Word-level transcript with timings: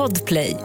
Podplay. 0.00 0.56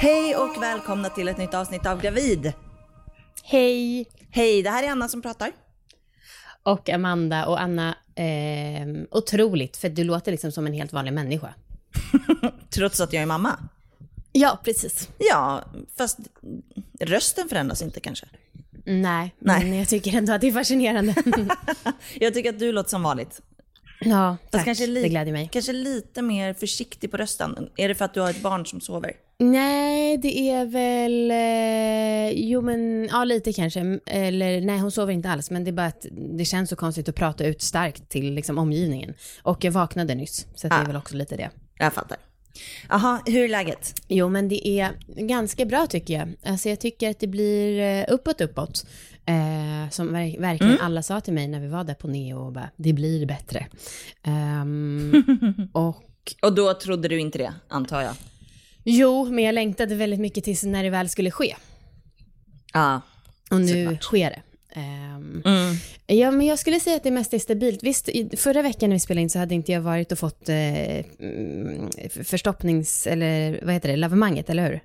Hej 0.00 0.36
och 0.36 0.62
välkomna 0.62 1.08
till 1.08 1.28
ett 1.28 1.38
nytt 1.38 1.54
avsnitt 1.54 1.86
av 1.86 2.00
Gravid. 2.00 2.52
Hej! 3.42 4.06
Hej, 4.30 4.62
det 4.62 4.70
här 4.70 4.82
är 4.82 4.88
Anna 4.88 5.08
som 5.08 5.22
pratar. 5.22 5.52
Och 6.62 6.88
Amanda 6.88 7.46
och 7.46 7.60
Anna, 7.60 7.94
eh, 8.14 9.06
otroligt, 9.10 9.76
för 9.76 9.88
du 9.88 10.04
låter 10.04 10.32
liksom 10.32 10.52
som 10.52 10.66
en 10.66 10.72
helt 10.72 10.92
vanlig 10.92 11.12
människa. 11.12 11.54
Trots 12.70 13.00
att 13.00 13.12
jag 13.12 13.22
är 13.22 13.26
mamma. 13.26 13.58
Ja, 14.36 14.60
precis. 14.64 15.08
Ja, 15.18 15.64
fast 15.98 16.18
rösten 17.00 17.48
förändras 17.48 17.82
inte 17.82 18.00
kanske. 18.00 18.26
Nej, 18.86 19.34
Nej. 19.38 19.64
men 19.64 19.74
jag 19.78 19.88
tycker 19.88 20.14
ändå 20.18 20.32
att 20.32 20.40
det 20.40 20.46
är 20.48 20.52
fascinerande. 20.52 21.14
Jag 22.20 22.34
tycker 22.34 22.50
att 22.50 22.58
du 22.58 22.72
låter 22.72 22.90
som 22.90 23.02
vanligt. 23.02 23.40
ja, 24.00 24.36
tack. 24.50 24.64
kanske 24.64 24.86
det 24.86 25.08
glädjer 25.08 25.32
mig. 25.32 25.48
Kanske 25.52 25.72
lite 25.72 26.22
mer 26.22 26.54
försiktig 26.54 27.10
på 27.10 27.16
rösten. 27.16 27.68
Är 27.76 27.88
det 27.88 27.94
för 27.94 28.04
att 28.04 28.14
du 28.14 28.20
har 28.20 28.30
ett 28.30 28.42
barn 28.42 28.66
som 28.66 28.80
sover? 28.80 29.12
Nej, 29.38 30.18
det 30.18 30.38
är 30.50 30.66
väl, 30.66 31.30
eh, 31.30 32.44
jo 32.48 32.60
men, 32.60 33.08
ja 33.12 33.24
lite 33.24 33.52
kanske. 33.52 33.98
Eller 34.06 34.60
nej, 34.60 34.78
hon 34.78 34.90
sover 34.90 35.12
inte 35.12 35.30
alls, 35.30 35.50
men 35.50 35.64
det 35.64 35.70
är 35.70 35.72
bara 35.72 35.86
att 35.86 36.06
det 36.38 36.44
känns 36.44 36.70
så 36.70 36.76
konstigt 36.76 37.08
att 37.08 37.14
prata 37.14 37.44
ut 37.46 37.62
starkt 37.62 38.08
till 38.08 38.34
liksom, 38.34 38.58
omgivningen. 38.58 39.14
Och 39.42 39.64
jag 39.64 39.72
vaknade 39.72 40.14
nyss, 40.14 40.46
så 40.54 40.66
att 40.66 40.70
det 40.70 40.76
Ah. 40.78 40.82
är 40.82 40.86
väl 40.86 40.96
också 40.96 41.16
lite 41.16 41.36
det. 41.36 41.50
Jag 41.78 41.92
fattar. 41.92 42.16
Jaha, 42.88 43.22
hur 43.26 43.44
är 43.44 43.48
läget? 43.48 43.94
Jo, 44.08 44.28
men 44.28 44.48
det 44.48 44.68
är 44.68 44.90
ganska 45.06 45.64
bra 45.64 45.86
tycker 45.86 46.14
jag. 46.14 46.34
Alltså 46.52 46.68
jag 46.68 46.80
tycker 46.80 47.10
att 47.10 47.20
det 47.20 47.26
blir 47.26 47.80
eh, 47.80 48.04
uppåt, 48.08 48.40
uppåt. 48.40 48.86
Eh, 49.26 49.90
som 49.90 50.16
ver- 50.16 50.40
verkligen 50.40 50.80
alla 50.80 51.02
sa 51.02 51.20
till 51.20 51.32
mig 51.32 51.48
när 51.48 51.60
vi 51.60 51.68
var 51.68 51.84
där 51.84 51.94
på 51.94 52.08
Neo 52.08 52.38
och 52.46 52.52
bara, 52.52 52.70
det 52.76 52.92
blir 52.92 53.26
bättre. 53.26 53.66
Ehm, 54.22 55.24
och 55.72 56.02
Och 56.42 56.54
då 56.54 56.74
trodde 56.74 57.08
du 57.08 57.20
inte 57.20 57.38
det, 57.38 57.54
antar 57.68 58.02
jag? 58.02 58.14
jo, 58.84 59.24
men 59.30 59.44
jag 59.44 59.54
längtade 59.54 59.94
väldigt 59.94 60.20
mycket 60.20 60.44
tills 60.44 60.62
när 60.62 60.82
det 60.84 60.90
väl 60.90 61.08
skulle 61.08 61.30
ske. 61.30 61.56
Ja. 62.72 63.00
Och 63.50 63.60
nu 63.60 63.84
Såklart. 63.84 64.02
sker 64.02 64.30
det. 64.30 64.42
Ehm, 64.74 65.42
Mm. 65.44 65.74
Ja, 66.06 66.30
men 66.30 66.46
jag 66.46 66.58
skulle 66.58 66.80
säga 66.80 66.96
att 66.96 67.02
det 67.02 67.10
mest 67.10 67.34
är 67.34 67.38
stabilt. 67.38 67.82
Visst, 67.82 68.08
i, 68.08 68.36
förra 68.36 68.62
veckan 68.62 68.90
när 68.90 68.96
vi 68.96 69.00
spelade 69.00 69.22
in 69.22 69.30
så 69.30 69.38
hade 69.38 69.54
inte 69.54 69.72
jag 69.72 69.80
varit 69.80 70.12
och 70.12 70.18
fått 70.18 70.48
eh, 70.48 70.98
mm, 71.20 71.88
förstoppnings, 72.24 73.06
eller 73.06 73.60
vad 73.62 73.74
heter 73.74 73.88
det, 73.88 73.96
lavemanget, 73.96 74.50
eller 74.50 74.68
hur? 74.70 74.80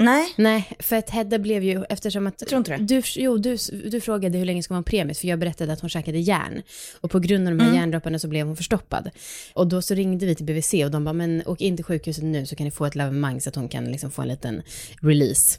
Nej, 0.00 0.34
Nej, 0.36 0.70
för 0.78 0.96
att 0.96 1.10
Hedda 1.10 1.38
blev 1.38 1.64
ju, 1.64 1.84
eftersom 1.88 2.26
att... 2.26 2.34
jag 2.38 2.48
tror 2.48 2.58
inte 2.58 2.76
det. 2.76 2.84
Du, 2.84 3.02
jo, 3.16 3.38
du, 3.38 3.56
du 3.90 4.00
frågade 4.00 4.38
hur 4.38 4.44
länge 4.44 4.62
ska 4.62 4.74
man 4.74 4.84
premiet, 4.84 5.18
för 5.18 5.28
jag 5.28 5.38
berättade 5.38 5.72
att 5.72 5.80
hon 5.80 5.90
käkade 5.90 6.18
järn. 6.18 6.62
Och 7.00 7.10
på 7.10 7.18
grund 7.18 7.48
av 7.48 7.56
de 7.56 7.64
här 7.64 7.74
järndropparna 7.74 8.18
så 8.18 8.28
blev 8.28 8.46
hon 8.46 8.56
förstoppad. 8.56 9.10
Och 9.54 9.66
då 9.66 9.82
så 9.82 9.94
ringde 9.94 10.26
vi 10.26 10.34
till 10.34 10.44
BVC 10.46 10.74
och 10.84 10.90
de 10.90 11.04
bara, 11.04 11.12
men 11.12 11.42
åk 11.46 11.60
in 11.60 11.76
till 11.76 11.84
sjukhuset 11.84 12.24
nu 12.24 12.46
så 12.46 12.56
kan 12.56 12.64
ni 12.64 12.70
få 12.70 12.86
ett 12.86 12.94
lavemang 12.94 13.40
så 13.40 13.48
att 13.48 13.56
hon 13.56 13.68
kan 13.68 13.84
liksom 13.84 14.10
få 14.10 14.22
en 14.22 14.28
liten 14.28 14.62
release. 15.00 15.58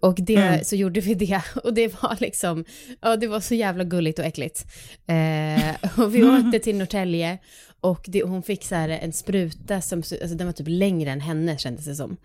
Och 0.00 0.14
det, 0.18 0.66
så 0.66 0.76
gjorde 0.76 1.00
vi 1.00 1.14
det. 1.14 1.42
Och 1.64 1.74
det 1.74 2.02
var 2.02 2.16
liksom, 2.20 2.64
ja 3.00 3.16
det 3.16 3.26
var 3.26 3.40
så 3.40 3.54
jävla 3.54 3.84
gulligt 3.84 4.18
och 4.18 4.24
äckligt. 4.24 4.66
Eh, 5.06 6.00
och 6.00 6.14
vi 6.14 6.24
åkte 6.38 6.58
till 6.58 6.76
Norrtälje 6.76 7.38
och 7.80 8.04
det, 8.08 8.22
hon 8.22 8.42
fick 8.42 8.64
så 8.64 8.74
här 8.74 8.88
en 8.88 9.12
spruta 9.12 9.80
som, 9.80 9.98
alltså 9.98 10.34
den 10.36 10.46
var 10.46 10.52
typ 10.52 10.66
längre 10.70 11.10
än 11.10 11.20
henne 11.20 11.58
kändes 11.58 11.84
det 11.84 11.94
som. 11.94 12.16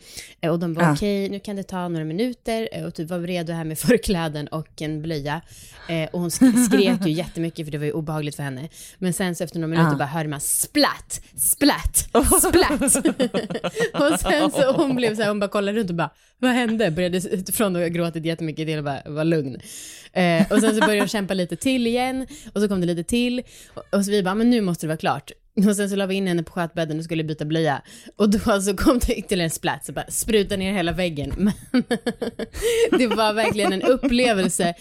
Eh, 0.42 0.52
Och 0.52 0.60
de 0.60 0.74
var 0.74 0.84
Ja. 0.84 0.94
okej, 0.94 1.30
nu 1.30 1.40
kan 1.40 1.56
det 1.56 1.64
ta 1.64 1.88
några 1.88 2.06
minuter 2.06 2.70
eh, 2.72 2.84
och 2.86 2.94
typ 2.96 3.10
var 3.10 3.20
redo 3.20 3.54
här 3.54 3.64
med 3.64 3.78
förkläden 3.80 4.48
och 4.48 4.82
en 4.82 5.02
blöja. 5.02 5.42
Eh, 5.90 6.10
och 6.14 6.20
hon 6.20 6.30
sk- 6.30 6.66
skrek 6.66 7.06
ju 7.06 7.12
jättemycket 7.24 7.66
för 7.68 7.72
det 7.72 7.78
var 7.78 7.86
ju 7.86 7.92
obehagligt 7.92 8.36
för 8.36 8.44
henne. 8.44 8.70
Men 8.98 9.14
sen 9.14 9.36
så 9.36 9.44
efter 9.44 9.60
några 9.60 9.68
minuter 9.70 9.92
Ja. 9.92 9.98
bara 9.98 10.06
hörde 10.06 10.30
man 10.30 10.42
splatt, 10.42 11.22
splatt, 11.38 11.98
splatt. 12.42 12.96
och 13.94 14.20
sen 14.20 14.52
så 14.52 14.72
hon 14.72 14.96
blev 14.96 15.16
så 15.16 15.22
här, 15.22 15.30
hon 15.30 15.40
bara 15.40 15.50
kollade 15.50 15.78
runt 15.80 15.90
och 15.90 15.96
bara, 15.96 16.10
vad 16.44 16.52
hände? 16.52 16.92
Började 16.92 17.22
från 17.54 17.76
att 17.76 17.82
ha 17.82 17.88
gråtit 17.88 18.26
jättemycket 18.26 18.68
till 18.68 18.78
att 18.78 18.86
bara 18.86 19.02
vara 19.06 19.24
lugn. 19.24 19.62
Eh, 20.14 20.52
och 20.52 20.60
sen 20.60 20.76
så 20.76 20.80
började 20.80 21.00
hon 21.00 21.08
kämpa 21.08 21.34
lite 21.34 21.56
till 21.56 21.88
igen 21.88 22.28
och 22.54 22.62
så 22.62 22.68
kom 22.68 22.82
det 22.82 22.88
lite 22.88 23.04
till 23.04 23.44
och, 23.74 23.84
och 23.92 24.06
så 24.06 24.12
vi 24.12 24.24
bara, 24.24 24.36
men 24.36 24.50
nu 24.50 24.62
måste 24.62 24.86
det 24.86 24.88
vara 24.88 24.98
klart. 24.98 25.32
Och 25.68 25.76
sen 25.76 25.90
så 25.90 25.96
la 25.96 26.06
vi 26.06 26.16
in 26.16 26.28
henne 26.28 26.44
på 26.44 26.52
skötbädden 26.54 26.98
och 26.98 27.04
skulle 27.04 27.24
byta 27.24 27.46
blöja. 27.46 27.82
Och 28.16 28.30
då 28.30 28.52
alltså 28.52 28.74
kom 28.76 29.00
det 29.00 29.16
ytterligare 29.16 29.46
en 29.46 29.50
splatt, 29.50 29.86
så 29.86 29.94
bara 29.94 30.06
spruta 30.10 30.56
ner 30.56 30.74
hela 30.74 30.92
väggen. 30.92 31.34
Men 31.72 33.00
det 33.00 33.08
var 33.08 33.34
verkligen 33.34 33.74
en 33.74 33.82
upplevelse. 33.82 34.74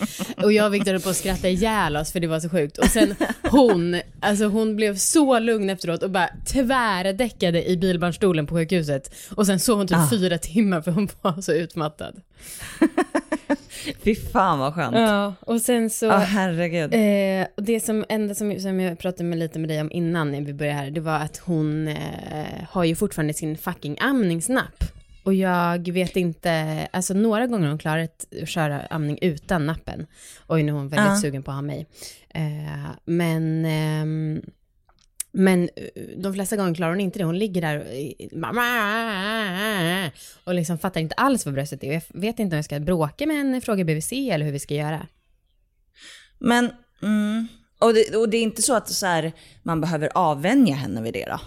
Och 0.43 0.53
jag 0.53 0.67
och 0.67 0.75
Victor 0.75 0.93
höll 0.93 1.01
på 1.01 1.09
att 1.09 1.17
skratta 1.17 1.49
ihjäl 1.49 1.97
oss 1.97 2.13
för 2.13 2.21
det 2.21 2.27
var 2.27 2.41
så 2.41 2.49
sjukt. 2.49 2.79
Och 2.79 2.87
sen 2.87 3.15
hon, 3.51 4.01
alltså 4.21 4.45
hon 4.45 4.77
blev 4.77 4.97
så 4.97 5.39
lugn 5.39 5.71
efteråt 5.71 6.03
och 6.03 6.11
bara 6.11 6.29
tvärdäckade 6.47 7.71
i 7.71 7.77
bilbarnstolen 7.77 8.47
på 8.47 8.55
sjukhuset. 8.55 9.15
Och 9.31 9.47
sen 9.47 9.61
sov 9.61 9.79
hon 9.79 9.87
typ 9.89 9.99
Ah. 9.99 10.11
fyra 10.11 10.39
timmar 10.39 10.83
för 10.83 10.91
hon 10.91 11.09
var 11.23 11.41
så 11.41 11.53
utmattad. 11.53 12.21
Fy 14.05 14.15
fan 14.15 14.59
vad 14.59 14.75
skönt. 14.75 14.97
Ja, 14.97 15.35
och 15.41 15.61
sen 15.61 15.91
så... 15.91 16.07
Ja, 16.07 16.17
herregud. 16.17 16.95
Eh, 16.95 17.47
och 17.57 17.63
det 17.63 17.81
som, 17.81 18.05
enda 18.09 18.35
som, 18.35 18.61
som 18.61 18.81
jag 18.81 18.99
pratade 18.99 19.25
med 19.25 19.39
lite 19.39 19.59
med 19.59 19.69
dig 19.69 19.81
om 19.81 19.91
innan 19.93 20.33
när 20.33 20.41
vi 20.41 20.53
började 20.55 20.79
här, 20.79 20.91
det 20.91 21.01
var 21.01 21.17
att 21.19 21.37
hon 21.37 21.89
eh, 21.89 21.97
har 22.71 22.85
ju 22.85 22.95
fortfarande 22.97 23.35
sin 23.35 23.59
fucking 23.59 23.97
amningsnapp. 24.01 24.85
Och 25.25 25.35
jag 25.35 25.89
vet 25.93 26.17
inte, 26.17 26.79
alltså 26.93 27.15
några 27.15 27.47
gånger 27.47 27.63
har 27.63 27.69
hon 27.71 27.79
klarat 27.79 28.27
att 28.43 28.49
köra 28.49 28.81
amning 28.81 29.19
utan 29.23 29.67
nappen. 29.67 30.07
Oj, 30.49 30.63
nu 30.63 30.73
är 30.73 30.77
hon 30.77 30.89
väldigt 30.89 31.09
Ja. 31.09 31.17
sugen 31.17 31.43
på 31.43 31.51
att 31.51 31.55
ha 31.57 31.63
mig. 31.63 31.87
Eh, 32.35 32.91
men, 33.05 33.65
ehm, 33.65 34.43
men 35.33 35.63
eh, 35.63 36.03
de 36.17 36.35
flesta 36.35 36.57
gånger 36.57 36.75
klarar 36.75 36.93
hon 36.93 37.01
inte 37.01 37.19
det. 37.19 37.25
Hon 37.25 37.39
ligger 37.39 37.61
där 37.61 37.79
och, 40.45 40.49
och 40.49 40.55
liksom 40.55 40.79
fattar 40.79 41.01
inte 41.01 41.15
alls 41.15 41.47
vad 41.47 41.55
bröstet 41.55 41.85
är. 41.85 41.93
Jag 41.93 42.03
vet 42.21 42.39
inte 42.39 42.55
om 42.55 42.59
jag 42.59 42.65
ska 42.65 42.81
bråka 42.81 43.27
med 43.27 43.37
henne, 43.37 43.61
fråga 43.61 43.85
BVC 43.85 44.13
eller 44.13 44.45
hur 44.45 44.53
vi 44.53 44.59
ska 44.59 44.75
göra. 44.75 45.07
Men, 46.39 46.71
mm, 47.03 47.49
och, 47.79 47.95
det, 47.95 48.17
och 48.17 48.29
det 48.29 48.37
är 48.37 48.43
inte 48.43 48.63
så 48.63 48.75
att 48.75 48.89
så 48.89 49.07
här, 49.07 49.33
man 49.63 49.81
behöver 49.81 50.11
avvänja 50.15 50.75
henne 50.75 51.03
vid 51.03 51.13
det 51.13 51.25
då? 51.25 51.41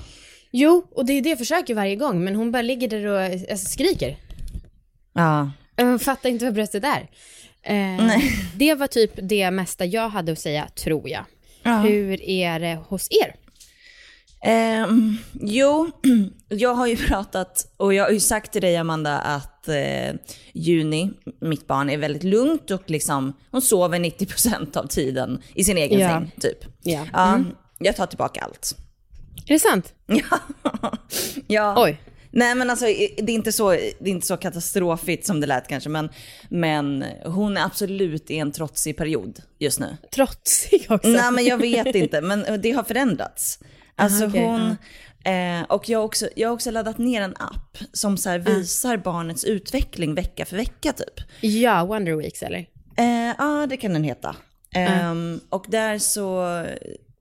Jo, 0.51 0.87
och 0.91 1.05
det 1.05 1.13
är 1.13 1.21
det 1.21 1.29
jag 1.29 1.37
försöker 1.37 1.75
varje 1.75 1.95
gång, 1.95 2.23
men 2.23 2.35
hon 2.35 2.51
bara 2.51 2.61
ligger 2.61 2.87
där 2.87 3.05
och 3.05 3.21
alltså, 3.21 3.69
skriker. 3.69 4.17
Ja. 5.13 5.51
Hon 5.77 5.99
fattar 5.99 6.29
inte 6.29 6.45
vad 6.45 6.53
bröstet 6.53 6.83
är. 6.83 7.09
Eh, 7.63 8.23
det 8.55 8.75
var 8.75 8.87
typ 8.87 9.11
det 9.15 9.51
mesta 9.51 9.85
jag 9.85 10.09
hade 10.09 10.31
att 10.31 10.39
säga, 10.39 10.67
tror 10.75 11.09
jag. 11.09 11.25
Ja. 11.63 11.79
Hur 11.79 12.21
är 12.21 12.59
det 12.59 12.75
hos 12.75 13.07
er? 13.11 13.35
Ehm, 14.47 15.17
jo, 15.41 15.91
jag 16.49 16.73
har 16.75 16.87
ju 16.87 16.95
pratat 17.07 17.73
och 17.77 17.93
jag 17.93 18.03
har 18.03 18.11
ju 18.11 18.19
sagt 18.19 18.51
till 18.51 18.61
dig 18.61 18.77
Amanda 18.77 19.17
att 19.19 19.67
eh, 19.67 20.13
Juni, 20.53 21.11
mitt 21.41 21.67
barn, 21.67 21.89
är 21.89 21.97
väldigt 21.97 22.23
lugnt 22.23 22.71
och 22.71 22.89
liksom, 22.89 23.33
hon 23.51 23.61
sover 23.61 23.99
90% 23.99 24.77
av 24.77 24.87
tiden 24.87 25.41
i 25.53 25.63
sin 25.63 25.77
egen 25.77 25.99
Ja. 25.99 26.09
säng 26.09 26.31
typ. 26.39 26.57
Ja. 26.83 27.05
Ja, 27.13 27.39
jag 27.79 27.95
tar 27.95 28.05
tillbaka 28.05 28.41
allt. 28.41 28.77
Är 29.47 29.53
det 29.53 29.59
sant? 29.59 29.93
Ja. 30.07 30.39
ja. 31.47 31.83
Oj. 31.83 31.97
Nej 32.31 32.55
men 32.55 32.69
alltså 32.69 32.85
det 32.85 33.19
är, 33.19 33.29
inte 33.29 33.51
så, 33.51 33.69
det 33.71 34.03
är 34.03 34.07
inte 34.07 34.27
så 34.27 34.37
katastrofigt 34.37 35.25
som 35.25 35.39
det 35.41 35.47
lät 35.47 35.67
kanske 35.67 35.89
men, 35.89 36.09
men 36.49 37.05
hon 37.25 37.57
är 37.57 37.65
absolut 37.65 38.31
i 38.31 38.37
en 38.37 38.51
trotsig 38.51 38.97
period 38.97 39.39
just 39.59 39.79
nu. 39.79 39.97
Trotsig 40.15 40.85
också. 40.89 41.09
Nej 41.09 41.31
men 41.31 41.45
jag 41.45 41.57
vet 41.57 41.95
inte, 41.95 42.21
men 42.21 42.61
det 42.61 42.71
har 42.71 42.83
förändrats. 42.83 43.59
Alltså 43.95 44.27
okej, 44.27 44.45
hon, 44.45 44.77
eh, 45.33 45.61
och 45.69 45.89
jag 45.89 45.99
har, 45.99 46.05
också, 46.05 46.29
jag 46.35 46.49
har 46.49 46.53
också 46.53 46.71
laddat 46.71 46.97
ner 46.97 47.21
en 47.21 47.35
app 47.39 47.77
som 47.93 48.17
så 48.17 48.37
visar 48.37 48.97
barnets 48.97 49.43
utveckling 49.43 50.15
vecka 50.15 50.45
för 50.45 50.55
vecka 50.57 50.93
typ. 50.93 51.21
Ja, 51.41 51.85
Wonder 51.85 52.15
Weeks 52.15 52.43
eller? 52.43 52.65
Eh, 52.97 53.35
Ja, 53.37 53.65
det 53.69 53.77
kan 53.77 53.93
den 53.93 54.03
heta. 54.03 54.35
Ehm, 54.75 55.39
Och 55.49 55.65
där 55.69 55.97
så, 55.99 56.63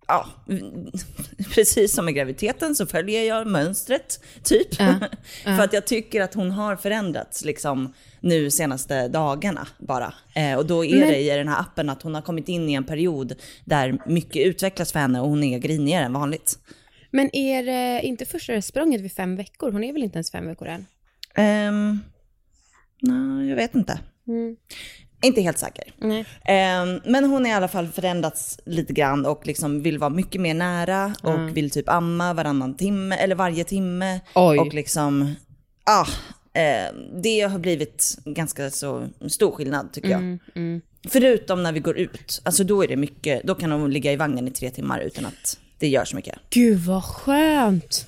ja, 0.07 0.27
precis 1.55 1.95
som 1.95 2.05
med 2.05 2.15
graviditeten 2.15 2.75
så 2.75 2.87
följer 2.87 3.23
jag 3.25 3.47
mönstret, 3.47 4.21
typ. 4.43 4.75
För 5.45 5.61
att 5.61 5.73
jag 5.73 5.87
tycker 5.87 6.21
att 6.21 6.35
hon 6.35 6.51
har 6.51 6.77
förändrats 6.77 7.45
liksom 7.45 7.93
nu 8.21 8.51
senaste 8.51 9.09
dagarna 9.09 9.67
bara. 9.79 10.15
Eh, 10.35 10.55
och 10.59 10.67
då 10.67 10.85
är 10.85 10.99
Men- 11.01 11.09
det 11.09 11.19
i 11.21 11.29
den 11.29 11.49
här 11.49 11.61
appen 11.61 11.91
att 11.91 12.03
hon 12.03 12.15
har 12.15 12.23
kommit 12.23 12.49
in 12.49 12.69
i 12.69 12.73
en 12.75 12.85
period 12.85 13.35
där 13.65 13.99
mycket 14.07 14.47
utvecklas 14.47 14.93
för 14.93 14.99
henne 15.01 15.21
och 15.21 15.29
hon 15.29 15.45
är 15.45 15.59
grinigare 15.59 16.05
än 16.05 16.13
vanligt. 16.13 16.59
Men 17.11 17.37
är 17.37 17.63
det 17.63 18.01
inte 18.07 18.25
första 18.25 18.63
språnget 18.63 19.01
vid 19.01 19.13
fem 19.13 19.37
veckor? 19.37 19.73
Hon 19.73 19.85
är 19.85 19.93
väl 19.93 20.03
inte 20.03 20.17
ens 20.17 20.31
fem 20.31 20.47
veckor 20.47 20.69
än? 20.69 20.87
Um, 21.69 22.01
Nej, 23.01 23.49
jag 23.49 23.57
vet 23.57 23.75
inte. 23.75 24.01
Mm. 24.29 24.57
Inte 25.25 25.41
helt 25.41 25.59
säker. 25.59 25.85
Nej. 25.99 26.27
Ehm, 26.45 27.01
men 27.05 27.25
hon 27.25 27.45
har 27.45 27.51
i 27.51 27.55
alla 27.55 27.69
fall 27.69 27.89
förändrats 27.89 28.59
lite 28.65 28.93
grann 28.93 29.27
och 29.27 29.47
liksom 29.47 29.83
vill 29.83 29.99
vara 29.99 30.11
mycket 30.11 30.41
mer 30.41 30.55
nära 30.55 31.15
och 31.23 31.57
vill 31.57 31.71
typ 31.71 31.89
amma 31.89 32.35
varannan 32.35 32.77
timme 32.77 33.17
eller 33.17 33.35
varje 33.35 33.65
timme. 33.65 34.21
Oj. 34.35 34.59
Och 34.59 34.75
liksom, 34.75 35.35
ah, 35.85 36.07
det 37.23 37.41
har 37.41 37.59
blivit 37.59 38.19
ganska 38.25 38.71
så 38.71 39.07
stor 39.29 39.53
skillnad 39.53 39.93
tycker 39.93 40.09
jag. 40.09 40.21
Mm, 40.21 40.39
mm. 40.55 40.81
Förutom 41.09 41.63
när 41.63 41.73
vi 41.73 41.81
går 41.81 41.99
ut, 41.99 42.43
alltså 42.45 42.65
då 42.65 42.85
är 42.85 42.89
det 42.89 42.97
mycket, 42.97 43.43
då 43.45 43.55
kan 43.55 43.73
hon 43.73 43.91
ligga 43.91 44.13
i 44.13 44.17
vagnen 44.17 44.49
i 44.49 44.51
tre 44.51 44.71
timmar 44.71 45.01
utan 45.01 45.27
att 45.27 45.59
det 45.79 45.89
gör 45.89 46.05
så 46.05 46.17
mycket. 46.17 46.39
Gud 46.51 46.79
vad 46.79 47.05
skönt. 47.05 48.07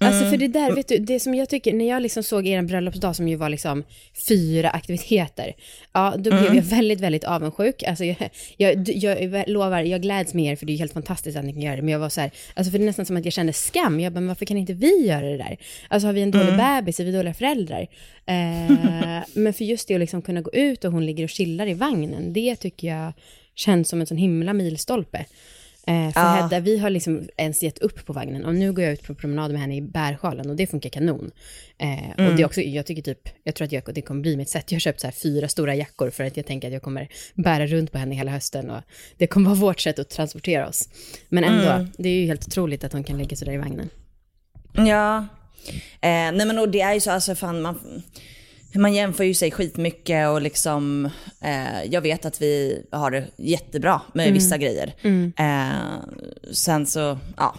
Alltså 0.00 0.20
Mm. 0.20 0.30
för 0.30 0.36
det 0.36 0.48
där, 0.48 0.72
vet 0.74 0.88
du, 0.88 0.98
det 0.98 1.20
som 1.20 1.34
jag 1.34 1.48
tycker, 1.48 1.72
när 1.72 1.88
jag 1.88 2.02
liksom 2.02 2.22
såg 2.22 2.46
er 2.46 2.62
bröllopsdag 2.62 3.16
som 3.16 3.28
ju 3.28 3.36
var 3.36 3.48
liksom 3.48 3.84
fyra 4.28 4.70
aktiviteter, 4.70 5.52
ja 5.92 6.14
då 6.18 6.30
Mm. 6.30 6.42
blev 6.42 6.54
jag 6.54 6.62
väldigt, 6.62 7.00
väldigt 7.00 7.24
avundsjuk. 7.24 7.82
Alltså 7.82 8.04
jag, 8.04 8.16
jag, 8.56 8.88
jag 8.88 9.44
lovar, 9.48 9.80
jag 9.82 10.02
gläds 10.02 10.34
med 10.34 10.52
er 10.52 10.56
för 10.56 10.66
det 10.66 10.70
är 10.72 10.74
ju 10.74 10.78
helt 10.78 10.92
fantastiskt 10.92 11.36
att 11.38 11.44
ni 11.44 11.52
kan 11.52 11.62
göra 11.62 11.76
det, 11.76 11.82
men 11.82 11.92
jag 11.92 11.98
var 11.98 12.08
så 12.08 12.20
här, 12.20 12.30
alltså 12.54 12.70
för 12.70 12.78
det 12.78 12.84
är 12.84 12.86
nästan 12.86 13.06
som 13.06 13.16
att 13.16 13.24
jag 13.24 13.34
kände 13.34 13.52
skam. 13.52 14.00
Jag 14.00 14.12
bara, 14.12 14.20
men 14.20 14.28
varför 14.28 14.46
kan 14.46 14.56
inte 14.56 14.72
vi 14.72 15.06
göra 15.06 15.26
det 15.26 15.36
där? 15.36 15.56
Alltså 15.88 16.08
har 16.08 16.12
vi 16.12 16.22
en 16.22 16.28
Mm. 16.34 16.46
dålig 16.46 16.58
bebis, 16.58 17.00
är 17.00 17.04
vi 17.04 17.12
dåliga 17.12 17.34
föräldrar? 17.34 17.86
Eh, 18.26 19.22
men 19.34 19.52
för 19.52 19.64
just 19.64 19.88
det 19.88 19.94
att 19.94 20.00
liksom 20.00 20.22
kunna 20.22 20.40
gå 20.40 20.50
ut 20.52 20.84
och 20.84 20.92
hon 20.92 21.06
ligger 21.06 21.24
och 21.24 21.30
chillar 21.30 21.66
i 21.66 21.74
vagnen, 21.74 22.32
det 22.32 22.56
tycker 22.56 22.88
jag 22.88 23.12
känns 23.54 23.88
som 23.88 24.00
en 24.00 24.06
sån 24.06 24.18
himla 24.18 24.52
milstolpe. 24.52 25.24
Eh, 25.88 26.12
för 26.12 26.20
Ja. 26.20 26.26
Hedda, 26.28 26.60
vi 26.60 26.78
har 26.78 26.90
liksom 26.90 27.28
ens 27.36 27.62
gett 27.62 27.78
upp 27.78 28.06
på 28.06 28.12
vagnen 28.12 28.44
och 28.44 28.54
nu 28.54 28.72
går 28.72 28.84
jag 28.84 28.92
ut 28.92 29.02
på 29.02 29.14
promenad 29.14 29.52
med 29.52 29.60
henne 29.60 29.76
i 29.76 29.82
bärsjalen 29.82 30.50
och 30.50 30.56
det 30.56 30.66
funkar 30.66 30.90
kanon. 30.90 31.30
Eh, 31.78 32.10
Och 32.12 32.18
Mm. 32.20 32.36
det 32.36 32.42
är 32.42 32.46
också, 32.46 32.60
jag 32.60 32.86
tycker 32.86 33.02
typ, 33.02 33.28
jag 33.44 33.54
tror 33.54 33.64
att 33.66 33.72
jag, 33.72 33.82
det 33.94 34.02
kommer 34.02 34.20
bli 34.20 34.36
mitt 34.36 34.48
sätt. 34.48 34.72
Jag 34.72 34.76
har 34.76 34.80
köpt 34.80 35.00
så 35.00 35.06
här 35.06 35.12
fyra 35.12 35.48
stora 35.48 35.74
jackor 35.74 36.10
för 36.10 36.24
att 36.24 36.36
jag 36.36 36.46
tänker 36.46 36.68
att 36.68 36.72
jag 36.74 36.82
kommer 36.82 37.08
bära 37.34 37.66
runt 37.66 37.92
på 37.92 37.98
henne 37.98 38.14
hela 38.14 38.30
hösten 38.30 38.70
och 38.70 38.82
det 39.16 39.26
kommer 39.26 39.50
vara 39.50 39.60
vårt 39.60 39.80
sätt 39.80 39.98
att 39.98 40.10
transportera 40.10 40.68
oss. 40.68 40.88
Men 41.28 41.44
ändå, 41.44 41.70
Mm. 41.72 41.88
det 41.98 42.08
är 42.08 42.20
ju 42.20 42.26
helt 42.26 42.46
otroligt 42.46 42.84
att 42.84 42.92
hon 42.92 43.04
kan 43.04 43.18
ligga 43.18 43.36
sådär 43.36 43.52
i 43.52 43.58
vagnen. 43.58 43.88
Ja. 44.76 45.18
Eh, 46.00 46.32
nej 46.32 46.46
men 46.46 46.58
och 46.58 46.68
det 46.68 46.80
är 46.80 46.94
ju 46.94 47.00
så, 47.00 47.10
alltså 47.10 47.34
fan 47.34 47.62
man, 47.62 48.02
man 48.78 48.94
jämför 48.94 49.24
ju 49.24 49.34
sig 49.34 49.50
skitmycket 49.50 50.28
och 50.28 50.42
liksom, 50.42 51.10
eh, 51.40 51.84
jag 51.90 52.00
vet 52.00 52.24
att 52.24 52.42
vi 52.42 52.82
har 52.92 53.10
det 53.10 53.24
jättebra 53.36 54.00
med 54.12 54.32
vissa 54.32 54.58
grejer. 54.58 54.94
Eh, 55.36 55.68
sen 56.52 56.86
så, 56.86 57.18
ja. 57.36 57.54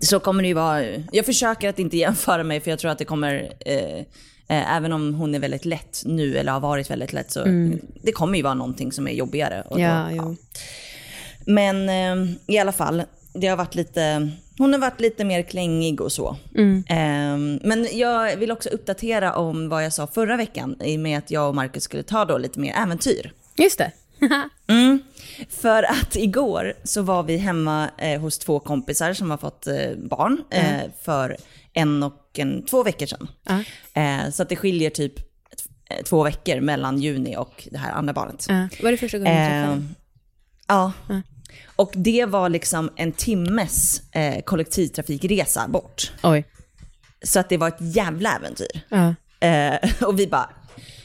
Så 0.00 0.20
kommer 0.20 0.42
det 0.42 0.48
ju 0.48 0.54
vara, 0.54 0.84
jag 1.12 1.26
försöker 1.26 1.68
att 1.68 1.78
inte 1.78 1.96
jämföra 2.06 2.44
mig 2.44 2.60
för 2.60 2.70
jag 2.70 2.78
tror 2.78 2.90
att 2.90 2.98
det 2.98 3.04
kommer, 3.04 3.52
eh, 3.66 3.98
eh, 4.48 4.76
även 4.76 4.92
om 4.92 5.14
hon 5.14 5.34
är 5.34 5.38
väldigt 5.38 5.64
lätt 5.64 6.02
nu 6.04 6.36
eller 6.36 6.52
har 6.52 6.60
varit 6.60 6.90
väldigt 6.90 7.12
lätt 7.12 7.30
så 7.30 7.44
det 8.02 8.12
kommer 8.12 8.36
ju 8.36 8.42
vara 8.42 8.54
någonting 8.54 8.92
som 8.92 9.08
är 9.08 9.12
jobbigare. 9.12 9.62
Och 9.70 9.80
Ja, 9.80 10.06
då, 10.10 10.16
jo. 10.16 10.36
Men 11.46 11.88
eh, 11.88 12.34
i 12.46 12.58
alla 12.58 12.72
fall, 12.72 13.02
det 13.34 13.46
har 13.46 13.56
varit 13.56 13.74
lite, 13.74 14.30
hon 14.58 14.72
har 14.72 14.80
varit 14.80 15.00
lite 15.00 15.24
mer 15.24 15.42
klängig 15.42 16.00
och 16.00 16.12
så. 16.12 16.36
Eh, 16.88 17.36
men 17.62 17.88
jag 17.92 18.36
vill 18.36 18.50
också 18.52 18.68
uppdatera 18.68 19.34
om 19.36 19.68
vad 19.68 19.84
jag 19.84 19.92
sa 19.92 20.06
förra 20.06 20.36
veckan 20.36 20.76
i 20.84 20.96
och 20.96 21.00
med 21.00 21.18
att 21.18 21.30
jag 21.30 21.48
och 21.48 21.54
Marcus 21.54 21.82
skulle 21.84 22.02
ta 22.02 22.24
då 22.24 22.38
lite 22.38 22.60
mer 22.60 22.74
äventyr. 22.76 23.32
Just 23.56 23.78
det. 23.78 23.92
Mm. 24.68 24.98
För 25.48 25.82
att 25.82 26.16
igår 26.16 26.74
så 26.84 27.02
var 27.02 27.22
vi 27.22 27.36
hemma 27.36 27.90
eh, 27.98 28.20
hos 28.20 28.38
två 28.38 28.60
kompisar 28.60 29.12
som 29.14 29.30
har 29.30 29.38
fått 29.38 29.66
eh, 29.66 29.90
barn 29.96 30.42
eh, 30.50 30.80
för 31.02 31.36
en 31.72 32.02
och 32.02 32.14
en, 32.38 32.64
två 32.64 32.82
veckor 32.82 33.06
sedan. 33.06 33.28
Så 34.32 34.42
att 34.42 34.48
det 34.48 34.56
skiljer 34.56 34.90
typ 34.90 35.12
två 36.04 36.22
veckor 36.24 36.60
mellan 36.60 36.98
juni 36.98 37.36
och 37.36 37.68
det 37.70 37.78
här 37.78 37.92
andra 37.92 38.12
barnet. 38.12 38.46
Var 38.82 38.90
det 38.90 38.96
första 38.96 39.18
gången 39.18 39.32
du 39.34 39.38
träffade 39.40 39.62
Eh, 39.62 39.68
henne? 39.70 39.84
ja. 40.68 40.92
Och 41.76 41.92
det 41.94 42.24
var 42.24 42.48
liksom 42.48 42.90
en 42.96 43.12
timmes 43.12 44.02
eh, 44.12 44.42
kollektivtrafikresa 44.42 45.68
bort. 45.68 46.12
Oj. 46.22 46.44
Så 47.22 47.40
att 47.40 47.48
det 47.48 47.56
var 47.56 47.68
ett 47.68 47.96
jävla 47.96 48.36
äventyr. 48.36 48.80
Ja. 48.88 49.14
Eh, 49.48 49.90
och 50.08 50.18
vi 50.18 50.26
bara, 50.26 50.50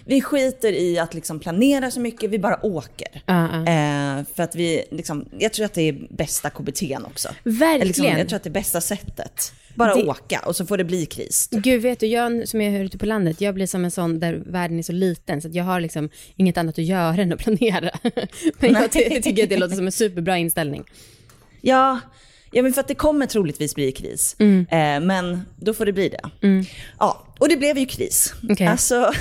vi 0.05 0.21
skiter 0.21 0.73
i 0.73 0.99
att 0.99 1.13
liksom 1.13 1.39
planera 1.39 1.91
så 1.91 1.99
mycket, 1.99 2.29
vi 2.29 2.39
bara 2.39 2.65
åker. 2.65 3.23
Ja, 3.25 3.65
ja. 3.65 3.71
Eh, 3.71 4.25
för 4.37 4.43
att 4.43 4.55
vi, 4.55 4.83
liksom, 4.91 5.25
jag 5.39 5.53
tror 5.53 5.65
att 5.65 5.73
det 5.73 5.81
är 5.81 6.07
bästa 6.09 6.49
KBTn 6.49 7.05
också. 7.05 7.27
Eller 7.43 7.55
Verkligen. 7.57 7.87
Liksom, 7.87 8.05
jag 8.05 8.29
tror 8.29 8.37
att 8.37 8.43
det 8.43 8.49
är 8.49 8.51
bästa 8.51 8.81
sättet. 8.81 9.53
Bara 9.75 9.95
Det- 9.95 10.03
åka 10.03 10.39
och 10.45 10.55
så 10.55 10.65
får 10.65 10.77
det 10.77 10.83
bli 10.83 11.05
kris. 11.05 11.49
Gud, 11.51 11.81
vet 11.81 11.99
du, 11.99 12.05
jag 12.07 12.47
som 12.47 12.61
är 12.61 12.83
ute 12.83 12.97
på 12.97 13.05
landet, 13.05 13.41
jag 13.41 13.55
blir 13.55 13.67
som 13.67 13.85
en 13.85 13.91
sån 13.91 14.19
där 14.19 14.33
världen 14.45 14.79
är 14.79 14.83
så 14.83 14.91
liten, 14.93 15.41
så 15.41 15.49
jag 15.51 15.63
har 15.63 15.79
liksom 15.79 16.09
inget 16.35 16.57
annat 16.57 16.79
att 16.79 16.85
göra 16.85 17.21
än 17.21 17.33
att 17.33 17.39
planera. 17.39 17.89
Men 18.59 18.73
jag 18.73 18.91
ty- 18.91 19.21
tycker 19.21 19.43
att 19.43 19.49
det 19.49 19.57
låter 19.57 19.75
som 19.75 19.85
en 19.85 19.91
superbra 19.91 20.37
inställning. 20.37 20.83
Ja, 21.61 21.99
ja 22.51 22.61
men 22.63 22.73
för 22.73 22.81
att 22.81 22.87
det 22.87 22.95
kommer 22.95 23.25
troligtvis 23.25 23.75
bli 23.75 23.91
kris. 23.91 24.35
Mm. 24.39 24.59
Eh, 24.71 25.07
men 25.07 25.41
då 25.55 25.73
får 25.73 25.85
det 25.85 25.93
bli 25.93 26.09
det. 26.09 26.21
Ja, 26.99 27.27
och 27.39 27.49
det 27.49 27.57
blev 27.57 27.77
ju 27.77 27.85
kris. 27.85 28.33
Okej. 28.49 28.67
Alltså, 28.67 29.11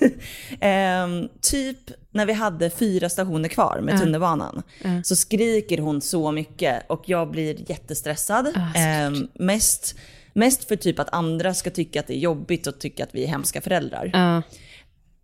ehm, 0.60 1.28
typ 1.42 1.78
när 2.18 2.26
vi 2.26 2.32
hade 2.32 2.70
fyra 2.70 3.08
stationer 3.08 3.48
kvar 3.48 3.80
med 3.82 4.00
tunnelbanan 4.00 4.62
så 5.04 5.16
skriker 5.16 5.78
hon 5.78 6.00
så 6.00 6.32
mycket 6.32 6.90
och 6.90 7.02
jag 7.06 7.30
blir 7.30 7.70
jättestressad. 7.70 8.46
Ehm, 8.74 9.28
mest, 9.34 9.94
mest 10.32 10.68
för 10.68 10.76
typ 10.76 10.98
att 10.98 11.14
andra 11.14 11.54
ska 11.54 11.70
tycka 11.70 12.00
att 12.00 12.06
det 12.06 12.16
är 12.16 12.18
jobbigt 12.18 12.66
och 12.66 12.78
tycka 12.78 13.04
att 13.04 13.14
vi 13.14 13.24
är 13.24 13.28
hemska 13.28 13.60
föräldrar. 13.60 14.10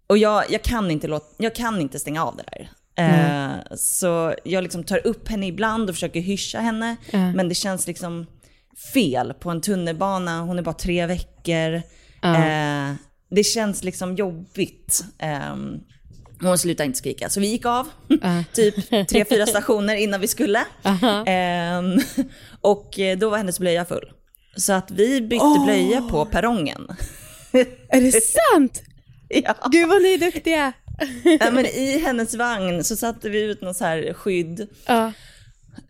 Och 0.07 0.19
jag, 0.19 0.45
jag, 0.51 0.63
kan 0.63 0.91
inte 0.91 1.09
låta, 1.09 1.27
jag 1.39 1.55
kan 1.55 1.81
inte 1.81 1.99
stänga 1.99 2.25
av 2.25 2.37
det 2.37 2.45
där. 2.53 2.71
Eh, 2.97 3.77
så 3.77 4.35
jag 4.45 4.63
liksom 4.63 4.85
tar 4.85 5.07
upp 5.07 5.29
henne 5.29 5.47
ibland 5.47 5.89
och 5.89 5.95
försöker 5.95 6.21
hyscha 6.21 6.59
henne. 6.59 6.97
Men 7.13 7.49
det 7.49 7.55
känns 7.55 7.87
liksom 7.87 8.27
fel 8.93 9.35
på 9.35 9.51
en 9.51 9.61
tunnelbana. 9.61 10.41
Hon 10.41 10.59
är 10.59 10.63
bara 10.63 10.75
tre 10.75 11.07
veckor. 11.07 11.75
Eh, 12.23 12.95
det 13.31 13.45
känns 13.45 13.85
liksom 13.85 14.15
jobbigt. 14.15 15.05
Eh, 15.19 15.57
hon 16.49 16.59
slutar 16.59 16.85
inte 16.85 16.99
skrika. 16.99 17.29
Så 17.31 17.41
vi 17.41 17.47
gick 17.47 17.67
av 17.67 17.89
typ 18.53 18.91
tre, 19.09 19.25
fyra 19.25 19.47
stationer 19.47 19.95
innan 19.97 20.21
vi 20.21 20.29
skulle. 20.29 20.59
Eh, 21.27 21.83
och 22.61 22.99
eh, 22.99 23.19
då 23.19 23.31
var 23.31 23.39
hennes 23.39 23.59
blöja 23.59 23.85
full. 23.85 24.11
Så 24.57 24.73
att 24.73 24.91
vi 24.91 25.21
bytte 25.21 25.61
blöja 25.65 26.01
på 26.03 26.25
perrongen. 26.25 26.87
Är 27.89 28.01
det 28.01 28.13
sant? 28.53 28.83
ja. 29.29 29.55
Gud 29.71 29.89
vad 29.89 30.03
ni 30.03 30.15
är 30.15 30.19
duktiga. 30.19 30.73
Ja, 31.41 31.51
men 31.51 31.67
I 31.67 31.99
hennes 31.99 32.35
vagn 32.35 32.85
så 32.85 32.97
satte 32.97 33.29
vi 33.29 33.43
ut 33.43 33.61
något 33.63 33.77
så 33.77 33.85
här 33.85 34.13
skydd, 34.13 34.69
Ja. 34.87 35.13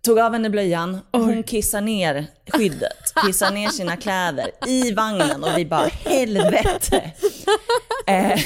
tog 0.03 0.19
av 0.19 0.33
henne 0.33 0.51
blöjan, 0.51 1.01
hon 1.13 1.43
kissar 1.43 1.81
ner 1.81 2.27
skyddet, 2.53 3.13
kissar 3.27 3.51
ner 3.51 3.69
sina 3.69 3.97
kläder 3.97 4.51
i 4.67 4.93
vagnen 4.93 5.45
och 5.45 5.59
vi 5.59 5.65
bara 5.67 5.87
helvete. 6.05 7.11
Eh, 8.07 8.39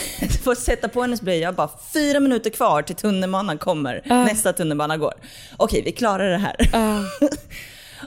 får 0.45 0.55
sätta 0.55 0.89
på 0.89 1.03
hennes 1.03 1.23
blöja, 1.23 1.53
bara 1.53 1.71
fyra 1.95 2.21
minuter 2.21 2.51
kvar 2.51 2.83
till 2.83 2.97
tunnelbanan 2.97 3.59
kommer, 3.59 4.03
nästa 4.05 4.53
tunnelbana 4.53 4.97
går. 4.97 5.15
Okej, 5.57 5.83
vi 5.85 5.93
klarar 5.93 6.31
det 6.31 6.39
här. 6.39 6.57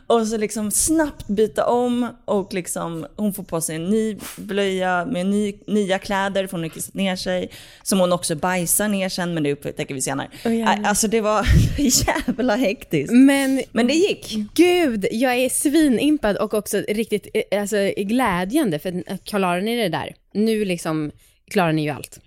Och 0.07 0.27
så 0.27 0.37
liksom 0.37 0.71
snabbt 0.71 1.27
byta 1.27 1.65
om 1.65 2.07
och 2.25 2.53
liksom, 2.53 3.05
hon 3.15 3.33
får 3.33 3.43
på 3.43 3.61
sig 3.61 3.75
en 3.75 3.85
ny 3.85 4.17
blöja 4.37 5.05
med 5.05 5.25
ny, 5.25 5.53
nya 5.67 5.99
kläder 5.99 6.47
för 6.47 6.51
hon 6.51 6.63
har 6.63 6.69
kissat 6.69 6.93
ner 6.93 7.15
sig. 7.15 7.49
Som 7.83 7.99
hon 7.99 8.13
också 8.13 8.35
bajsar 8.35 8.87
ner 8.87 9.09
sen 9.09 9.33
men 9.33 9.43
det 9.43 9.51
upptäcker 9.51 9.95
vi 9.95 10.01
senare. 10.01 10.27
Åh, 10.45 10.55
jävlar. 10.55 10.89
alltså 10.89 11.07
det 11.07 11.21
var 11.21 11.47
jävla 11.77 12.55
hektiskt. 12.55 13.13
Men 13.13 13.63
Men 13.71 13.87
det 13.87 13.93
gick. 13.93 14.35
gud, 14.55 15.07
jag 15.11 15.35
är 15.35 15.49
svinimpad 15.49 16.37
och 16.37 16.53
också 16.53 16.77
riktigt 16.77 17.27
eh, 17.33 17.61
alltså, 17.61 17.77
glädjande 17.97 18.79
för 18.79 19.03
att 19.07 19.23
klarar 19.23 19.61
ni 19.61 19.77
det 19.77 19.89
där? 19.89 20.15
Nu 20.33 20.65
liksom 20.65 21.11
klarar 21.51 21.73
ni 21.73 21.83
ju 21.83 21.89
allt. 21.89 22.19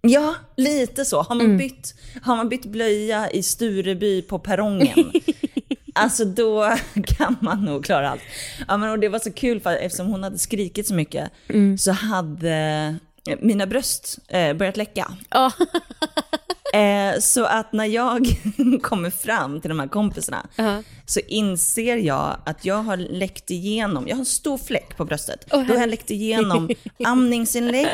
Ja, 0.00 0.34
lite 0.56 1.04
så. 1.04 1.22
Har 1.22 1.34
man, 1.34 1.56
bytt, 1.56 1.94
har 2.22 2.36
man 2.36 2.48
bytt 2.48 2.66
blöja 2.66 3.30
i 3.30 3.42
Stureby 3.42 4.22
på 4.22 4.38
perrongen, 4.38 5.12
alltså 5.94 6.24
då 6.24 6.76
kan 7.06 7.36
man 7.40 7.64
nog 7.64 7.84
klara 7.84 8.10
allt. 8.10 8.22
Ja, 8.68 8.76
men 8.76 8.90
och 8.90 8.98
det 8.98 9.08
var 9.08 9.18
så 9.18 9.32
kul 9.32 9.60
för 9.60 9.76
eftersom 9.76 10.06
hon 10.06 10.22
hade 10.22 10.38
skrikit 10.38 10.86
så 10.86 10.94
mycket 10.94 11.30
så 11.78 11.92
hade 11.92 12.96
mina 13.40 13.66
bröst 13.66 14.18
eh, 14.28 14.54
börjat 14.54 14.76
läcka. 14.76 15.12
Ja. 15.30 15.52
Eh, 16.74 17.18
så 17.20 17.44
att 17.44 17.72
när 17.72 17.84
jag 17.86 18.26
kommer 18.82 19.10
fram 19.10 19.60
till 19.60 19.68
de 19.68 19.80
här 19.80 19.88
kompisarna 19.88 20.46
Ja. 20.56 20.82
så 21.06 21.20
inser 21.28 21.96
jag 21.96 22.36
att 22.46 22.64
jag 22.64 22.82
har 22.82 22.96
läckt 22.96 23.50
igenom, 23.50 24.08
jag 24.08 24.16
har 24.16 24.20
en 24.20 24.26
stor 24.26 24.58
fläck 24.58 24.96
på 24.96 25.04
bröstet. 25.04 25.44
Åh, 25.52 25.66
Då 25.66 25.74
har 25.74 25.80
jag 25.80 25.88
läckt 25.90 26.10
igenom 26.10 26.70
amningsinlägg, 27.04 27.88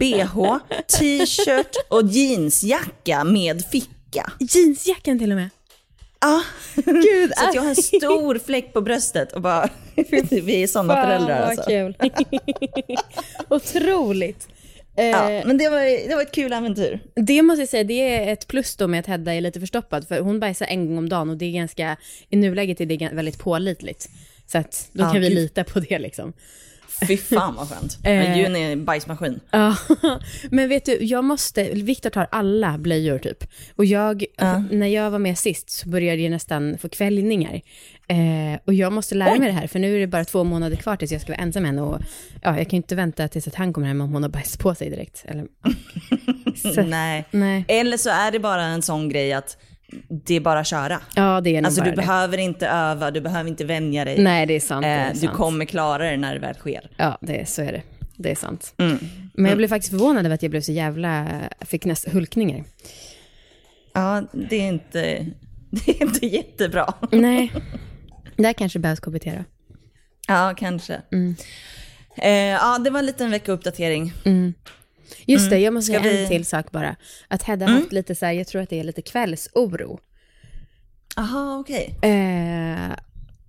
bh, 0.00 0.56
t-shirt 0.98 1.76
och 1.88 2.02
jeansjacka 2.06 3.24
med 3.24 3.64
ficka. 3.70 4.32
Jeansjackan 4.38 5.18
till 5.18 5.30
och 5.30 5.36
med. 5.36 5.50
Ja, 6.20 6.42
Gud, 6.84 7.32
så 7.36 7.48
att 7.48 7.54
jag 7.54 7.62
har 7.62 7.68
en 7.68 7.76
stor 7.76 8.38
fläck 8.38 8.72
på 8.72 8.80
bröstet 8.80 9.32
och 9.32 9.40
bara, 9.40 9.68
vi 10.30 10.62
är 10.62 10.66
sådana 10.66 10.94
föräldrar 10.94 11.42
alltså. 11.42 11.62
kul. 11.70 11.96
Otroligt. 13.48 14.48
Eh, 14.96 15.06
Ja, 15.06 15.42
men 15.46 15.58
det 15.58 15.68
var, 15.68 16.08
det 16.08 16.14
var 16.14 16.22
ett 16.22 16.32
kul 16.32 16.52
äventyr. 16.52 17.00
Det 17.14 17.42
måste 17.42 17.62
jag 17.62 17.68
säga, 17.68 17.84
det 17.84 18.00
är 18.14 18.32
ett 18.32 18.46
plus 18.46 18.76
då 18.76 18.86
med 18.88 19.00
att 19.00 19.06
Hedda 19.06 19.34
är 19.34 19.40
lite 19.40 19.60
förstoppad, 19.60 20.08
för 20.08 20.20
hon 20.20 20.40
bajsar 20.40 20.66
en 20.66 20.86
gång 20.86 20.98
om 20.98 21.08
dagen 21.08 21.30
och 21.30 21.36
det 21.36 21.44
är 21.44 21.52
ganska, 21.52 21.96
i 22.30 22.36
nuläget 22.36 22.80
är 22.80 22.86
det 22.86 23.10
väldigt 23.12 23.38
pålitligt. 23.38 24.08
Så 24.46 24.58
att 24.58 24.88
då 24.92 25.02
Ja, 25.04 25.12
kan 25.12 25.20
vi 25.20 25.28
gud. 25.28 25.38
lita 25.38 25.64
på 25.64 25.80
det 25.80 25.98
liksom. 25.98 26.32
Fy 27.08 27.16
fan 27.16 27.54
vad 27.54 27.68
skönt. 27.68 27.98
Eh. 28.04 28.38
Juni 28.38 28.62
är 28.62 28.72
en 28.72 28.84
bajsmaskin. 28.84 29.40
Ja, 29.50 29.76
men 30.50 30.68
vet 30.68 30.84
du, 30.84 30.98
jag 31.04 31.24
måste, 31.24 31.64
Viktor 31.64 32.10
tar 32.10 32.26
alla 32.30 32.78
blöjor 32.78 33.18
typ. 33.18 33.44
Och 33.76 33.84
jag, 33.84 34.24
när 34.70 34.86
jag 34.86 35.10
var 35.10 35.18
med 35.18 35.38
sist 35.38 35.70
så 35.70 35.88
började 35.88 36.22
jag 36.22 36.30
nästan 36.30 36.78
få 36.78 36.88
kvällningar. 36.88 37.60
Eh, 38.08 38.60
och 38.64 38.74
jag 38.74 38.92
måste 38.92 39.14
lära 39.14 39.32
Oj. 39.32 39.38
mig 39.38 39.48
det 39.48 39.54
här, 39.54 39.66
för 39.66 39.78
nu 39.78 39.94
är 39.96 40.00
det 40.00 40.06
bara 40.06 40.24
två 40.24 40.44
månader 40.44 40.76
kvar 40.76 40.96
tills 40.96 41.12
jag 41.12 41.20
ska 41.20 41.32
vara 41.32 41.42
ensam 41.42 41.62
med 41.62 41.68
henne. 41.70 41.82
Och 41.82 42.00
ja, 42.42 42.56
jag 42.56 42.56
kan 42.56 42.70
ju 42.70 42.76
inte 42.76 42.94
vänta 42.94 43.28
tills 43.28 43.48
att 43.48 43.54
han 43.54 43.72
kommer 43.72 43.86
hem 43.86 44.00
om 44.00 44.12
hon 44.12 44.22
har 44.22 44.30
bajs 44.30 44.56
på 44.56 44.74
sig 44.74 44.90
direkt. 44.90 45.24
Eller. 45.28 45.46
Så- 46.74 46.82
Nej. 46.82 47.24
nej. 47.30 47.64
Eller 47.68 47.96
så 47.96 48.10
är 48.10 48.30
det 48.30 48.38
bara 48.38 48.62
en 48.62 48.82
sån 48.82 49.08
grej 49.08 49.32
att 49.32 49.56
det 50.08 50.34
är 50.34 50.40
bara 50.40 50.60
att 50.60 50.66
köra. 50.66 51.00
Ja, 51.16 51.40
det 51.40 51.50
är 51.50 51.54
nog 51.54 51.66
Alltså 51.66 51.80
bara 51.80 51.84
du 51.84 51.90
det. 51.90 51.96
behöver 51.96 52.38
inte 52.38 52.66
öva, 52.68 53.10
du 53.10 53.20
behöver 53.20 53.50
inte 53.50 53.64
vänja 53.64 54.04
dig. 54.04 54.18
Nej, 54.22 54.46
det 54.46 54.54
är 54.56 54.60
sant. 54.60 54.82
Det 54.82 54.88
är 54.88 55.10
Eh, 55.10 55.20
du 55.20 55.28
kommer 55.28 55.64
klara 55.64 56.10
det 56.10 56.16
när 56.16 56.34
det 56.34 56.40
väl 56.40 56.54
sker. 56.54 56.90
Ja, 56.96 57.18
det, 57.20 57.40
är- 57.40 57.44
så 57.44 57.62
är 57.62 57.72
det. 57.72 57.82
Det 58.16 58.30
är 58.30 58.34
sant. 58.34 58.74
Mm. 58.78 58.98
Men 59.34 59.46
jag 59.46 59.56
blev 59.56 59.68
faktiskt 59.68 59.90
förvånad 59.90 60.26
över 60.26 60.34
att 60.34 60.42
jag 60.42 60.50
blev 60.50 60.60
så 60.60 60.72
jävla, 60.72 61.26
fick 61.60 61.84
nästan 61.84 62.12
hulkningar. 62.12 62.64
Ja, 63.94 64.22
det 64.32 64.56
är 64.56 64.68
inte, 64.68 65.00
det 65.70 65.88
är 65.90 66.02
inte 66.02 66.26
jättebra. 66.26 66.94
Nej, 67.12 67.52
där 68.36 68.52
kanske 68.52 68.78
behövs 68.78 69.00
KBT 69.00 69.24
då. 69.24 69.44
Ja, 70.28 70.54
kanske. 70.58 71.02
Mm. 71.12 71.36
Eh, 72.16 72.30
ja, 72.32 72.78
det 72.78 72.90
var 72.90 72.98
en 72.98 73.06
liten 73.06 73.30
veckouppdatering. 73.30 74.12
Just 75.26 75.50
det, 75.50 75.58
jag 75.58 75.74
måste 75.74 75.92
Mm. 75.92 76.02
Ska 76.02 76.10
säga 76.10 76.18
vi- 76.18 76.24
en 76.24 76.30
till 76.30 76.44
sak 76.46 76.70
bara. 76.72 76.96
Att 77.28 77.42
Hedda 77.42 77.66
har 77.66 77.72
haft 77.72 77.92
lite 77.92 78.14
så 78.14 78.26
här, 78.26 78.32
jag 78.32 78.46
tror 78.46 78.62
att 78.62 78.70
det 78.70 78.80
är 78.80 78.84
lite 78.84 79.02
kvällsoro. 79.02 80.00
Aha, 81.16 81.58
okej. 81.60 81.94
Eh, 82.02 82.90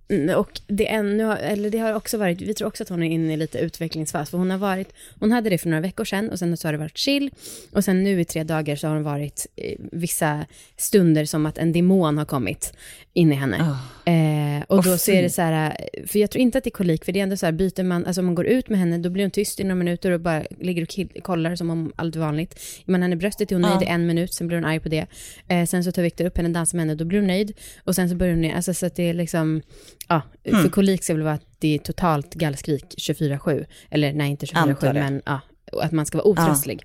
mm, 0.08 0.36
och 0.36 0.60
det, 0.66 0.86
eller 0.88 1.70
det 1.70 1.78
har 1.78 1.92
också 1.94 2.18
varit, 2.18 2.40
vi 2.40 2.54
tror 2.54 2.68
också 2.68 2.82
att 2.82 2.88
hon 2.88 3.02
är 3.02 3.10
inne 3.10 3.32
i 3.34 3.36
lite 3.36 3.58
utvecklingsfas. 3.58 4.30
För 4.30 4.38
hon 4.38 4.50
har 4.50 4.58
varit, 4.58 4.92
hon 5.20 5.32
hade 5.32 5.50
det 5.50 5.58
för 5.58 5.68
några 5.68 5.80
veckor 5.80 6.04
sedan 6.04 6.30
och 6.30 6.38
sen 6.38 6.56
så 6.56 6.68
har 6.68 6.72
det 6.72 6.78
varit 6.78 6.98
chill. 6.98 7.30
Och 7.72 7.84
sen 7.84 8.04
nu 8.04 8.20
i 8.20 8.24
tre 8.24 8.44
dagar 8.44 8.76
så 8.76 8.86
har 8.86 8.94
hon 8.94 9.04
varit 9.04 9.46
eh, 9.56 9.74
vissa 9.92 10.46
stunder 10.76 11.24
som 11.24 11.46
att 11.46 11.58
en 11.58 11.72
demon 11.72 12.18
har 12.18 12.24
kommit 12.24 12.72
in 13.12 13.32
i 13.32 13.34
henne. 13.34 13.76
Eh, 14.08 14.62
och 14.68 14.78
Åh, 14.78 14.84
då 14.84 14.98
så 14.98 15.10
är 15.10 15.22
det 15.22 15.30
så 15.30 15.42
här, 15.42 15.76
eh, 15.92 16.06
för 16.06 16.18
jag 16.18 16.30
tror 16.30 16.42
inte 16.42 16.58
att 16.58 16.64
det 16.64 16.68
är 16.68 16.72
kolik, 16.72 17.04
för 17.04 17.12
det 17.12 17.18
är 17.18 17.22
ändå 17.22 17.36
så 17.36 17.46
här, 17.46 17.52
byter 17.52 17.82
man, 17.82 18.06
alltså 18.06 18.20
om 18.20 18.24
man 18.26 18.34
går 18.34 18.46
ut 18.46 18.68
med 18.68 18.78
henne, 18.78 18.98
då 18.98 19.10
blir 19.10 19.24
hon 19.24 19.30
tyst 19.30 19.60
i 19.60 19.64
några 19.64 19.74
minuter 19.74 20.10
och 20.10 20.20
bara 20.20 20.42
ligger 20.60 20.82
och 20.82 21.22
kollar 21.22 21.56
som 21.56 21.70
om 21.70 21.92
allt 21.96 22.16
är 22.16 22.20
vanligt. 22.20 22.60
Man 22.84 23.02
henne 23.02 23.16
bröstet 23.16 23.50
är 23.52 23.56
hon 23.56 23.62
nöjd 23.62 23.82
i 23.82 23.86
en 23.86 24.06
minut, 24.06 24.34
sen 24.34 24.46
blir 24.46 24.56
hon 24.56 24.64
arg 24.64 24.80
på 24.80 24.88
det. 24.88 25.06
Eh, 25.48 25.64
sen 25.66 25.84
så 25.84 25.92
tar 25.92 26.02
Viktor 26.02 26.24
upp 26.24 26.36
henne, 26.36 26.48
dansar 26.48 26.76
med 26.76 26.86
henne, 26.86 26.94
då 26.94 27.04
blir 27.04 27.18
hon 27.18 27.26
nöjd. 27.26 27.52
Och 27.84 27.94
sen 27.94 28.08
så 28.08 28.14
börjar 28.16 28.34
hon, 28.34 28.50
alltså 28.54 28.74
så 28.74 28.86
att 28.86 28.94
det 28.96 29.02
är 29.08 29.14
liksom, 29.14 29.62
ja, 30.08 30.22
Hmm. 30.50 30.62
för 30.62 30.68
kolik 30.68 31.04
ska 31.04 31.14
väl 31.14 31.22
vara 31.22 31.34
att 31.34 31.46
det 31.58 31.74
är 31.74 31.78
totalt 31.78 32.34
gallskrik 32.34 32.84
24-7. 32.98 33.64
Eller 33.90 34.12
nej, 34.12 34.30
inte 34.30 34.46
24-7, 34.46 34.56
Antar 34.58 34.94
det. 34.94 35.00
men 35.00 35.22
ja, 35.26 35.40
och 35.72 35.84
att 35.84 35.92
man 35.92 36.06
ska 36.06 36.18
vara 36.18 36.26
otröstlig. 36.28 36.82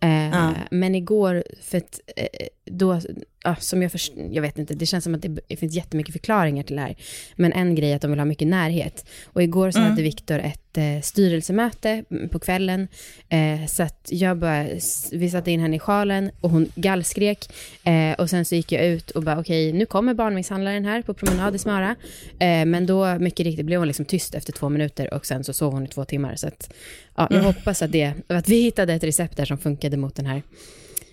Eh, 0.00 0.28
Ja. 0.30 0.52
Men 0.70 0.94
igår, 0.94 1.44
för 1.62 1.78
att 1.78 2.00
eh, 2.16 2.26
då, 2.64 3.00
ja, 3.44 3.56
som 3.56 3.82
jag 3.82 3.92
först, 3.92 4.12
jag 4.30 4.42
vet 4.42 4.58
inte, 4.58 4.74
det 4.74 4.86
känns 4.86 5.04
som 5.04 5.14
att 5.14 5.22
det, 5.48 5.56
finns 5.56 5.74
jättemycket 5.74 6.12
förklaringar 6.12 6.62
till 6.62 6.76
det 6.76 6.82
här. 6.82 6.96
Men 7.36 7.52
en 7.52 7.74
grej 7.74 7.92
är 7.92 7.96
att 7.96 8.02
de 8.02 8.10
vill 8.10 8.20
ha 8.20 8.24
mycket 8.24 8.48
närhet. 8.48 9.06
Och 9.26 9.42
igår 9.42 9.70
så 9.70 9.78
hade 9.78 10.02
Viktor 10.02 10.38
ett 10.38 10.78
eh, 10.78 11.00
styrelsemöte 11.02 12.04
mm, 12.10 12.28
på 12.28 12.38
kvällen. 12.38 12.88
Eh, 13.28 13.66
så 13.66 13.82
att 13.82 14.08
jag 14.10 14.36
bara, 14.36 14.66
vi 15.12 15.30
satte 15.30 15.50
in 15.50 15.60
henne 15.60 15.76
i 15.76 15.78
sjalen 15.78 16.30
och 16.40 16.50
hon 16.50 16.68
gallskrek. 16.74 17.52
Eh, 17.84 18.12
och 18.12 18.30
sen 18.30 18.44
så 18.44 18.54
gick 18.54 18.72
jag 18.72 18.86
ut 18.86 19.10
och 19.10 19.22
bara, 19.22 19.40
okej, 19.40 19.72
nu 19.72 19.86
kommer 19.86 20.14
barnmisshandlaren 20.14 20.84
här 20.84 21.02
på 21.02 21.14
promenad 21.14 21.54
i 21.54 21.58
Smöra. 21.58 21.96
Eh, 22.38 22.64
men 22.64 22.86
då, 22.86 23.18
mycket 23.18 23.46
riktigt, 23.46 23.66
blev 23.66 23.78
hon 23.78 23.88
liksom 23.88 24.04
tyst 24.04 24.34
efter 24.34 24.52
två 24.52 24.68
minuter 24.68 25.14
och 25.14 25.26
sen 25.26 25.44
så 25.44 25.52
sov 25.52 25.72
hon 25.72 25.84
i 25.84 25.88
två 25.88 26.04
timmar. 26.04 26.36
Så 26.36 26.48
att, 26.48 26.74
ja, 27.16 27.28
jag 27.30 27.42
hoppas 27.42 27.82
att, 27.82 27.92
det, 27.92 28.14
att 28.26 28.48
vi 28.48 28.62
hittade 28.62 28.94
ett 28.94 29.04
recept 29.04 29.36
där 29.36 29.44
som 29.44 29.58
funkade 29.58 29.96
mot 29.96 30.14
den 30.14 30.26
här 30.26 30.42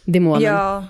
demonen. 0.05 0.41
Ja, 0.41 0.87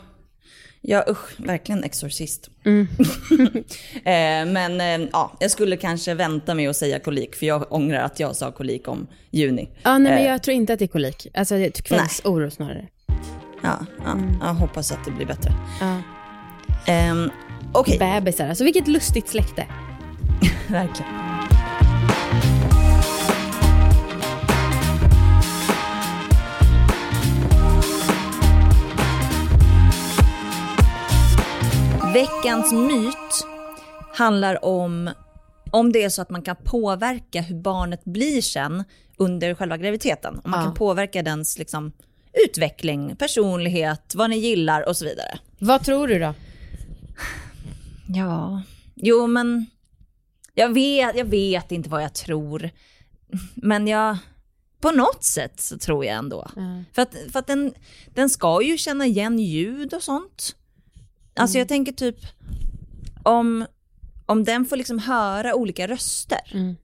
ja 0.81 1.03
usch, 1.09 1.39
verkligen 1.39 1.83
exorcist. 1.83 2.49
Mm. 2.65 2.87
eh, 3.95 4.53
men 4.53 4.81
eh, 4.81 5.07
ja, 5.13 5.31
jag 5.39 5.51
skulle 5.51 5.77
kanske 5.77 6.13
vänta 6.13 6.53
med 6.55 6.69
att 6.69 6.75
säga 6.75 6.99
kolik, 6.99 7.35
för 7.35 7.45
jag 7.45 7.71
ångrar 7.73 8.01
att 8.03 8.19
jag 8.19 8.35
sa 8.35 8.51
kolik 8.51 8.87
om 8.87 9.07
juni. 9.31 9.69
Ja, 9.83 9.97
nej, 9.97 10.11
men 10.11 10.21
Eh. 10.23 10.31
jag 10.31 10.43
tror 10.43 10.55
inte 10.55 10.73
att 10.73 10.79
det 10.79 10.85
är 10.85 10.87
kolik. 10.87 11.27
Alltså 11.33 11.55
det 11.55 11.65
är 11.65 11.71
kvällsoro 11.81 12.49
snarare. 12.51 12.87
Ja, 13.63 13.79
ja, 14.05 14.17
jag 14.41 14.53
hoppas 14.53 14.91
att 14.91 15.05
det 15.05 15.11
blir 15.11 15.25
bättre. 15.25 15.53
Ja. 15.81 16.01
Ehm, 16.87 17.29
Okej, 17.73 17.99
Bebisar, 17.99 18.47
alltså 18.49 18.63
vilket 18.63 18.87
lustigt 18.87 19.27
släkte. 19.29 19.65
verkligen. 20.67 21.28
Veckans 32.13 32.71
myt 32.73 33.45
handlar 34.13 34.65
om 34.65 35.09
om 35.71 35.91
det 35.91 36.03
är 36.03 36.09
så 36.09 36.21
att 36.21 36.29
man 36.29 36.41
kan 36.41 36.55
påverka 36.55 37.41
hur 37.41 37.55
barnet 37.55 38.05
blir 38.05 38.41
sen 38.41 38.83
under 39.17 39.55
själva 39.55 39.77
graviditeten. 39.77 40.41
Om 40.43 40.51
man 40.51 40.59
Ja. 40.59 40.65
kan 40.65 40.73
påverka 40.73 41.23
dens 41.23 41.57
liksom, 41.57 41.91
utveckling, 42.45 43.15
personlighet, 43.15 44.13
vad 44.15 44.29
ni 44.29 44.37
gillar 44.37 44.87
och 44.87 44.97
så 44.97 45.05
vidare. 45.05 45.39
Vad 45.59 45.83
tror 45.85 46.07
du 46.07 46.19
då? 46.19 46.33
Ja, 48.07 48.61
jo 48.95 49.27
men 49.27 49.65
jag 50.53 50.73
vet, 50.73 51.15
jag 51.17 51.25
vet 51.25 51.71
inte 51.71 51.89
vad 51.89 52.03
jag 52.03 52.13
tror. 52.13 52.69
Men 53.55 53.87
jag, 53.87 54.17
på 54.81 54.91
något 54.91 55.23
sätt 55.23 55.59
så 55.61 55.77
tror 55.77 56.05
jag 56.05 56.15
ändå. 56.15 56.47
För 56.93 57.01
att, 57.01 57.15
för 57.31 57.39
att 57.39 57.47
den, 57.47 57.73
den 58.13 58.29
ska 58.29 58.61
ju 58.61 58.77
känna 58.77 59.05
igen 59.05 59.39
ljud 59.39 59.93
och 59.93 60.03
sånt. 60.03 60.55
Alltså 61.39 61.57
jag 61.57 61.67
tänker 61.67 61.91
typ 61.91 62.17
om, 63.23 63.65
om 64.25 64.43
den 64.43 64.65
får 64.65 64.77
liksom 64.77 64.99
höra 64.99 65.55
olika 65.55 65.87
röster. 65.87 66.51
Mm. 66.53 66.75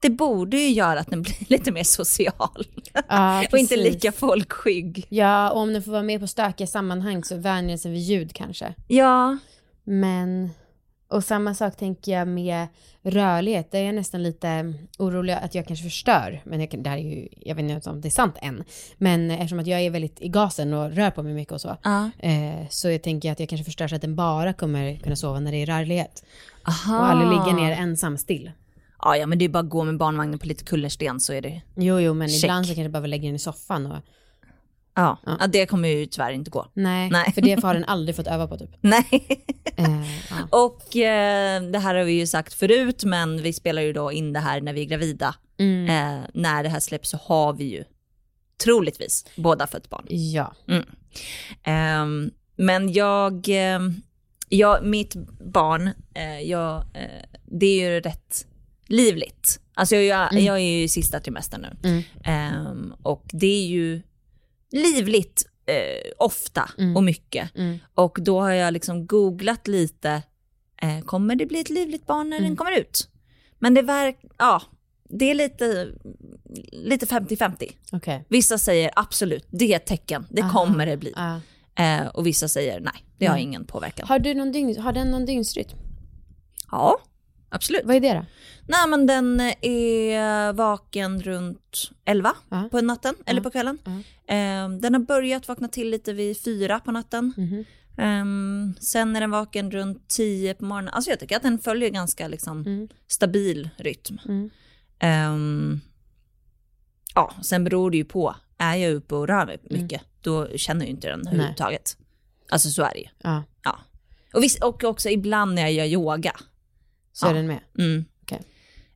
Det 0.00 0.10
borde 0.10 0.56
ju 0.56 0.68
göra 0.68 1.00
att 1.00 1.10
den 1.10 1.22
blir 1.22 1.50
lite 1.50 1.72
mer 1.72 1.84
social. 1.84 2.66
Ja, 3.08 3.44
och 3.52 3.58
inte 3.58 3.76
lika 3.76 4.12
folkskygg. 4.12 5.06
Ja, 5.08 5.50
och 5.50 5.60
om 5.60 5.72
den 5.72 5.82
får 5.82 5.92
vara 5.92 6.02
med 6.02 6.20
på 6.20 6.26
stökiga 6.26 6.66
sammanhang 6.66 7.24
så 7.24 7.36
vänjer 7.36 7.68
den 7.68 7.78
sig 7.78 7.90
vid 7.90 8.00
ljud 8.00 8.32
kanske. 8.34 8.74
Ja, 8.88 9.38
Men, 9.84 10.50
och 11.08 11.24
samma 11.24 11.54
sak 11.54 11.76
tänker 11.76 12.12
jag 12.12 12.28
med 12.28 12.66
rörlighet. 13.02 13.70
Där 13.70 13.78
är 13.78 13.84
jag 13.86 13.94
nästan 13.94 14.22
lite 14.22 14.74
orolig 14.98 15.32
att 15.32 15.54
jag 15.54 15.66
kanske 15.66 15.82
förstör. 15.84 16.42
Men 16.44 16.60
jag, 16.60 16.70
kan- 16.70 16.82
det 16.82 16.90
här 16.90 16.96
är 16.96 17.02
ju, 17.02 17.28
jag 17.40 17.54
vet 17.54 17.70
inte 17.70 17.90
om 17.90 18.00
det 18.00 18.08
är 18.08 18.10
sant 18.10 18.36
än. 18.42 18.64
Men 18.98 19.30
eftersom 19.30 19.58
att 19.58 19.66
jag 19.66 19.80
är 19.80 19.90
väldigt 19.90 20.20
i 20.20 20.28
gasen 20.28 20.74
och 20.74 20.92
rör 20.92 21.10
på 21.10 21.22
mig 21.22 21.34
mycket 21.34 21.52
och 21.52 21.60
så. 21.60 21.76
Ja. 21.82 22.10
Eh, 22.18 22.66
så 22.70 22.90
jag 22.90 23.02
tänker 23.02 23.32
att 23.32 23.40
jag 23.40 23.48
kanske 23.48 23.64
förstör 23.64 23.88
så 23.88 23.94
att 23.94 24.02
den 24.02 24.16
bara 24.16 24.52
kommer 24.52 24.96
kunna 24.96 25.16
sova 25.16 25.40
när 25.40 25.52
det 25.52 25.62
är 25.62 25.66
rörlighet. 25.66 26.24
Aha. 26.68 26.98
Och 26.98 27.06
aldrig 27.10 27.30
ligga 27.30 27.56
ner 27.68 27.72
ensam 27.82 28.18
still. 28.18 28.50
Ja, 29.02 29.16
ja, 29.16 29.26
men 29.26 29.38
det 29.38 29.44
är 29.44 29.48
bara 29.48 29.58
att 29.58 29.68
gå 29.70 29.84
med 29.84 29.98
barnvagnen 29.98 30.38
på 30.38 30.46
lite 30.46 30.64
kullersten 30.64 31.20
så 31.20 31.32
är 31.32 31.40
det 31.42 31.62
Jo, 31.76 32.00
jo, 32.00 32.14
men 32.14 32.28
Check. 32.28 32.44
ibland 32.44 32.66
så 32.66 32.68
kanske 32.70 32.82
jag 32.82 32.90
bara 32.92 33.00
vill 33.00 33.10
lägga 33.10 33.26
den 33.26 33.34
i 33.34 33.38
soffan 33.38 33.86
och 33.86 33.98
Ja, 34.98 35.18
ja. 35.26 35.46
det 35.46 35.66
kommer 35.66 35.88
ju 35.88 36.06
tyvärr 36.06 36.32
inte 36.32 36.50
gå. 36.50 36.66
nej, 36.74 37.10
Nej. 37.10 37.32
för 37.32 37.40
det 37.40 37.62
har 37.62 37.74
den 37.74 37.84
aldrig 37.84 38.16
fått 38.16 38.26
öva 38.26 38.48
på 38.48 38.58
typ. 38.58 38.70
Nej. 38.80 39.44
Eh, 39.76 40.02
ja. 40.30 40.36
Och 40.50 40.96
eh, 40.96 41.62
det 41.62 41.78
här 41.78 41.94
har 41.94 42.04
vi 42.04 42.12
ju 42.12 42.26
sagt 42.26 42.54
förut, 42.54 43.04
men 43.04 43.42
vi 43.42 43.52
spelar 43.52 43.82
ju 43.82 43.92
då 43.92 44.12
in 44.12 44.32
det 44.32 44.40
här 44.40 44.60
när 44.60 44.72
vi 44.72 44.80
är 44.80 44.84
gravida. 44.84 45.34
Mm. 45.58 45.84
Eh, 45.84 46.24
när 46.34 46.62
det 46.62 46.68
här 46.68 46.80
släpps 46.80 47.10
så 47.10 47.16
har 47.16 47.52
vi 47.52 47.64
ju 47.64 47.84
troligtvis 48.64 49.26
båda 49.36 49.66
fött 49.66 49.90
barn. 49.90 50.06
ja. 50.08 50.54
Ehm, 51.62 52.30
men 52.56 52.92
jag, 52.92 53.48
eh, 53.48 53.80
jag, 54.48 54.84
mitt 54.84 55.14
barn, 55.40 55.90
eh, 56.14 56.40
jag, 56.40 56.76
eh, 56.76 57.38
det 57.44 57.66
är 57.66 57.90
ju 57.90 58.00
rätt 58.00 58.46
livligt. 58.86 59.60
Alltså 59.74 59.96
jag, 59.96 60.32
jag 60.32 60.56
är 60.56 60.78
ju 60.78 60.82
i 60.82 60.88
sista 60.88 61.20
trimestern 61.20 61.60
nu. 61.60 61.88
Mm. 61.88 62.02
Ehm, 62.24 62.94
och 63.02 63.24
det 63.32 63.64
är 63.64 63.66
ju 63.66 64.02
livligt 64.70 65.46
eh, 65.66 66.10
ofta 66.18 66.70
och 66.96 67.04
mycket. 67.04 67.56
Mm. 67.56 67.78
Och 67.94 68.18
då 68.20 68.40
har 68.40 68.50
jag 68.50 68.72
liksom 68.72 69.06
googlat 69.06 69.68
lite, 69.68 70.22
eh, 70.82 71.00
kommer 71.04 71.34
det 71.34 71.46
bli 71.46 71.60
ett 71.60 71.70
livligt 71.70 72.06
barn 72.06 72.30
när 72.30 72.36
Mm. 72.36 72.48
den 72.50 72.56
kommer 72.56 72.78
ut? 72.80 73.08
Men 73.58 73.74
det 73.74 73.82
verkar, 73.82 74.30
ja, 74.38 74.62
det 75.10 75.30
är 75.30 75.34
lite, 75.34 75.88
lite 76.72 77.06
50-50. 77.06 77.72
Okej. 77.92 78.24
Vissa 78.28 78.58
säger 78.58 78.90
absolut, 78.96 79.46
det 79.50 79.72
är 79.72 79.76
ett 79.76 79.86
tecken, 79.86 80.26
det 80.30 80.42
Aha. 80.42 80.50
kommer 80.64 80.86
det 80.86 80.96
bli. 80.96 81.12
Ja. 81.16 81.40
Eh, 81.84 82.06
och 82.06 82.26
vissa 82.26 82.48
säger 82.48 82.80
nej, 82.80 83.04
det 83.18 83.26
har 83.26 83.34
Mm. 83.34 83.48
ingen 83.48 83.64
påverkan. 83.64 84.08
Har, 84.08 84.18
du 84.18 84.34
någon 84.34 84.52
dygn, 84.52 84.78
har 84.82 84.92
den 84.92 85.10
någon 85.10 85.26
dygnsrytm? 85.26 85.78
Ja, 86.70 86.98
absolut. 87.48 87.82
Vad 87.84 87.96
är 87.96 88.00
det 88.00 88.12
då? 88.14 88.24
Nej 88.66 88.88
men 88.88 89.06
den 89.06 89.40
är 89.62 90.52
vaken 90.52 91.22
runt 91.22 91.90
11 92.04 92.32
Ja. 92.48 92.68
på 92.70 92.80
natten, 92.80 93.14
eller 93.26 93.40
Ja. 93.40 93.42
på 93.44 93.50
kvällen. 93.50 93.78
Eh, 94.28 94.68
den 94.80 94.94
har 94.94 94.98
börjat 95.00 95.48
vakna 95.48 95.68
till 95.68 95.90
lite 95.90 96.12
vid 96.12 96.40
4 96.40 96.80
på 96.80 96.92
natten. 96.92 97.32
Ehm, 97.98 98.74
sen 98.80 99.16
är 99.16 99.20
den 99.20 99.30
vaken 99.30 99.70
runt 99.70 100.08
10 100.08 100.54
på 100.54 100.64
morgonen. 100.64 100.94
Alltså 100.94 101.10
jag 101.10 101.20
tycker 101.20 101.36
att 101.36 101.42
den 101.42 101.58
följer 101.58 101.88
ganska 101.90 102.28
liksom 102.28 102.60
Mm. 102.66 102.88
stabil 103.08 103.70
rytm. 103.76 104.18
Mm. 104.28 104.50
Ehm, 105.00 105.80
ja, 107.14 107.34
sen 107.42 107.64
beror 107.64 107.90
det 107.90 107.96
ju 107.96 108.04
på. 108.04 108.34
Är 108.58 108.74
jag 108.76 108.92
uppe 108.94 109.14
och 109.14 109.28
rör 109.28 109.46
mig 109.46 109.58
mycket, 109.70 110.02
då 110.20 110.48
känner 110.56 110.80
jag 110.84 110.90
inte 110.90 111.08
den 111.08 111.28
överhuvudtaget. 111.28 111.96
Alltså 112.50 112.70
så 112.70 112.82
är 112.82 112.90
det 112.94 113.00
ju. 113.00 113.08
Ja. 113.22 113.42
Och, 114.34 114.42
visst, 114.42 114.64
och 114.64 114.84
också 114.84 115.08
ibland 115.08 115.54
när 115.54 115.62
jag 115.62 115.72
gör 115.72 115.84
yoga. 115.84 116.32
Så 117.18 117.26
Ja. 117.26 117.30
är 117.30 117.34
den 117.34 117.46
med. 117.46 117.60
Mm. 117.78 118.04
Okej. 118.22 118.38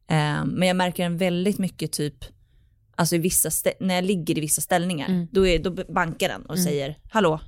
Eh, 0.09 0.45
men 0.45 0.69
jag 0.69 0.77
märker 0.77 1.03
den 1.03 1.17
väldigt 1.17 1.59
mycket 1.59 1.93
typ, 1.93 2.15
alltså 2.97 3.15
i 3.17 3.19
vissa 3.19 3.51
när 3.81 3.95
jag 3.95 4.05
ligger 4.05 4.39
i 4.39 4.41
vissa 4.41 4.61
ställningar, 4.61 5.09
Mm. 5.09 5.27
då, 5.33 5.47
är, 5.47 5.59
då 5.59 5.71
bankar 5.93 6.29
den 6.29 6.43
och 6.47 6.59
säger 6.59 6.99
hallå, 7.13 7.41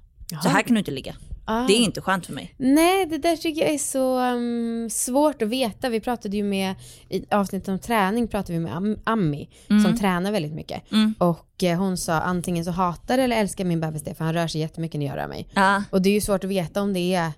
så 0.42 0.48
här 0.48 0.62
kan 0.62 0.74
du 0.74 0.78
inte 0.78 0.90
ligga. 0.90 1.16
Ah. 1.46 1.66
Det 1.66 1.72
är 1.72 1.78
inte 1.78 2.00
skönt 2.00 2.26
för 2.26 2.32
mig. 2.32 2.54
Nej, 2.58 3.06
det 3.06 3.18
där 3.18 3.36
tycker 3.36 3.60
jag 3.60 3.70
är 3.74 3.78
så 3.78 4.20
um, 4.20 4.90
svårt 4.90 5.42
att 5.42 5.48
veta. 5.48 5.88
Vi 5.88 6.00
pratade 6.00 6.36
ju 6.36 6.42
med, 6.42 6.74
i 7.08 7.24
avsnittet 7.30 7.68
om 7.68 7.78
träning 7.78 8.28
pratade 8.28 8.52
vi 8.52 8.58
med 8.64 8.72
Am- 8.76 8.98
Ammi 9.04 9.48
som 9.84 9.98
tränar 9.98 10.32
väldigt 10.32 10.52
mycket. 10.52 10.92
Mm. 10.92 11.14
Och 11.18 11.62
eh, 11.64 11.78
hon 11.78 11.96
sa 11.96 12.12
antingen 12.20 12.64
så 12.64 12.70
hatar 12.70 13.18
eller 13.18 13.36
älskar 13.36 13.64
min 13.64 13.80
bebis 13.80 14.02
det 14.04 14.14
för 14.14 14.24
han 14.24 14.34
rör 14.34 14.46
sig 14.48 14.60
jättemycket 14.60 14.98
när 14.98 15.06
jag 15.06 15.16
rör 15.16 15.28
mig. 15.28 15.48
Ja, 15.54 15.82
Och 15.90 16.02
det 16.02 16.08
är 16.08 16.14
ju 16.14 16.20
svårt 16.20 16.44
att 16.44 16.50
veta 16.50 16.82
om 16.82 16.92
det 16.92 17.14
är 17.14 17.32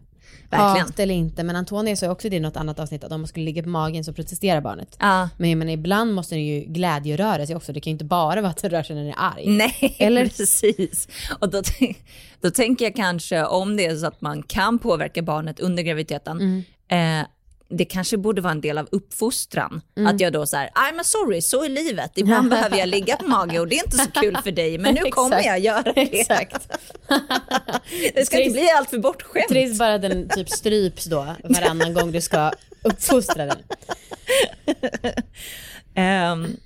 Verkligen. 0.51 0.87
hat 0.87 0.99
eller 0.99 1.15
inte. 1.15 1.43
Men 1.45 1.57
Antonia 1.57 1.97
sa 1.97 2.09
också 2.11 2.29
det 2.29 2.37
i 2.37 2.41
något 2.41 2.57
annat 2.57 2.79
avsnitt 2.79 3.05
att 3.05 3.13
om 3.13 3.21
man 3.21 3.29
skulle 3.29 3.45
ligga 3.45 3.63
på 3.63 3.69
magen 3.69 4.05
så 4.05 4.13
protesterar 4.13 4.61
barnet. 4.61 4.97
ja. 5.01 5.29
Men 5.37 5.51
jag 5.51 5.57
menar 5.59 5.73
ibland 5.73 6.15
måste 6.15 6.35
den 6.35 6.45
ju 6.45 6.61
glädjeröra 6.61 7.47
sig 7.47 7.57
också. 7.57 7.73
Det 7.73 7.81
kan 7.81 7.91
ju 7.91 7.93
inte 7.93 8.05
bara 8.05 8.41
vara 8.41 8.51
att 8.51 8.63
den 8.63 8.71
rör 8.71 8.83
sig 8.83 8.97
när 8.97 9.03
den 9.03 9.13
är 9.13 9.17
arg. 9.19 9.45
Nej, 9.47 9.97
Eller- 9.99 10.25
precis. 10.25 11.09
Och 11.41 11.51
då, 11.51 11.63
då 12.41 12.51
tänker 12.51 12.85
jag 12.85 12.97
kanske 12.97 13.45
om 13.45 13.77
det 13.77 13.87
är 13.87 13.97
så 13.97 14.07
att 14.07 14.21
man 14.21 14.43
kan 14.43 14.79
påverka 14.79 15.23
barnet 15.23 15.61
under 15.61 15.83
graviditeten, 15.83 16.41
Mm. 16.89 17.21
eh, 17.23 17.27
det 17.69 17.85
kanske 17.85 18.17
borde 18.17 18.41
vara 18.41 18.53
en 18.53 18.61
del 18.61 18.79
av 18.79 18.89
uppfostran. 18.91 19.81
Att 20.07 20.21
jag 20.21 20.33
då 20.33 20.47
så 20.47 20.57
här, 20.57 20.69
I'm 20.69 21.03
sorry, 21.03 21.41
så 21.41 21.65
är 21.65 21.69
livet. 21.69 22.13
Ibland 22.19 22.51
behöver 22.51 22.79
jag 22.79 22.89
ligga 22.89 23.17
på 23.17 23.27
mage 23.27 23.61
och 23.61 23.69
det 23.69 23.79
är 23.79 23.85
inte 23.85 23.97
så 23.97 24.11
kul 24.11 24.37
för 24.45 24.53
dig, 24.53 24.79
men 24.79 24.95
nu 24.95 25.01
kommer 25.11 25.43
jag 25.43 25.59
göra 25.59 25.83
det. 25.83 26.21
Exakt. 26.21 26.73
Det 28.15 28.27
ska 28.27 28.41
inte 28.41 28.53
bli 28.53 28.71
allt 28.71 28.91
för 28.91 28.99
bortskämt. 28.99 29.49
Trist 29.49 29.79
bara 29.79 29.99
den 29.99 30.29
typ 30.29 30.49
stryps 30.51 31.05
då 31.05 31.35
varannan 31.45 31.95
gång 31.95 32.13
du 32.13 32.21
ska 32.21 32.53
uppfostra 32.83 33.47
den. 33.47 33.59
Ehm, 35.95 36.57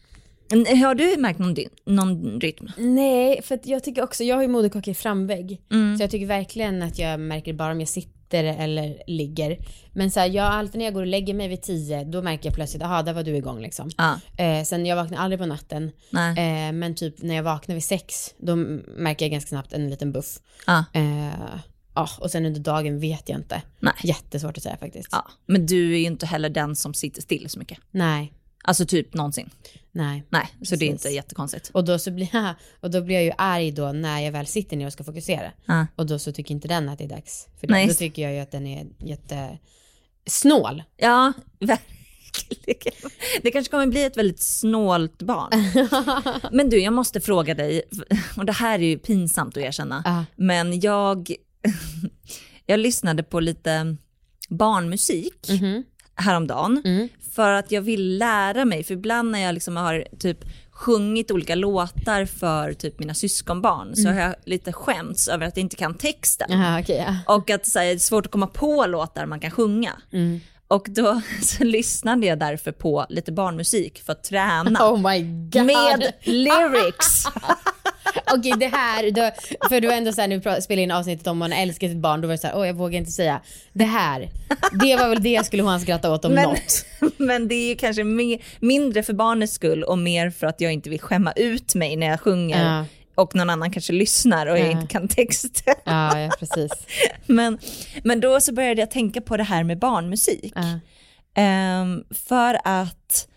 har 0.83 0.95
du 0.95 1.16
märkt 1.16 1.38
någon, 1.38 1.57
någon 1.85 2.40
rytm? 2.40 2.71
Nej, 2.76 3.42
för 3.42 3.61
jag 3.62 3.85
tycker 3.85 4.02
också, 4.02 4.25
jag 4.25 4.37
har 4.37 4.42
ju 4.42 4.49
moderkaka 4.49 4.90
i 4.90 4.95
framvägg. 4.95 5.61
Så 5.97 6.02
jag 6.02 6.11
tycker 6.11 6.26
verkligen 6.26 6.83
att 6.83 6.99
jag 6.99 7.21
märker 7.21 7.52
bara 7.52 7.73
om 7.73 7.80
jag 7.80 7.88
sitter 7.88 8.20
eller 8.38 9.02
ligger. 9.06 9.58
Men 9.92 10.10
så 10.10 10.20
här, 10.20 10.26
jag 10.26 10.44
alltid 10.44 10.78
när 10.78 10.84
jag 10.84 10.94
går 10.94 11.00
och 11.00 11.06
lägger 11.06 11.34
mig 11.34 11.49
vid 11.49 11.62
tio, 11.62 12.04
då 12.04 12.22
märker 12.22 12.46
jag 12.46 12.54
plötsligt, 12.54 12.82
aha 12.82 13.02
där 13.02 13.12
var 13.12 13.22
du 13.22 13.37
igång 13.37 13.60
liksom. 13.60 13.90
Ja. 13.96 14.20
Eh, 14.37 14.64
sen 14.64 14.87
jag 14.87 14.96
vaknar 14.96 15.18
aldrig 15.18 15.40
på 15.40 15.46
natten. 15.46 15.90
Eh, 16.37 16.72
men 16.72 16.94
typ 16.94 17.22
när 17.22 17.34
jag 17.34 17.42
vaknar 17.42 17.75
vid 17.75 17.84
sex, 17.84 18.34
då 18.38 18.56
märker 18.56 19.25
jag 19.25 19.32
ganska 19.32 19.49
snabbt 19.49 19.72
en 19.72 19.90
liten 19.90 20.12
buff. 20.12 20.38
Ja. 20.66 20.84
Eh, 20.92 21.60
ja, 21.94 22.08
och 22.18 22.30
sen 22.30 22.46
under 22.46 22.60
dagen 22.60 23.00
vet 23.00 23.28
jag 23.28 23.38
inte. 23.38 23.62
Nej. 23.80 23.94
Jättesvårt 24.02 24.56
att 24.56 24.62
säga 24.62 24.76
faktiskt. 24.76 25.08
Ja. 25.12 25.26
Men 25.46 25.66
du 25.66 25.94
är 25.94 25.99
ju 25.99 26.06
inte 26.06 26.26
heller 26.26 26.49
den 26.49 26.76
som 26.76 26.94
sitter 26.94 27.22
still 27.22 27.50
så 27.50 27.58
mycket. 27.58 27.78
Nej, 27.90 28.32
Alltså 28.64 28.87
typ 28.87 29.14
någonsin. 29.14 29.50
nej. 29.93 30.25
Nej, 30.31 30.49
så 30.62 30.76
det 30.76 30.85
är 30.87 30.90
Precis. 30.90 31.07
inte 31.07 31.09
jättekonstigt. 31.14 31.71
Och 31.75 31.85
då, 31.85 31.99
så 31.99 32.11
blir 32.11 32.29
jag, 32.33 32.55
och 32.81 32.90
då 32.90 33.00
blir 33.02 33.14
jag 33.17 33.25
ju 33.25 33.33
arg 33.38 33.71
då 33.73 33.93
när 33.93 34.21
jag 34.21 34.33
väl 34.33 34.47
sitter 34.47 34.76
ner 34.76 34.87
och 34.87 34.93
ska 34.93 35.05
fokusera. 35.05 35.52
Ja. 35.64 35.87
Och 35.97 36.07
då 36.07 36.19
så 36.19 36.33
tycker 36.33 36.55
inte 36.55 36.69
den 36.69 36.88
att 36.88 36.99
det 36.99 37.05
är 37.05 37.09
dags. 37.09 37.47
För 37.61 37.67
det. 37.67 37.87
Då 37.87 37.95
tycker 37.95 38.23
jag 38.23 38.33
ju 38.35 38.38
att 38.38 38.50
den 38.50 38.67
är 38.67 38.87
jättesnål. 38.99 40.83
Ja, 40.97 41.33
verkligen. 41.61 43.11
Det 43.43 43.50
kanske 43.50 43.71
kommer 43.71 43.87
bli 43.87 44.05
ett 44.05 44.17
väldigt 44.17 44.40
snålt 44.43 45.23
barn. 45.23 45.50
Men 46.52 46.71
du, 46.71 46.79
jag 46.83 46.93
måste 46.93 47.21
fråga 47.21 47.55
dig, 47.55 47.83
och 48.37 48.45
det 48.45 48.52
här 48.52 48.79
är 48.79 48.83
ju 48.87 48.99
pinsamt 48.99 49.57
att 49.57 49.62
erkänna, 49.62 50.02
Ja. 50.05 50.25
men 50.37 50.80
jag, 50.80 51.34
jag 52.67 52.80
lyssnade 52.80 53.23
på 53.23 53.41
lite 53.41 53.97
barnmusik 54.49 55.47
Mhm. 55.50 55.82
Häromdagen 56.21 56.83
Mm. 56.85 57.09
för 57.35 57.50
att 57.52 57.73
jag 57.73 57.83
vill 57.83 58.19
lära 58.19 58.65
mig, 58.65 58.85
för 58.85 58.95
ibland 58.95 59.30
när 59.30 59.39
jag 59.41 59.54
liksom 59.54 59.76
har 59.76 60.04
typ 60.19 60.39
sjungit 60.71 61.30
olika 61.30 61.54
låtar 61.54 62.25
för 62.25 62.73
typ 62.73 62.99
mina 62.99 63.15
syskonbarn 63.15 63.97
så 63.97 64.09
har 64.09 64.21
jag 64.21 64.35
lite 64.45 64.73
skämts 64.73 65.28
över 65.28 65.47
att 65.47 65.56
jag 65.56 65.65
inte 65.65 65.76
kan 65.76 65.95
texten. 65.95 66.47
Jaha, 66.50 66.80
okej. 66.80 67.04
ja. 67.26 67.35
Och 67.35 67.50
att 67.50 67.67
så 67.67 67.78
här, 67.78 67.87
det 67.87 67.93
är 67.93 67.99
svårt 67.99 68.26
att 68.26 68.33
komma 68.33 68.47
på 68.47 68.87
låtar 68.87 69.26
man 69.26 69.41
kan 69.41 69.50
sjunga. 69.50 69.93
Mm. 70.13 70.41
Och 70.69 70.87
då 70.91 71.21
så 71.43 71.65
lyssnade 71.65 72.26
jag 72.26 72.39
därför 72.39 72.73
på 72.73 73.06
lite 73.09 73.33
barnmusik 73.33 74.02
för 74.02 74.13
att 74.13 74.25
träna. 74.25 74.91
Oh 74.91 75.00
med 75.65 76.13
lyrics. 76.23 77.25
Okej 78.34 78.52
det 78.58 78.66
här, 78.66 79.10
då, 79.10 79.30
för 79.68 79.80
det 79.80 79.86
var 79.86 79.94
ändå 79.94 80.12
såhär 80.12 80.28
pra- 80.28 80.60
spelade 80.60 80.82
in 80.82 80.90
avsnittet 80.90 81.26
om 81.26 81.38
man 81.38 81.52
älskar 81.52 81.88
sitt 81.88 81.96
barn, 81.96 82.20
då 82.20 82.28
var 82.28 82.32
det 82.34 82.38
såhär, 82.38 82.56
åh 82.58 82.66
jag 82.66 82.75
vågar 82.75 82.99
inte 82.99 83.10
säga. 83.10 83.40
Det 83.73 83.84
här, 83.84 84.28
det 84.80 84.96
var 84.96 85.08
väl 85.08 85.23
det 85.23 85.30
jag 85.30 85.46
skulle 85.46 85.62
han 85.62 85.80
skratta 85.80 86.12
åt 86.12 86.25
om 86.25 86.32
Men, 86.32 86.44
något. 86.44 86.84
men 87.16 87.49
det 87.49 87.54
är 87.54 87.68
ju 87.68 87.76
kanske 87.76 88.04
mer, 88.04 88.38
mindre 88.60 89.02
för 89.02 89.12
barnets 89.12 89.52
skull 89.52 89.82
och 89.82 89.99
mer 89.99 90.30
för 90.30 90.46
att 90.46 90.60
jag 90.60 90.73
inte 90.73 90.90
vill 90.90 91.00
skämma 91.00 91.32
ut 91.32 91.75
mig 91.75 91.96
när 91.96 92.06
jag 92.06 92.20
sjunger. 92.20 92.64
Ja. 92.78 92.84
Och 93.14 93.34
någon 93.34 93.50
annan 93.50 93.70
kanske 93.70 93.92
lyssnar 93.92 94.46
och 94.46 94.58
jag 94.58 94.66
Ja. 94.66 94.70
inte 94.70 94.86
kan 94.86 95.08
texten. 95.08 95.75
Ja, 95.84 96.20
ja 96.20 96.30
precis. 96.38 96.73
Men, 97.26 97.58
men 98.04 98.20
då 98.20 98.40
så 98.40 98.52
började 98.54 98.80
jag 98.80 98.90
tänka 98.90 99.20
på 99.20 99.36
det 99.36 99.42
här 99.44 99.64
med 99.64 99.78
barnmusik. 99.78 100.52
Ja. 100.54 100.78
Ehm, 101.42 102.04
för 102.28 102.54
att 102.64 103.28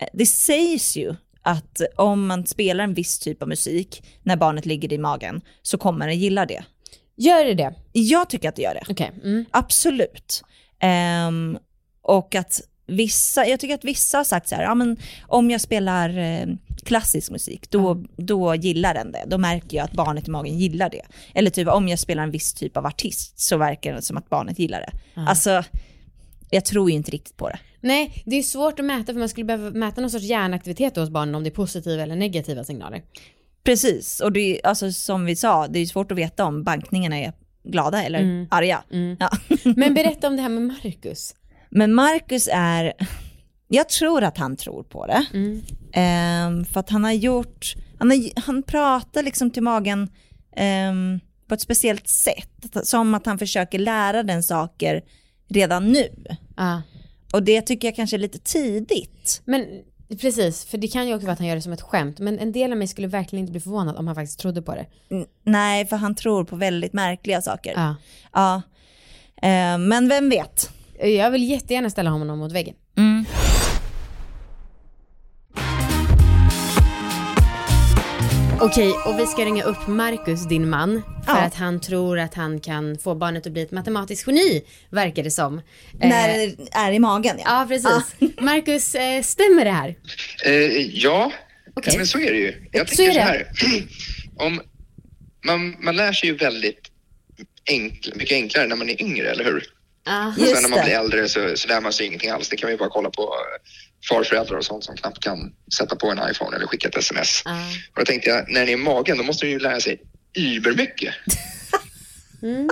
eh, 0.00 0.08
det 0.12 0.26
sägs 0.26 0.96
ju 0.96 1.14
att 1.42 1.80
om 1.96 2.26
man 2.26 2.46
spelar 2.46 2.84
en 2.84 2.94
viss 2.94 3.18
typ 3.18 3.42
av 3.42 3.48
musik 3.48 4.02
när 4.22 4.36
barnet 4.36 4.66
ligger 4.66 4.92
i 4.92 4.98
magen 4.98 5.40
så 5.62 5.78
kommer 5.78 6.06
den 6.06 6.18
gilla 6.18 6.46
det. 6.46 6.64
Gör 7.16 7.44
det 7.44 7.54
det? 7.54 7.74
Jag 7.92 8.28
tycker 8.28 8.48
att 8.48 8.56
det 8.56 8.62
gör 8.62 8.74
det. 8.74 8.92
Okej. 8.92 9.10
Mm. 9.24 9.44
Absolut. 9.50 10.42
Ehm, 10.80 11.58
och 12.02 12.34
att 12.34 12.60
vissa, 12.86 13.46
jag 13.46 13.60
tycker 13.60 13.74
att 13.74 13.84
vissa 13.84 14.16
har 14.16 14.24
sagt 14.24 14.48
så 14.48 14.54
här, 14.54 14.62
ja 14.62 14.74
men 14.74 14.96
om 15.26 15.50
jag 15.50 15.60
spelar 15.60 16.18
eh, 16.18 16.46
klassisk 16.84 17.30
musik, 17.30 17.70
då, 17.70 18.04
då 18.16 18.54
gillar 18.54 18.94
den 18.94 19.12
det. 19.12 19.24
Då 19.26 19.38
märker 19.38 19.76
jag 19.76 19.84
att 19.84 19.92
barnet 19.92 20.28
i 20.28 20.30
magen 20.30 20.58
gillar 20.58 20.90
det. 20.90 21.02
Eller 21.34 21.50
typ 21.50 21.68
om 21.68 21.88
jag 21.88 21.98
spelar 21.98 22.22
en 22.22 22.30
viss 22.30 22.54
typ 22.54 22.76
av 22.76 22.86
artist 22.86 23.40
så 23.40 23.56
verkar 23.56 23.94
det 23.94 24.02
som 24.02 24.16
att 24.16 24.28
barnet 24.28 24.58
gillar 24.58 24.80
det. 24.80 25.20
Alltså, 25.20 25.64
jag 26.54 26.64
tror 26.64 26.90
ju 26.90 26.96
inte 26.96 27.10
riktigt 27.10 27.36
på 27.36 27.48
det. 27.48 27.58
Nej, 27.80 28.22
det 28.26 28.36
är 28.36 28.42
svårt 28.42 28.78
att 28.78 28.84
mäta 28.84 29.12
för 29.12 29.18
man 29.18 29.28
skulle 29.28 29.44
behöva 29.44 29.70
mäta 29.70 30.00
någon 30.00 30.10
sorts 30.10 30.24
hjärnaktivitet 30.24 30.96
hos 30.96 31.10
barnen 31.10 31.34
om 31.34 31.42
det 31.42 31.48
är 31.48 31.54
positiva 31.54 32.02
eller 32.02 32.16
negativa 32.16 32.64
signaler. 32.64 33.02
Precis, 33.64 34.20
och 34.20 34.32
det 34.32 34.40
är, 34.40 34.66
alltså, 34.66 34.92
som 34.92 35.24
vi 35.24 35.36
sa, 35.36 35.66
det 35.68 35.78
är 35.78 35.86
svårt 35.86 36.12
att 36.12 36.18
veta 36.18 36.44
om 36.44 36.64
bankningarna 36.64 37.18
är 37.18 37.32
glada 37.64 38.02
eller 38.02 38.46
arga. 38.50 38.82
Ja. 39.18 39.30
Men 39.76 39.94
berätta 39.94 40.28
om 40.28 40.36
det 40.36 40.42
här 40.42 40.48
med 40.48 40.62
Marcus. 40.62 41.34
Men 41.70 41.94
Marcus 41.94 42.48
är, 42.52 42.92
jag 43.68 43.88
tror 43.88 44.22
att 44.22 44.38
han 44.38 44.56
tror 44.56 44.82
på 44.82 45.06
det. 45.06 45.26
Mm. 45.34 45.62
Ehm, 45.92 46.64
för 46.64 46.80
att 46.80 46.90
han 46.90 47.04
har 47.04 47.12
gjort, 47.12 47.74
han, 47.98 48.10
har, 48.10 48.40
han 48.40 48.62
pratar 48.62 49.22
liksom 49.22 49.50
till 49.50 49.62
magen 49.62 50.08
ehm, 50.56 51.20
på 51.46 51.54
ett 51.54 51.60
speciellt 51.60 52.08
sätt. 52.08 52.76
Som 52.82 53.14
att 53.14 53.26
han 53.26 53.38
försöker 53.38 53.78
lära 53.78 54.22
den 54.22 54.42
saker 54.42 55.02
redan 55.52 55.92
nu. 55.92 56.08
Ja. 56.56 56.82
Och 57.32 57.42
det 57.42 57.62
tycker 57.62 57.88
jag 57.88 57.96
kanske 57.96 58.16
är 58.16 58.18
lite 58.18 58.38
tidigt. 58.38 59.42
Men 59.44 59.66
precis, 60.20 60.64
för 60.64 60.78
det 60.78 60.88
kan 60.88 61.08
ju 61.08 61.14
också 61.14 61.26
vara 61.26 61.32
att 61.32 61.38
han 61.38 61.48
gör 61.48 61.56
det 61.56 61.62
som 61.62 61.72
ett 61.72 61.80
skämt. 61.82 62.18
Men 62.18 62.38
en 62.38 62.52
del 62.52 62.72
av 62.72 62.78
mig 62.78 62.86
skulle 62.88 63.06
verkligen 63.06 63.40
inte 63.40 63.50
bli 63.52 63.60
förvånad 63.60 63.96
om 63.96 64.06
han 64.06 64.16
faktiskt 64.16 64.38
trodde 64.40 64.62
på 64.62 64.74
det. 64.74 64.86
N- 65.10 65.26
Nej, 65.44 65.86
för 65.86 65.96
han 65.96 66.14
tror 66.14 66.44
på 66.44 66.56
väldigt 66.56 66.92
märkliga 66.92 67.42
saker. 67.42 67.72
Ja. 67.76 67.96
Ja. 68.32 68.62
Ehm, 69.42 69.88
men 69.88 70.08
vem 70.08 70.28
vet? 70.30 70.70
Jag 71.02 71.30
vill 71.30 71.50
jättegärna 71.50 71.90
ställa 71.90 72.10
honom 72.10 72.38
mot 72.38 72.52
väggen. 72.52 72.74
Mm. 72.96 73.24
Okej, 78.62 78.92
och 79.06 79.18
vi 79.18 79.26
ska 79.26 79.44
ringa 79.44 79.64
upp 79.64 79.86
Marcus, 79.86 80.48
din 80.48 80.70
man, 80.70 81.02
för 81.26 81.32
Ja. 81.32 81.38
att 81.42 81.54
han 81.54 81.80
tror 81.80 82.18
att 82.18 82.34
han 82.34 82.60
kan 82.60 82.98
få 82.98 83.14
barnet 83.14 83.46
att 83.46 83.52
bli 83.52 83.62
ett 83.62 83.70
matematiskt 83.70 84.26
geni, 84.26 84.62
verkar 84.90 85.22
det 85.22 85.30
som. 85.30 85.58
Eh, 86.00 86.08
När 86.08 86.28
det 86.28 86.56
är 86.72 86.92
i 86.92 86.98
magen 86.98 87.36
ja. 87.38 87.44
Ja, 87.46 87.66
precis. 87.68 88.14
Marcus, 88.40 88.94
eh, 88.94 89.22
stämmer 89.22 89.64
det 89.64 89.70
här? 89.70 89.94
Eh, 90.44 90.52
ja, 90.98 91.32
Okej. 91.74 91.96
men 91.96 92.06
så 92.06 92.18
är 92.20 92.30
det 92.32 92.38
ju. 92.38 92.68
Jag 92.72 92.88
Så 92.88 92.96
tänker 92.96 93.20
är 93.20 93.44
så, 93.54 93.64
det. 93.64 93.68
här. 93.68 93.84
Om, 94.46 94.60
man, 95.46 95.76
man 95.84 95.96
lär 95.96 96.12
sig 96.12 96.28
ju 96.28 96.36
väldigt 96.36 96.80
enkl, 97.70 98.10
mycket 98.14 98.34
enklare 98.34 98.66
när 98.66 98.76
man 98.76 98.88
är 98.90 99.02
yngre, 99.02 99.30
eller 99.30 99.44
hur? 99.44 99.64
Ja. 100.06 100.28
Och 100.28 100.38
Just 100.42 100.52
sen 100.54 100.62
när 100.62 100.68
man 100.70 100.78
det. 100.78 100.84
blir 100.84 100.94
äldre 100.94 101.28
så, 101.28 101.52
så 101.56 101.68
lär 101.68 101.80
man 101.80 101.92
sig 101.92 102.06
ingenting 102.06 102.30
alls. 102.30 102.48
Det 102.48 102.56
kan 102.56 102.70
vi 102.70 102.76
bara 102.76 102.88
kolla 102.88 103.10
på 103.10 103.22
eh, 103.22 103.60
farföräldrar 104.08 104.56
och 104.56 104.64
sånt 104.64 104.84
som 104.84 104.96
knappt 104.96 105.24
kan 105.24 105.52
sätta 105.76 105.96
på 105.96 106.10
en 106.10 106.30
iPhone 106.30 106.56
eller 106.56 106.66
skicka 106.66 106.88
ett 106.88 106.96
sms. 106.96 107.42
Ja. 107.44 107.66
Och 107.94 107.98
då 108.00 108.04
tänkte 108.04 108.30
jag, 108.30 108.50
när 108.50 108.66
ni 108.66 108.72
är 108.72 108.76
i 108.76 108.76
magen, 108.76 109.18
då 109.18 109.24
måste 109.24 109.46
ni 109.46 109.52
ju 109.52 109.58
lära 109.58 109.80
sig 109.80 110.00
übermycket. 110.34 111.14
Mm. 112.42 112.68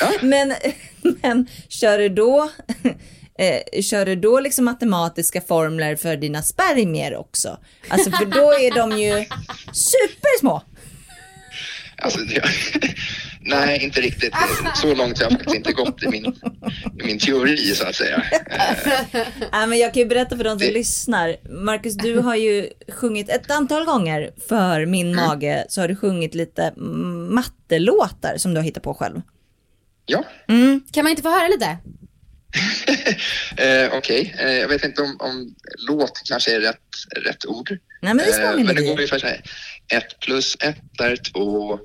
Ja, 0.00 0.12
Men, 0.22 0.54
men 1.22 1.46
kör 1.68 1.98
du 1.98 2.08
då 2.08 2.50
eh, 3.38 3.82
kör 3.82 4.06
du 4.06 4.16
då 4.16 4.40
liksom 4.40 4.64
matematiska 4.64 5.40
formler 5.40 5.96
för 5.96 6.16
dina 6.16 6.42
spermier 6.42 7.16
också? 7.16 7.58
Alltså 7.88 8.10
för 8.10 8.24
då 8.24 8.52
är 8.52 8.74
de 8.74 8.98
ju 8.98 9.24
supersmå. 9.72 10.62
Alltså, 11.96 12.18
det, 12.18 12.42
nej, 13.44 13.84
inte 13.84 14.00
riktigt. 14.00 14.34
Så 14.74 14.94
långt 14.94 15.18
har 15.18 15.24
jag 15.24 15.32
faktiskt 15.32 15.56
inte 15.56 15.72
gått 15.72 16.02
i 16.02 16.08
min, 16.08 16.24
i 17.00 17.04
min 17.06 17.18
teori 17.18 17.56
så 17.74 17.86
att 17.86 17.94
säga. 17.94 18.22
Nej, 19.52 19.66
men 19.66 19.78
jag 19.78 19.94
kan 19.94 20.02
ju 20.02 20.08
berätta 20.08 20.36
för 20.36 20.44
de 20.44 20.50
som 20.50 20.58
Det- 20.68 20.72
lyssnar. 20.74 21.36
Marcus, 21.64 21.94
du 21.96 22.18
har 22.18 22.34
ju 22.36 22.68
sjungit 22.88 23.28
ett 23.28 23.50
antal 23.50 23.84
gånger 23.84 24.30
för 24.48 24.86
Min 24.86 25.12
Mm. 25.12 25.26
mage, 25.26 25.64
så 25.68 25.80
har 25.80 25.88
du 25.88 25.96
sjungit 25.96 26.34
lite 26.34 26.62
mm, 26.62 27.34
mattelåtar 27.34 28.34
som 28.36 28.54
du 28.54 28.60
har 28.60 28.64
hittat 28.64 28.82
på 28.82 28.94
själv. 28.94 29.20
Ja, 30.06 30.24
Kan 30.92 31.04
man 31.04 31.10
inte 31.10 31.22
få 31.22 31.28
höra 31.30 31.48
lite? 31.48 31.76
eh, 33.56 33.90
okej. 33.92 34.34
Eh, 34.38 34.52
jag 34.52 34.68
vet 34.68 34.84
inte 34.84 35.02
om, 35.02 35.16
om 35.20 35.54
låt 35.88 36.22
kanske 36.28 36.54
är 36.56 36.60
rätt, 36.60 36.78
rätt 37.26 37.46
ord. 37.46 37.70
Nej, 37.70 37.78
men 38.14 38.16
det 38.16 38.42
Eh, 38.42 38.56
men 38.56 38.76
det 38.76 38.82
går 38.82 38.92
ungefär 38.92 39.18
så 39.18 39.26
här. 39.26 39.42
Ett 39.92 40.20
plus 40.20 40.56
ett 40.60 41.00
är 41.00 41.16
två. 41.16 41.78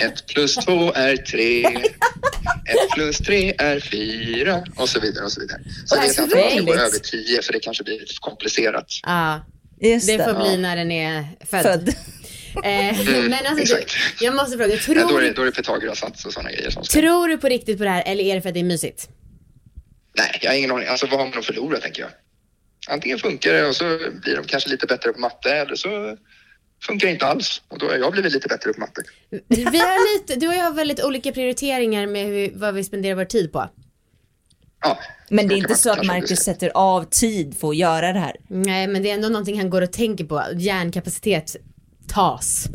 Ett 0.00 0.26
plus 0.26 0.54
två 0.54 0.92
är 0.92 1.16
tre. 1.16 1.64
Ett 1.64 2.90
plus 2.94 3.18
tre 3.18 3.54
är 3.58 3.80
fyra. 3.80 4.64
Och 4.76 4.88
så 4.88 5.00
vidare 5.00 5.24
och 5.24 5.32
så 5.32 5.40
vidare. 5.40 5.60
Så 5.86 5.96
jag 5.96 6.02
vet 6.02 6.18
inte 6.18 6.22
om 6.34 6.40
jag 6.40 6.50
ska 6.50 6.60
gå 6.60 6.72
roligt. 6.72 6.80
över 6.82 6.98
tio 6.98 7.42
för 7.42 7.52
det 7.52 7.60
kanske 7.60 7.84
blir 7.84 8.00
lite 8.00 8.14
komplicerat. 8.20 8.86
Ja, 9.02 9.46
Just 9.80 10.06
det 10.06 10.24
får 10.24 10.32
det. 10.32 10.38
bli 10.38 10.56
när 10.56 10.76
den 10.76 10.90
är 10.92 11.24
född. 11.50 11.62
Född. 11.62 11.88
Eh, 12.64 12.64
men 13.28 13.32
alltså, 13.46 13.54
du, 13.54 13.62
exakt. 13.62 13.96
jag 14.20 14.34
måste 14.34 14.56
fråga, 14.56 14.66
Nej, 14.68 14.78
då, 14.78 14.82
tror, 14.94 15.18
är 15.18 15.20
det, 15.22 15.28
du- 15.28 15.34
då 15.34 15.42
är 15.42 15.46
det 15.46 15.52
Pythagoras-sats 15.52 16.24
och 16.26 16.32
sådana 16.32 16.52
grejer 16.52 16.70
som 16.70 16.84
ska... 16.84 17.00
tror 17.00 17.28
du 17.28 17.38
på 17.38 17.48
riktigt 17.48 17.78
på 17.78 17.84
det 17.84 17.90
här 17.90 18.02
eller 18.06 18.24
är 18.24 18.34
det 18.34 18.40
för 18.42 18.48
att 18.48 18.54
det 18.54 18.60
är 18.60 18.64
mysigt? 18.64 19.08
Nej, 20.18 20.38
jag 20.42 20.50
har 20.50 20.56
ingen 20.56 20.70
aning. 20.70 20.88
Alltså 20.88 21.06
vad 21.06 21.20
har 21.20 21.26
man 21.26 21.38
att 21.38 21.44
förlora 21.44 21.78
tänker 21.78 22.02
jag. 22.02 22.10
Antingen 22.88 23.18
funkar 23.18 23.52
det 23.52 23.66
och 23.66 23.76
så 23.76 23.98
blir 24.22 24.36
de 24.36 24.44
kanske 24.46 24.70
lite 24.70 24.86
bättre 24.86 25.12
på 25.12 25.20
matte 25.20 25.50
eller 25.52 25.74
så 25.74 26.16
funkar 26.86 27.06
det 27.06 27.12
inte 27.12 27.26
alls. 27.26 27.62
Och 27.68 27.78
då 27.78 27.86
har 27.86 27.94
jag 27.94 28.12
blivit 28.12 28.32
lite 28.32 28.48
bättre 28.48 28.72
på 28.72 28.80
matte. 28.80 29.02
Vi 29.48 29.64
har 29.64 30.18
lite, 30.18 30.36
du 30.36 30.48
och 30.48 30.54
jag 30.54 30.64
har 30.64 30.72
väldigt 30.72 31.04
olika 31.04 31.32
prioriteringar 31.32 32.06
med 32.06 32.26
hur, 32.26 32.52
vad 32.54 32.74
vi 32.74 32.84
spenderar 32.84 33.14
vår 33.14 33.24
tid 33.24 33.52
på. 33.52 33.68
Ja, 34.80 34.98
Men 35.28 35.48
det 35.48 35.54
är 35.54 35.56
inte 35.56 35.74
så 35.74 35.92
att 35.92 36.06
Marcus 36.06 36.38
sätter 36.38 36.70
av 36.74 37.04
tid 37.04 37.56
för 37.60 37.68
att 37.68 37.76
göra 37.76 38.12
det 38.12 38.18
här. 38.18 38.36
Nej, 38.48 38.86
men 38.86 39.02
det 39.02 39.10
är 39.10 39.14
ändå 39.14 39.28
någonting 39.28 39.58
han 39.58 39.70
går 39.70 39.82
och 39.82 39.92
tänker 39.92 40.24
på. 40.24 40.44
Hjärnkapacitet 40.56 41.56
tas. 42.08 42.68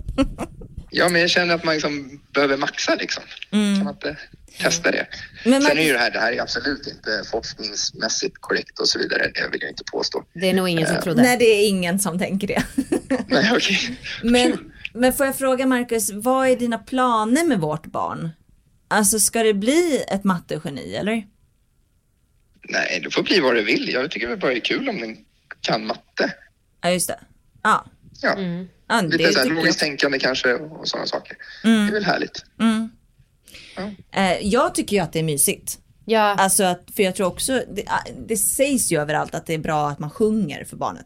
Ja, 0.91 1.09
men 1.09 1.21
jag 1.21 1.29
känner 1.29 1.55
att 1.55 1.63
man 1.63 1.73
liksom 1.73 2.21
behöver 2.33 2.57
maxa 2.57 2.95
liksom. 2.95 3.23
Kan 3.49 3.83
man 3.83 3.93
inte 3.93 4.17
testa 4.59 4.91
det? 4.91 5.07
Men 5.45 5.61
Sen 5.61 5.71
Marcus- 5.71 5.79
är 5.79 5.87
ju 5.87 5.93
det 5.93 5.99
här, 5.99 6.11
det 6.11 6.19
här 6.19 6.31
är 6.31 6.41
absolut 6.41 6.87
inte 6.87 7.23
forskningsmässigt 7.31 8.35
korrekt 8.39 8.79
och 8.79 8.89
så 8.89 8.99
vidare. 8.99 9.31
Det 9.35 9.49
vill 9.51 9.61
jag 9.61 9.69
inte 9.71 9.83
påstå. 9.91 10.25
Det 10.33 10.49
är 10.49 10.53
nog 10.53 10.69
ingen 10.69 10.87
som 10.87 11.01
trodde. 11.01 11.21
Nej, 11.21 11.37
det 11.37 11.45
är 11.45 11.67
ingen 11.69 11.99
som 11.99 12.19
tänker 12.19 12.47
det. 12.47 12.63
Nej, 13.27 13.51
okej. 13.55 13.99
Men, 14.23 14.71
men 14.93 15.13
får 15.13 15.25
jag 15.25 15.37
fråga 15.37 15.65
Marcus, 15.65 16.11
vad 16.11 16.47
är 16.47 16.55
dina 16.55 16.77
planer 16.77 17.45
med 17.45 17.59
vårt 17.59 17.85
barn? 17.85 18.29
Alltså 18.87 19.19
ska 19.19 19.43
det 19.43 19.53
bli 19.53 20.03
ett 20.07 20.23
mattegeni 20.23 20.95
eller? 20.95 21.27
Nej, 22.69 23.01
det 23.03 23.11
får 23.11 23.23
bli 23.23 23.39
vad 23.39 23.55
det 23.55 23.61
vill. 23.61 23.89
Jag 23.93 24.11
tycker 24.11 24.29
det 24.29 24.37
bara 24.37 24.53
är 24.53 24.59
kul 24.59 24.89
om 24.89 25.01
den 25.01 25.17
kan 25.61 25.85
matte. 25.85 26.33
Ja, 26.81 26.89
just 26.89 27.07
det. 27.07 27.19
Ja. 27.63 27.85
Ja, 28.21 28.35
ja 28.87 29.01
det 29.01 29.17
lite 29.17 29.33
så 29.33 29.39
här 29.39 29.45
logiskt 29.45 29.79
tänkande 29.79 30.19
kanske 30.19 30.53
och 30.53 30.87
sådana 30.87 31.07
saker. 31.07 31.37
Det 31.63 31.69
är 31.69 31.91
väl 31.91 32.03
härligt. 32.05 32.45
Eh, 34.11 34.37
jag 34.47 34.75
tycker 34.75 34.95
ju 34.95 35.01
att 35.03 35.13
det 35.13 35.19
är 35.19 35.23
mysigt. 35.23 35.79
Ja, 36.05 36.19
Alltså 36.19 36.63
att, 36.63 36.83
för 36.95 37.03
jag 37.03 37.15
tror 37.15 37.27
också, 37.27 37.61
det, 37.75 37.83
ah, 37.87 38.03
det 38.27 38.37
sägs 38.37 38.91
ju 38.91 39.01
överallt 39.01 39.35
att 39.35 39.45
det 39.45 39.53
är 39.53 39.57
bra 39.57 39.89
att 39.89 39.99
man 39.99 40.09
sjunger 40.09 40.63
för 40.63 40.77
barnet. 40.77 41.05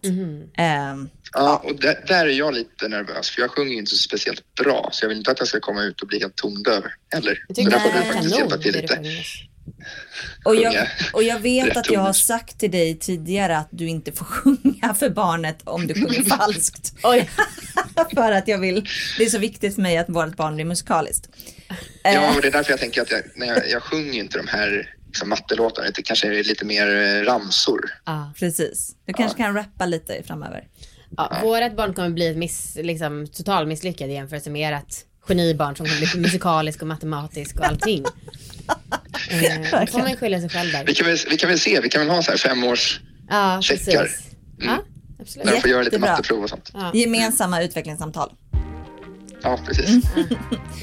Eh, 0.57 1.07
Ja, 1.33 1.61
och 1.65 1.75
där, 1.75 2.03
där 2.07 2.25
är 2.25 2.29
jag 2.29 2.53
lite 2.53 2.87
nervös 2.87 3.29
för 3.29 3.41
jag 3.41 3.51
sjunger 3.51 3.71
ju 3.71 3.77
inte 3.77 3.91
så 3.91 3.97
speciellt 3.97 4.43
bra 4.63 4.89
så 4.91 5.03
jag 5.05 5.09
vill 5.09 5.17
inte 5.17 5.31
att 5.31 5.39
jag 5.39 5.47
ska 5.47 5.59
komma 5.59 5.83
ut 5.83 6.01
och 6.01 6.07
bli 6.07 6.19
helt 6.19 6.35
tondöv 6.35 6.83
heller. 7.13 7.45
jag 7.47 7.55
Så 7.57 7.61
tycker 7.61 7.71
där 7.71 7.77
det 7.77 7.91
får 7.91 7.99
du 7.99 8.13
faktiskt 8.13 8.37
hjälpa 8.37 8.57
till 8.57 8.73
lite. 8.73 9.01
Och, 10.45 10.55
jag, 10.55 10.87
och 11.13 11.23
jag 11.23 11.39
vet 11.39 11.77
att 11.77 11.91
jag 11.91 11.99
har 11.99 12.13
sagt 12.13 12.59
till 12.59 12.71
dig 12.71 12.99
tidigare 12.99 13.57
att 13.57 13.67
du 13.71 13.87
inte 13.87 14.11
får 14.11 14.25
sjunga 14.25 14.93
för 14.93 15.09
barnet 15.09 15.61
om 15.63 15.87
du 15.87 15.93
sjunger 15.93 16.23
falskt. 16.37 16.93
Oj. 17.03 17.29
för 18.13 18.31
att 18.31 18.47
jag 18.47 18.59
vill, 18.59 18.89
det 19.17 19.23
är 19.23 19.29
så 19.29 19.37
viktigt 19.37 19.75
för 19.75 19.81
mig 19.81 19.97
att 19.97 20.09
vårt 20.09 20.35
barn 20.35 20.55
blir 20.55 20.65
musikaliskt. 20.65 21.29
Ja, 22.03 22.35
och 22.35 22.41
det 22.41 22.47
är 22.47 22.51
därför 22.51 22.71
jag 22.71 22.79
tänker 22.79 23.01
att 23.01 23.11
jag, 23.11 23.21
när 23.35 23.47
jag, 23.47 23.69
jag 23.69 23.83
sjunger 23.83 24.13
ju 24.13 24.19
inte 24.19 24.37
de 24.37 24.47
här 24.47 24.95
liksom, 25.07 25.29
mattelåtarna, 25.29 25.89
det 25.95 26.01
kanske 26.01 26.27
är 26.27 26.43
lite 26.43 26.65
mer 26.65 26.87
eh, 26.87 27.23
ramsor. 27.25 27.79
Ja. 28.05 28.33
Precis. 28.39 28.95
Du 29.05 29.13
kanske 29.13 29.37
kan 29.37 29.53
rappa 29.53 29.85
lite 29.85 30.23
framöver. 30.23 30.67
Ja, 31.17 31.39
vårat 31.43 31.75
barn 31.75 31.93
kommer 31.93 32.09
bli 32.09 32.27
ett 32.27 32.37
miss, 32.37 32.77
liksom, 32.81 33.27
total 33.27 33.67
misslyckad 33.67 34.09
i 34.09 34.13
jämförelse 34.13 34.49
med 34.49 34.73
ert 34.73 34.95
genibarn 35.27 35.75
som 35.75 35.85
kommer 35.85 36.13
bli 36.13 36.21
musikalisk 36.21 36.81
och 36.81 36.87
matematisk 36.87 37.59
och 37.59 37.65
allting. 37.65 38.05
Eh, 39.29 39.79
Då 39.81 39.87
får 39.87 39.99
man 39.99 40.15
skylla 40.15 40.39
sig 40.39 40.49
själv 40.49 40.71
där. 40.71 40.83
Vi 40.85 40.93
kan, 40.95 41.07
väl, 41.07 41.17
vi 41.29 41.37
kan 41.37 41.49
väl 41.49 41.59
se, 41.59 41.79
vi 41.81 41.89
kan 41.89 42.01
väl 42.01 42.09
ha 42.15 42.21
så 42.23 42.31
här 42.31 42.37
femårs 42.37 42.99
Ja, 43.29 43.59
checkar. 43.61 44.01
precis. 44.03 44.21
Ja, 44.59 44.77
absolut. 45.21 45.45
där 45.47 45.53
de 45.55 45.61
får 45.61 45.69
göra 45.69 45.81
lite 45.83 45.99
matteprov 45.99 46.43
och 46.43 46.49
sånt. 46.49 46.71
Ja. 46.73 46.91
Gemensamma 46.93 47.61
utvecklingssamtal. 47.61 48.29
Ja, 49.43 49.59
precis. 49.65 49.89
Mm. 49.89 50.01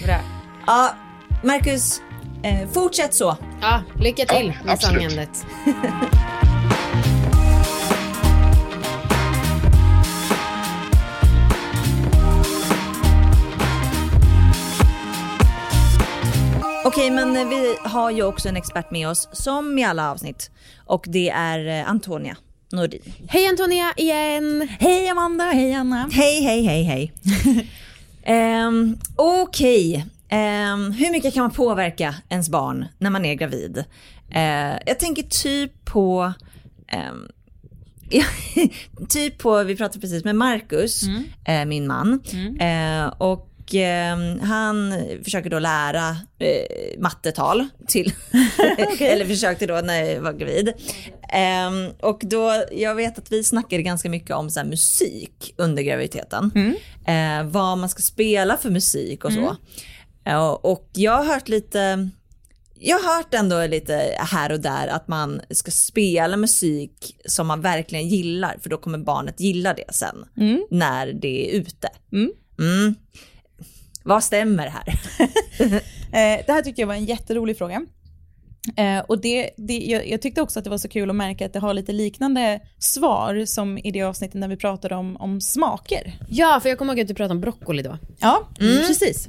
Bra. 0.05 0.21
Ja, 0.67 0.97
Marcus, 1.45 2.01
eh, 2.43 2.69
fortsätt 2.73 3.15
så. 3.15 3.37
Ja, 3.61 3.83
lycka 4.01 4.25
till 4.25 4.47
Ja, 4.59 4.65
med 4.65 4.73
absolut. 4.75 5.03
sångandet. 5.03 5.47
Okej, 16.95 17.11
men 17.11 17.49
vi 17.49 17.77
har 17.83 18.11
ju 18.11 18.23
också 18.23 18.49
en 18.49 18.57
expert 18.57 18.91
med 18.91 19.09
oss, 19.09 19.29
som 19.33 19.79
i 19.79 19.85
alla 19.85 20.11
avsnitt. 20.11 20.51
Och 20.87 21.05
det 21.09 21.31
är 21.31 21.81
eh, 21.81 21.91
Antonia 21.91 22.37
Nordin. 22.73 23.01
Hej 23.29 23.47
Antonia 23.47 23.93
igen! 23.97 24.69
Hej 24.81 25.09
Amanda, 25.09 25.45
hej 25.45 25.75
Anna. 25.75 26.09
Hej, 26.13 26.43
hej, 26.43 26.63
hej, 26.63 26.83
hej. 26.83 27.13
um, 28.67 28.99
Okej, 29.17 30.07
Ehm, 30.35 30.93
hur 30.93 31.11
mycket 31.11 31.35
kan 31.35 31.43
man 31.43 31.51
påverka 31.51 32.15
ens 32.29 32.49
barn 32.49 32.87
när 32.99 33.11
man 33.11 33.25
är 33.25 33.35
gravid? 33.35 33.85
Eh, 34.31 34.79
jag 34.87 34.99
tänker 34.99 35.23
typ 35.23 35.85
på 35.85 36.33
ehm, 36.89 37.29
typ 39.09 39.39
på, 39.39 39.63
vi 39.63 39.77
pratade 39.77 40.01
precis 40.01 40.25
med 40.25 40.37
Marcus, 40.37 41.03
eh, 41.45 41.65
min 41.65 41.87
man. 41.87 42.21
Eh, 42.61 43.07
och 43.07 43.54
eh, 43.75 44.17
han 44.43 44.95
försöker 45.25 45.51
då 45.51 45.59
lära 45.59 46.17
eh, 46.39 47.01
mattetal 47.01 47.69
till, 47.87 48.13
eller 49.01 49.25
försökte 49.27 49.67
då 49.67 49.81
när 49.81 50.05
jag 50.05 50.21
var 50.21 50.33
gravid. 50.33 50.69
Eh, 51.33 51.95
och 52.01 52.21
då, 52.23 52.65
jag 52.73 52.95
vet 52.95 53.19
att 53.19 53.33
vi 53.33 53.45
snackade 53.45 53.83
ganska 53.83 54.09
mycket 54.11 54.37
om 54.37 54.51
så 54.51 54.61
här, 54.61 54.67
musik 54.67 55.55
under 55.57 55.83
graviditeten. 55.83 56.51
Eh, 57.07 57.47
vad 57.47 57.79
man 57.79 57.89
ska 57.89 58.03
spela 58.03 58.57
för 58.57 58.71
musik 58.71 59.25
och 59.25 59.33
så. 59.33 59.57
Eh, 60.25 60.47
och 60.47 60.91
jag 60.93 61.13
har 61.17 61.25
hört 61.25 61.49
lite 61.49 62.11
jag 62.79 62.99
har 62.99 63.17
hört 63.17 63.35
ändå 63.35 63.67
lite 63.67 64.17
här 64.19 64.53
och 64.53 64.61
där 64.61 64.89
att 64.89 65.09
man 65.09 65.41
ska 65.51 65.71
spela 65.71 66.37
musik 66.37 67.17
som 67.27 67.47
man 67.47 67.61
verkligen 67.61 68.09
gillar 68.09 68.57
för 68.63 68.71
då 68.71 68.77
kommer 68.77 68.99
barnet 68.99 69.41
gilla 69.41 69.75
det 69.75 69.95
sen 69.95 70.25
när 70.71 71.13
det 71.13 71.49
är 71.49 71.61
ute. 71.61 71.89
Mm. 72.13 72.33
Vad 74.05 74.25
stämmer 74.25 74.67
här? 74.67 75.01
Eh, 76.15 76.41
det 76.47 76.53
här 76.53 76.63
tycker 76.63 76.83
jag 76.83 76.87
var 76.87 76.95
en 76.95 77.05
jätterolig 77.05 77.59
fråga. 77.59 77.83
Eh, 78.77 78.99
och 78.99 79.21
det, 79.21 79.51
det, 79.57 79.79
jag, 79.79 80.09
jag 80.09 80.23
tyckte 80.23 80.43
också 80.43 80.59
att 80.59 80.65
det 80.65 80.71
var 80.71 80.79
så 80.79 80.89
kul 80.89 81.11
att 81.11 81.17
märka 81.17 81.47
att 81.47 81.53
det 81.53 81.59
har 81.59 81.75
lite 81.75 81.93
liknande 81.93 82.61
svar 82.79 83.45
som 83.45 83.79
i 83.79 83.91
det 83.91 84.03
avsnittet 84.03 84.35
när 84.41 84.49
vi 84.49 84.57
pratade 84.57 84.95
om, 84.95 85.17
om 85.17 85.41
smaker. 85.41 86.19
Ja, 86.29 86.61
för 86.63 86.69
jag 86.69 86.79
kommer 86.79 86.93
ihåg 86.93 87.01
att 87.01 87.09
du 87.09 87.15
pratade 87.15 87.35
om 87.35 87.41
broccoli 87.41 87.83
då. 87.83 87.99
Ja, 88.21 88.49
precis. 88.59 89.29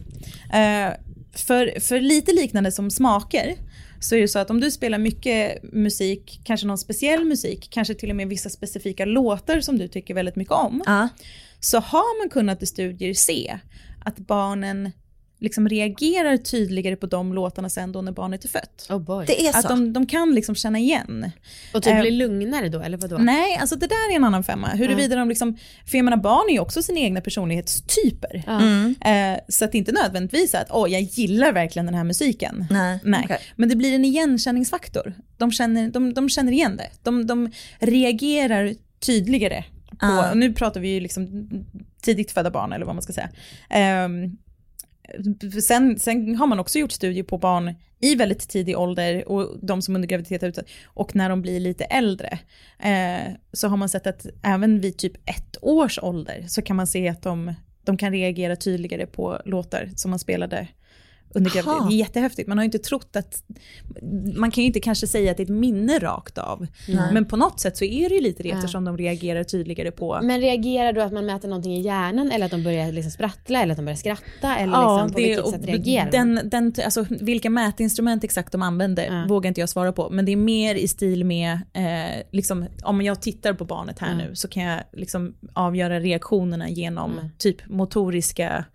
Eh, 0.53 0.89
för, 1.33 1.79
för 1.79 1.99
lite 2.01 2.33
liknande 2.33 2.71
som 2.71 2.91
smaker 2.91 3.55
så 3.99 4.15
är 4.15 4.21
det 4.21 4.27
så 4.27 4.39
att 4.39 4.49
om 4.49 4.61
du 4.61 4.71
spelar 4.71 4.97
mycket 4.97 5.63
musik, 5.63 6.41
kanske 6.43 6.67
någon 6.67 6.77
speciell 6.77 7.25
musik, 7.25 7.67
kanske 7.71 7.93
till 7.93 8.09
och 8.09 8.15
med 8.15 8.27
vissa 8.27 8.49
specifika 8.49 9.05
låtar 9.05 9.59
som 9.61 9.77
du 9.77 9.87
tycker 9.87 10.13
väldigt 10.13 10.35
mycket 10.35 10.53
om, 10.53 10.83
Ja. 10.85 11.09
så 11.59 11.79
har 11.79 12.21
man 12.23 12.29
kunnat 12.29 12.63
i 12.63 12.65
studier 12.65 13.13
se 13.13 13.59
att 14.05 14.17
barnen 14.17 14.91
liksom 15.39 15.69
reagerar 15.69 16.37
tydligare 16.37 16.95
på 16.95 17.07
de 17.07 17.33
låtarna 17.33 17.69
sen 17.69 17.91
då 17.91 18.01
när 18.01 18.11
barnet 18.11 18.45
är 18.45 18.49
fött. 18.49 18.87
Oh 18.89 18.99
boy. 18.99 19.25
Det 19.25 19.47
är 19.47 19.51
så. 19.51 19.59
Att 19.59 19.67
de, 19.67 19.93
de 19.93 20.05
kan 20.05 20.35
liksom 20.35 20.55
känna 20.55 20.79
igen. 20.79 21.31
Och 21.73 21.83
typ 21.83 21.93
Eh, 21.93 22.01
blir 22.01 22.11
lugnare 22.11 22.69
då, 22.69 22.79
eller 22.79 22.97
vadå? 22.97 23.17
Nej, 23.17 23.57
alltså 23.57 23.75
det 23.75 23.87
där 23.87 24.11
är 24.11 24.15
en 24.15 24.23
annan 24.23 24.43
femma. 24.43 24.67
Huruvida 24.67 25.15
de 25.15 25.29
liksom, 25.29 25.57
för 25.85 25.97
jag 25.97 26.05
menar 26.05 26.17
barn 26.17 26.49
är 26.49 26.53
ju 26.53 26.59
också 26.59 26.83
sina 26.83 26.99
egna 26.99 27.21
personlighetstyper. 27.21 28.43
Ja. 28.47 28.61
Eh, 29.11 29.39
så 29.49 29.65
att 29.65 29.71
det 29.71 29.77
inte 29.77 29.91
nödvändigtvis 29.91 30.53
är 30.53 30.61
att 30.61 30.71
åh, 30.71 30.91
jag 30.91 31.01
gillar 31.01 31.53
verkligen 31.53 31.85
den 31.85 31.95
här 31.95 32.03
musiken. 32.03 32.65
Nej, 32.69 32.99
Nej. 33.03 33.21
okej. 33.23 33.39
Men 33.55 33.69
det 33.69 33.75
blir 33.75 33.95
en 33.95 34.05
igenkänningsfaktor. 34.05 35.13
De 35.37 35.51
känner, 35.51 35.89
de, 35.89 36.13
de 36.13 36.29
känner 36.29 36.51
igen 36.51 36.77
det. 36.77 36.89
De, 37.03 37.27
de 37.27 37.51
reagerar 37.79 38.73
tydligare. 38.99 39.63
På, 39.99 40.05
Ah. 40.05 40.33
Nu 40.33 40.53
pratar 40.53 40.79
vi 40.79 40.87
ju 40.89 40.99
liksom 40.99 41.49
tidigt 42.05 42.31
födda 42.31 42.51
barn 42.51 42.73
eller 42.73 42.85
vad 42.85 42.95
man 42.95 43.01
ska 43.01 43.13
säga. 43.13 43.29
Ehm, 43.69 44.37
sen, 45.61 45.99
sen 45.99 46.35
har 46.35 46.47
man 46.47 46.59
också 46.59 46.79
gjort 46.79 46.91
studier 46.91 47.23
på 47.23 47.37
barn 47.37 47.75
i 47.99 48.15
väldigt 48.15 48.49
tidig 48.49 48.77
ålder 48.77 49.27
och 49.27 49.59
de 49.61 49.81
som 49.81 49.95
under 49.95 50.07
graviditet 50.07 50.43
är 50.43 50.47
ute 50.47 50.63
och 50.85 51.15
när 51.15 51.29
de 51.29 51.41
blir 51.41 51.59
lite 51.59 51.83
äldre. 51.83 52.39
Eh, 52.79 53.33
så 53.53 53.67
har 53.67 53.77
man 53.77 53.89
sett 53.89 54.07
att 54.07 54.25
även 54.43 54.81
vid 54.81 54.97
typ 54.97 55.29
ett 55.29 55.57
års 55.61 55.99
ålder 56.01 56.45
så 56.47 56.61
kan 56.61 56.75
man 56.75 56.87
se 56.87 57.09
att 57.09 57.21
de, 57.21 57.53
de 57.83 57.97
kan 57.97 58.11
reagera 58.11 58.55
tydligare 58.55 59.05
på 59.05 59.41
låtar 59.45 59.89
som 59.95 60.09
man 60.11 60.19
spelade 60.19 60.67
under 61.33 61.51
graviditet. 61.51 61.89
Det 61.89 61.95
är 61.95 61.97
jättehäftigt. 61.97 62.47
Man 62.47 62.57
har 62.57 62.63
ju 62.63 62.65
inte 62.65 62.79
trott 62.79 63.15
att, 63.15 63.43
man 64.37 64.51
kan 64.51 64.61
ju 64.63 64.67
inte 64.67 64.79
kanske 64.79 65.07
säga 65.07 65.31
att 65.31 65.37
det 65.37 65.43
är 65.43 65.45
ett 65.45 65.49
minne 65.59 65.99
rakt 65.99 66.37
av. 66.37 66.67
Nej. 66.87 67.13
Men 67.13 67.25
på 67.25 67.37
något 67.37 67.59
sätt 67.59 67.77
så 67.77 67.85
är 67.85 68.09
det 68.09 68.15
ju 68.15 68.21
lite 68.21 68.43
det 68.43 68.49
Ja. 68.49 68.55
eftersom 68.55 68.85
de 68.85 68.97
reagerar 68.97 69.43
tydligare 69.43 69.91
på 69.91 70.19
Men 70.23 70.41
reagerar 70.41 70.93
då 70.93 71.01
att 71.01 71.11
man 71.13 71.25
mäter 71.25 71.47
någonting 71.49 71.75
i 71.77 71.81
hjärnan 71.81 72.31
eller 72.31 72.45
att 72.45 72.51
de 72.51 72.63
börjar 72.63 72.91
liksom 72.91 73.11
sprattla 73.11 73.61
eller 73.61 73.71
att 73.71 73.77
de 73.77 73.85
börjar 73.85 73.97
skratta 73.97 74.55
eller 74.57 74.73
Ja, 74.73 75.03
liksom, 75.03 75.11
på 75.13 75.19
det- 75.19 75.25
vilket 75.27 75.47
sätt 75.49 75.65
reagerar 75.65 76.11
de? 76.11 76.17
den, 76.17 76.49
den, 76.49 76.73
alltså, 76.85 77.05
Vilka 77.09 77.49
mätinstrument 77.49 78.23
exakt 78.23 78.51
de 78.51 78.61
använder 78.61 79.05
Ja. 79.05 79.25
vågar 79.29 79.47
inte 79.47 79.59
jag 79.61 79.69
svara 79.69 79.91
på. 79.91 80.09
Men 80.09 80.25
det 80.25 80.31
är 80.31 80.35
mer 80.35 80.75
i 80.75 80.87
stil 80.87 81.23
med, 81.25 81.53
eh, 81.73 82.23
liksom, 82.31 82.65
om 82.83 83.01
jag 83.01 83.21
tittar 83.21 83.53
på 83.53 83.65
barnet 83.65 83.99
här 83.99 84.15
nu 84.15 84.35
så 84.35 84.47
kan 84.47 84.63
jag 84.63 84.79
liksom 84.93 85.35
avgöra 85.53 85.99
reaktionerna 85.99 86.69
genom 86.69 87.11
Mm. 87.11 87.29
typ 87.37 87.67
motoriska 87.69 88.65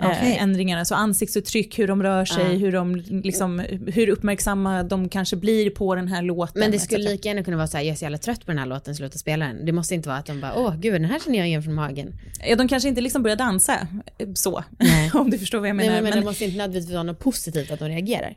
eh, 0.00 0.06
Okej. 0.10 0.36
ändringar. 0.40 0.78
Alltså 0.78 0.94
ansiktsuttryck, 0.94 1.78
hur 1.78 1.86
de 1.88 2.02
rör 2.02 2.24
sig, 2.24 2.44
Ja. 2.52 2.58
hur, 2.58 2.72
de, 2.72 2.96
liksom, 3.24 3.58
hur 3.86 4.08
uppmärksamma 4.08 4.82
de 4.82 5.08
kanske 5.08 5.36
blir 5.36 5.70
på 5.70 5.94
den 5.94 6.08
här 6.08 6.22
låten. 6.22 6.60
Men 6.60 6.70
det 6.70 6.78
skulle 6.78 7.10
lika 7.10 7.28
gärna 7.28 7.42
kunna 7.44 7.56
vara 7.56 7.66
så 7.66 7.76
här, 7.76 7.84
jag 7.84 7.92
är 7.92 7.96
så 7.96 8.04
jävla 8.04 8.18
trött 8.18 8.40
på 8.46 8.50
den 8.50 8.58
här 8.58 8.66
låten, 8.66 8.94
sluta 8.96 9.18
spela 9.18 9.46
den. 9.46 9.66
Det 9.66 9.72
måste 9.72 9.94
inte 9.94 10.08
vara 10.08 10.18
att 10.18 10.26
de 10.26 10.40
bara, 10.40 10.54
åh 10.56 10.74
gud 10.76 10.92
den 10.94 11.04
här 11.04 11.18
känner 11.24 11.38
jag 11.38 11.46
igen 11.48 11.62
från 11.62 11.74
magen. 11.74 12.12
Ja, 12.48 12.56
de 12.56 12.68
kanske 12.68 12.88
inte 12.88 13.00
liksom 13.00 13.22
börjar 13.22 13.36
dansa 13.36 13.88
eh, 14.18 14.28
så, 14.34 14.64
Nej. 14.78 15.10
om 15.14 15.30
du 15.30 15.38
förstår 15.38 15.58
vad 15.58 15.68
jag 15.68 15.76
Nej, 15.76 15.86
menar. 15.86 16.02
men, 16.02 16.10
Men- 16.10 16.18
det 16.20 16.24
måste 16.24 16.44
inte 16.44 16.56
nödvändigtvis 16.56 16.92
vara 16.94 17.02
något 17.02 17.18
positivt 17.18 17.70
att 17.70 17.78
de 17.78 17.88
reagerar. 17.88 18.36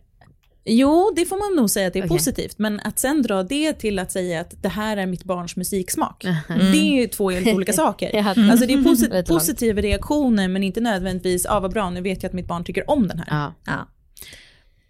Jo, 0.66 1.12
det 1.16 1.26
får 1.26 1.38
man 1.50 1.62
nog 1.62 1.70
säga 1.70 1.88
att 1.88 1.94
det 1.94 2.00
är 2.00 2.06
Okej. 2.06 2.18
positivt. 2.18 2.60
Men 2.60 2.80
att 2.80 3.00
sen 3.00 3.22
dra 3.22 3.44
det 3.44 3.74
till 3.74 4.00
att 4.00 4.12
säga 4.12 4.42
att 4.42 4.54
det 4.62 4.70
här 4.70 4.98
är 4.98 5.06
mitt 5.06 5.24
barns 5.24 5.56
musiksmak. 5.56 6.24
Mhm. 6.50 6.72
Det 6.72 6.78
är 6.78 7.02
ju 7.02 7.08
två 7.08 7.30
helt 7.32 7.48
olika 7.56 7.74
saker. 7.84 8.10
Ja. 8.14 8.30
Alltså 8.52 8.66
det 8.66 8.74
är 8.74 8.78
posi- 8.84 9.02
Lite 9.02 9.16
långt. 9.16 9.28
positiva 9.28 9.82
reaktioner 9.82 10.48
men 10.48 10.64
inte 10.64 10.82
nödvändigtvis, 10.82 11.46
ah 11.46 11.60
vad 11.60 11.72
bra 11.72 11.90
nu 11.90 12.02
vet 12.02 12.24
jag 12.24 12.30
att 12.30 12.34
mitt 12.34 12.48
barn 12.48 12.64
tycker 12.64 12.90
om 12.90 13.08
den 13.08 13.20
här. 13.20 13.28
Ja. 13.30 13.54
Ja. 13.66 13.88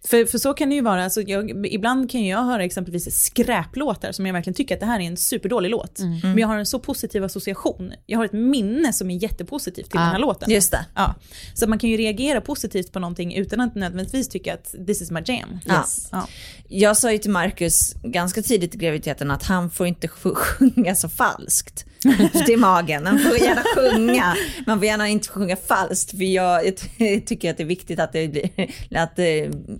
För, 0.08 0.24
för 0.24 0.38
så 0.38 0.54
kan 0.54 0.68
det 0.68 0.74
ju 0.74 0.80
vara, 0.80 1.04
alltså 1.04 1.22
jag, 1.22 1.66
ibland 1.66 2.10
kan 2.10 2.24
jag 2.26 2.44
höra 2.44 2.64
exempelvis 2.64 3.24
skräplåtar 3.24 4.12
som 4.12 4.26
jag 4.26 4.32
verkligen 4.32 4.54
tycker 4.54 4.74
att 4.74 4.80
det 4.80 4.86
här 4.86 5.00
är 5.00 5.04
en 5.04 5.16
superdålig 5.16 5.70
låt. 5.70 5.98
Mm. 5.98 6.18
Men 6.20 6.38
jag 6.38 6.48
har 6.48 6.56
en 6.58 6.66
så 6.66 6.78
positiv 6.78 7.24
association. 7.24 7.92
Jag 8.06 8.18
har 8.18 8.24
ett 8.24 8.32
minne 8.32 8.92
som 8.92 9.10
är 9.10 9.22
jättepositivt 9.22 9.90
till 9.90 9.98
Ja, 9.98 10.00
den 10.00 10.10
här 10.10 10.18
låten. 10.18 10.50
Just 10.50 10.70
det. 10.70 10.86
Ja. 10.94 11.14
Så 11.54 11.66
man 11.66 11.78
kan 11.78 11.90
ju 11.90 11.96
reagera 11.96 12.40
positivt 12.40 12.92
på 12.92 12.98
någonting 12.98 13.34
utan 13.34 13.60
att 13.60 13.74
nödvändigtvis 13.74 14.28
tycka 14.28 14.54
att 14.54 14.74
this 14.86 15.02
is 15.02 15.10
my 15.10 15.20
jam. 15.26 15.58
Yes. 15.68 16.08
Ja. 16.12 16.28
Jag 16.68 16.96
sa 16.96 17.12
ju 17.12 17.18
till 17.18 17.30
Marcus 17.30 17.94
ganska 18.02 18.42
tidigt 18.42 18.74
i 18.74 18.78
graviditeten 18.78 19.30
att 19.30 19.42
han 19.42 19.70
får 19.70 19.86
inte 19.86 20.06
sj- 20.06 20.34
sjunga 20.74 20.94
så 20.94 21.08
falskt 21.08 21.84
till 22.46 22.58
magen. 22.58 23.06
Han 23.06 23.18
får 23.18 23.36
gärna 23.38 23.62
sjunga, 23.74 24.36
man 24.66 24.78
får 24.78 24.86
gärna 24.86 25.08
inte 25.08 25.28
sjunga 25.28 25.56
falskt 25.56 26.10
för 26.10 26.24
jag, 26.24 26.66
jag 26.66 26.76
ty- 26.98 27.20
tycker 27.20 27.50
att 27.50 27.56
det 27.56 27.62
är 27.62 27.66
viktigt 27.66 28.00
att, 28.00 28.12
det 28.12 28.28
blir, 28.28 28.50
att 28.96 29.18
eh, 29.18 29.24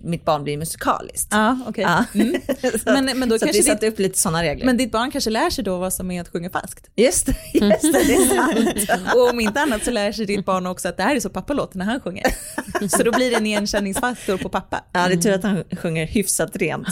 mitt 0.03 0.25
barn 0.25 0.43
blir 0.43 0.57
musikaliskt. 0.57 1.27
Ja, 1.31 1.59
okej. 1.67 1.83
Ja. 1.83 2.05
Mm. 2.13 2.41
så 2.61 2.91
Men- 2.91 3.19
men 3.19 3.29
då 3.29 3.39
så 3.39 3.45
kanske 3.45 3.61
vi 3.61 3.67
satte 3.67 3.87
upp 3.87 3.99
lite 3.99 4.19
sådana 4.19 4.43
regler. 4.43 4.65
Men 4.65 4.77
ditt 4.77 4.91
barn 4.91 5.11
kanske 5.11 5.29
lär 5.29 5.49
sig 5.49 5.63
då 5.63 5.77
vad 5.77 5.93
som 5.93 6.11
är 6.11 6.21
att 6.21 6.27
sjunga 6.31 6.49
falskt. 6.49 6.87
just, 6.95 7.25
det, 7.25 7.35
just 7.53 7.81
det, 7.81 7.91
det 8.07 8.13
är 8.15 8.85
sant. 8.85 9.13
Och 9.15 9.29
om 9.29 9.39
inte 9.39 9.61
annat 9.61 9.83
så 9.85 9.91
lär 9.91 10.11
sig 10.11 10.25
ditt 10.25 10.45
barn 10.45 10.65
också 10.67 10.87
att 10.89 10.97
det 10.97 11.03
här 11.03 11.15
är 11.15 11.19
så 11.19 11.29
pappa 11.29 11.53
låter 11.53 11.77
när 11.77 11.85
han 11.85 11.99
sjunger. 12.01 12.25
Så 12.87 13.03
då 13.03 13.11
blir 13.11 13.29
det 13.29 13.35
en 13.35 13.45
igenkänningsfaktor 13.45 14.37
på 14.37 14.49
pappa. 14.49 14.83
Ja, 14.93 15.07
det 15.07 15.13
är 15.13 15.17
tur 15.17 15.33
att 15.33 15.43
han 15.43 15.63
sjunger 15.81 16.05
hyfsat 16.07 16.55
rent. 16.55 16.87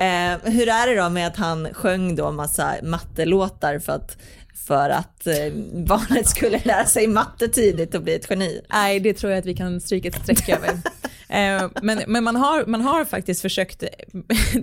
Eh, 0.00 0.52
hur 0.52 0.68
är 0.68 0.86
det 0.94 1.02
då 1.02 1.08
med 1.08 1.26
att 1.26 1.36
han 1.36 1.68
sjöng 1.74 2.16
då 2.16 2.32
massa 2.32 2.74
mattelåtar 2.82 3.78
för 3.78 3.92
att, 3.92 4.16
för 4.54 4.90
att 4.90 5.26
eh, 5.26 5.52
barnet 5.86 6.28
skulle 6.28 6.60
lära 6.64 6.84
sig 6.86 7.06
matte 7.06 7.48
tidigt 7.48 7.94
och 7.94 8.02
bli 8.02 8.14
ett 8.14 8.26
geni? 8.30 8.60
Nej, 8.72 9.00
det 9.00 9.14
tror 9.14 9.32
jag 9.32 9.38
att 9.38 9.46
vi 9.46 9.54
kan 9.54 9.80
stryka 9.80 10.08
ett 10.08 10.22
streck 10.22 10.48
över. 10.48 10.70
Eh, 11.28 11.68
Men, 11.82 12.02
men 12.06 12.24
man, 12.24 12.36
har, 12.36 12.66
man 12.66 12.80
har 12.80 13.04
faktiskt 13.04 13.42
försökt, 13.42 13.80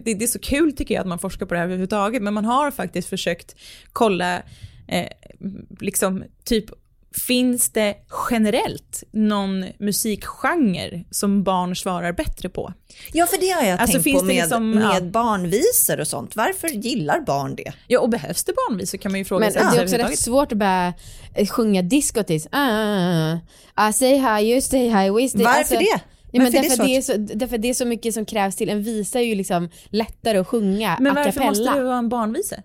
det, 0.04 0.14
det 0.14 0.24
är 0.24 0.28
så 0.28 0.40
kul 0.40 0.74
tycker 0.74 0.96
jag 0.96 1.02
att 1.02 1.08
man 1.08 1.20
forskar 1.20 1.46
på 1.46 1.54
det 1.54 1.58
här 1.58 1.66
överhuvudtaget, 1.66 2.22
men 2.22 2.34
man 2.34 2.46
har 2.46 2.72
faktiskt 2.72 3.10
försökt 3.10 3.56
kolla, 3.94 4.42
eh, 4.88 5.08
liksom 5.80 6.24
typ, 6.44 6.66
finns 7.28 7.70
det 7.70 7.96
generellt 8.30 9.04
någon 9.12 9.66
musikgenre 9.80 11.04
som 11.12 11.44
barn 11.44 11.76
svarar 11.76 12.12
bättre 12.14 12.50
på? 12.50 12.74
Ja, 13.14 13.26
för 13.26 13.38
det 13.38 13.50
har 13.50 13.64
jag 13.64 13.80
Alltså, 13.80 13.94
tänkt 13.94 14.04
finns 14.04 14.22
på 14.22 14.28
det 14.28 14.34
med, 14.34 14.36
liksom- 14.36 14.72
med 14.72 14.96
ja. 14.96 15.02
barnvisor 15.02 16.00
och 16.00 16.08
sånt. 16.08 16.36
Varför 16.36 16.68
gillar 16.68 17.20
barn 17.22 17.56
det? 17.56 17.74
Ja, 17.88 18.00
och 18.00 18.10
behövs 18.10 18.44
det 18.44 18.54
barnvisor 18.54 18.98
kan 18.98 19.12
man 19.12 19.20
ju 19.20 19.26
fråga 19.26 19.46
Men 19.46 19.54
sig. 19.54 19.62
det 19.72 19.78
är 19.78 19.84
också 19.84 19.96
rätt 19.96 20.20
svårt 20.20 20.52
att 20.52 20.58
bara 20.58 20.94
eh, 21.36 21.48
sjunga 21.48 21.82
diskotis. 21.82 22.48
Ah, 22.52 22.60
ah, 22.60 23.38
ah. 23.76 23.90
I 23.90 23.94
say 23.94 24.18
hi, 24.18 24.52
you 24.52 24.62
say 24.62 24.80
hi, 24.90 25.10
we 25.10 25.30
stay. 25.30 25.44
Varför 25.44 25.60
Alltså, 25.60 25.76
det? 25.76 26.02
Ja, 26.34 26.42
men 26.42 26.46
Varför 26.46 26.58
är 26.58 26.62
det 26.62 26.70
därför, 26.70 26.84
det 26.84 26.98
är 26.98 27.02
så, 27.02 27.14
därför 27.36 27.58
det 27.58 27.70
är 27.70 27.74
så 27.74 27.86
mycket 27.86 28.14
som 28.14 28.26
krävs 28.26 28.56
till. 28.56 28.70
En 28.70 28.84
visa 28.84 29.20
är 29.20 29.24
ju 29.24 29.36
liksom 29.36 29.70
lättare 29.90 30.38
att 30.38 30.48
sjunga 30.48 30.98
Men 31.00 31.16
varför 31.16 31.42
måste 31.46 31.64
det 31.74 31.84
vara 31.84 31.98
en 31.98 32.10
barnvisa? 32.10 32.56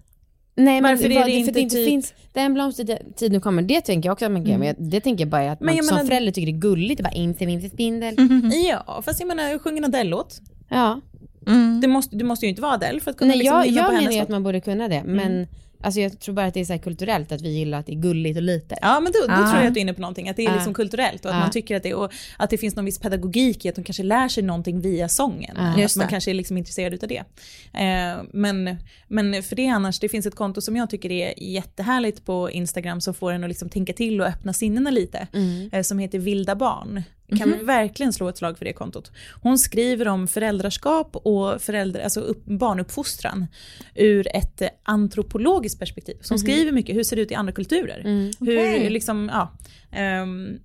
Nej 0.59 0.81
men 0.81 0.83
Varför 0.83 1.11
är 1.11 1.15
vad- 1.15 1.27
det 1.27 1.33
för 1.33 1.39
inte 1.39 1.51
det 1.53 1.61
inte 1.61 1.77
typ- 1.77 1.87
finns, 1.89 2.15
den 2.33 2.55
blomstertid 2.55 3.33
nu 3.33 3.41
kommer, 3.41 3.63
det 3.63 3.81
tänker 3.81 4.09
jag 4.09 4.13
också 4.13 4.25
men 4.59 4.75
det 4.91 5.01
tänker 5.01 5.25
jag 5.25 5.31
bara 5.31 5.53
att 5.53 5.61
Men 5.61 5.67
man 5.67 5.77
jag 5.77 5.85
som 5.85 5.95
menar- 5.97 6.09
förälder 6.09 6.33
tycker 6.33 6.53
det 6.53 6.59
är 6.59 6.61
gulligt, 6.61 7.03
bara 7.03 7.11
inte 7.13 7.47
min 7.47 7.71
spindel. 7.71 8.15
Ja, 8.71 9.03
fast 9.05 9.21
jag 9.21 9.27
menar, 9.27 9.59
sjung 9.59 9.79
en 9.79 9.85
Adele-låt. 9.85 10.41
Ja. 10.69 11.01
Det 11.83 11.89
måste, 11.89 12.17
du 12.17 12.25
måste 12.25 12.47
ju 12.47 12.51
inte 12.51 12.63
vara 12.63 12.73
Adele 12.73 13.01
för 13.01 13.11
att 13.11 13.17
kunna 13.17 13.29
Nej 13.29 13.39
liksom 13.39 13.57
jag, 13.57 13.67
jag 13.69 13.87
på 13.87 13.93
menar 13.93 14.13
ju 14.13 14.19
att 14.19 14.29
man 14.29 14.43
borde 14.43 14.61
kunna 14.61 14.89
det, 14.89 15.03
men 15.05 15.47
alltså 15.81 16.01
jag 16.01 16.21
tror 16.21 16.35
bara 16.35 16.47
att 16.47 16.55
det 16.55 16.61
är 16.61 16.65
så 16.65 16.73
här 16.73 16.81
kulturellt 16.81 17.33
att 17.33 17.41
vi 17.43 17.49
gillar 17.49 17.79
att 17.79 17.87
det 17.87 17.93
är 17.93 18.01
gulligt 18.01 18.37
och 18.37 18.43
lite. 18.43 18.79
Ja 18.83 19.01
men 19.01 19.13
då, 19.13 19.19
då 19.27 19.33
Ah. 19.35 19.37
tror 19.51 19.57
jag 19.63 19.67
att 19.67 19.75
du 19.75 19.81
är 19.81 19.83
inne 19.83 19.95
på 19.95 20.01
någonting, 20.01 20.29
att 20.29 20.37
det 20.37 20.45
är 20.47 20.51
Ah. 20.51 20.55
liksom 20.55 20.75
kulturellt 20.75 21.25
och 21.25 21.31
att 21.31 21.37
Ah. 21.37 21.41
man 21.41 21.51
tycker 21.51 21.77
att 21.77 21.83
det, 21.83 21.95
och 21.95 22.13
att 22.39 22.51
det 22.51 22.59
finns 22.59 22.77
någon 22.77 22.85
viss 22.85 22.99
pedagogik 22.99 23.65
i 23.65 23.69
att 23.69 23.75
de 23.75 23.85
kanske 23.85 24.03
lär 24.03 24.29
sig 24.29 24.43
någonting 24.43 24.81
via 24.81 25.09
sången. 25.09 25.57
Ah. 25.57 25.71
Att 25.71 25.97
man 25.97 26.07
det. 26.07 26.11
kanske 26.11 26.31
är 26.31 26.35
liksom 26.35 26.57
intresserad 26.57 26.95
utav 26.95 27.09
det. 27.09 27.25
Eh, 27.73 28.23
men, 28.33 28.77
men 29.09 29.43
för 29.43 29.57
det 29.57 29.67
annars, 29.67 29.99
det 30.01 30.09
finns 30.09 30.27
ett 30.27 30.35
konto 30.35 30.61
som 30.61 30.77
jag 30.77 30.91
tycker 30.91 31.13
är 31.13 31.35
jättehärligt 31.43 32.25
på 32.25 32.51
Instagram 32.51 33.01
som 33.01 33.15
får 33.15 33.33
en 33.33 33.45
att 33.45 33.51
liksom 33.51 33.69
tänka 33.69 33.93
till 33.93 34.21
och 34.21 34.27
öppna 34.27 34.53
sinnena 34.53 34.91
lite. 34.91 35.27
Mm. 35.33 35.71
eh, 35.73 35.83
som 35.83 35.99
heter 35.99 36.19
Vilda 36.19 36.55
barn. 36.55 37.03
Kan 37.39 37.51
Mhm. 37.51 37.67
verkligen 37.67 38.13
slå 38.13 38.29
ett 38.29 38.37
slag 38.39 38.59
för 38.59 38.65
det 38.65 38.73
kontot. 38.73 39.13
Hon 39.43 39.59
skriver 39.59 40.09
om 40.09 40.29
föräldraskap 40.29 41.17
och 41.17 41.63
föräldrar, 41.63 42.03
alltså 42.03 42.21
upp, 42.21 42.45
barnuppfostran 42.45 43.47
ur 43.95 44.37
ett 44.37 44.63
eh, 44.63 44.69
antropologiskt 44.83 45.79
perspektiv. 45.79 46.15
Så 46.21 46.35
hon 46.35 46.39
skriver 46.39 46.73
mycket, 46.73 46.97
hur 46.97 47.03
ser 47.03 47.17
det 47.17 47.23
ut 47.23 47.31
i 47.31 47.35
andra 47.35 47.53
kulturer? 47.53 48.01
Mm. 48.05 48.33
Hur, 48.41 48.59
Okej. 48.59 48.91
liksom, 48.91 49.31
ja. 49.33 49.53
ehm, 49.93 50.59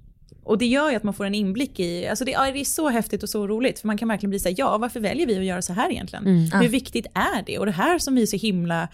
och 0.44 0.58
det 0.58 0.66
gör 0.66 0.90
ju 0.90 0.96
att 0.96 1.04
man 1.04 1.14
får 1.14 1.26
en 1.26 1.36
inblick 1.36 1.80
i, 1.80 2.08
alltså 2.08 2.26
det, 2.26 2.32
ja, 2.32 2.52
det 2.52 2.60
är 2.60 2.64
så 2.66 2.90
häftigt 2.90 3.24
och 3.24 3.30
så 3.30 3.48
roligt, 3.48 3.80
för 3.80 3.88
man 3.88 3.98
kan 3.98 4.08
verkligen 4.08 4.30
bli 4.30 4.40
såhär, 4.40 4.56
ja 4.58 4.78
varför 4.78 5.00
väljer 5.00 5.28
vi 5.28 5.38
att 5.38 5.46
göra 5.46 5.62
så 5.62 5.74
här 5.74 5.92
egentligen? 5.92 6.28
Mm. 6.28 6.62
Hur 6.62 6.70
viktigt 6.70 7.06
är 7.14 7.44
det? 7.46 7.60
Och 7.60 7.66
det 7.66 7.72
här 7.72 8.00
som 8.00 8.16
vi 8.16 8.22
är 8.22 8.26
så 8.26 8.38
himla, 8.38 8.88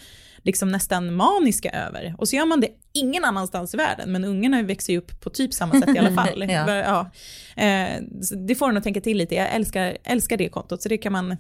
liksom 0.48 0.70
nästan 0.70 1.14
maniska 1.14 1.70
över. 1.70 2.16
Och 2.18 2.28
så 2.28 2.36
gör 2.36 2.46
man 2.46 2.62
det 2.62 2.68
ingen 2.94 3.24
annanstans 3.24 3.74
i 3.74 3.78
världen, 3.78 4.12
men 4.12 4.26
ungarna 4.26 4.62
växer 4.62 4.94
ju 4.94 5.00
upp 5.00 5.22
på 5.22 5.30
typ 5.30 5.54
samma 5.54 5.82
sätt 5.82 5.96
i 5.96 6.00
alla 6.00 6.16
fall. 6.24 6.46
Ja. 6.50 6.76
ja. 6.76 7.12
Eh, 7.64 8.02
det 8.48 8.56
får 8.56 8.70
en 8.70 8.78
att 8.78 8.84
tänka 8.84 9.02
till 9.02 9.18
lite, 9.18 9.36
jag 9.36 9.56
älskar, 9.56 9.98
älskar 10.04 10.38
det 10.38 10.50
kontot, 10.50 10.82
så 10.82 10.90
det 10.90 10.98
kan 10.98 11.12
man 11.12 11.38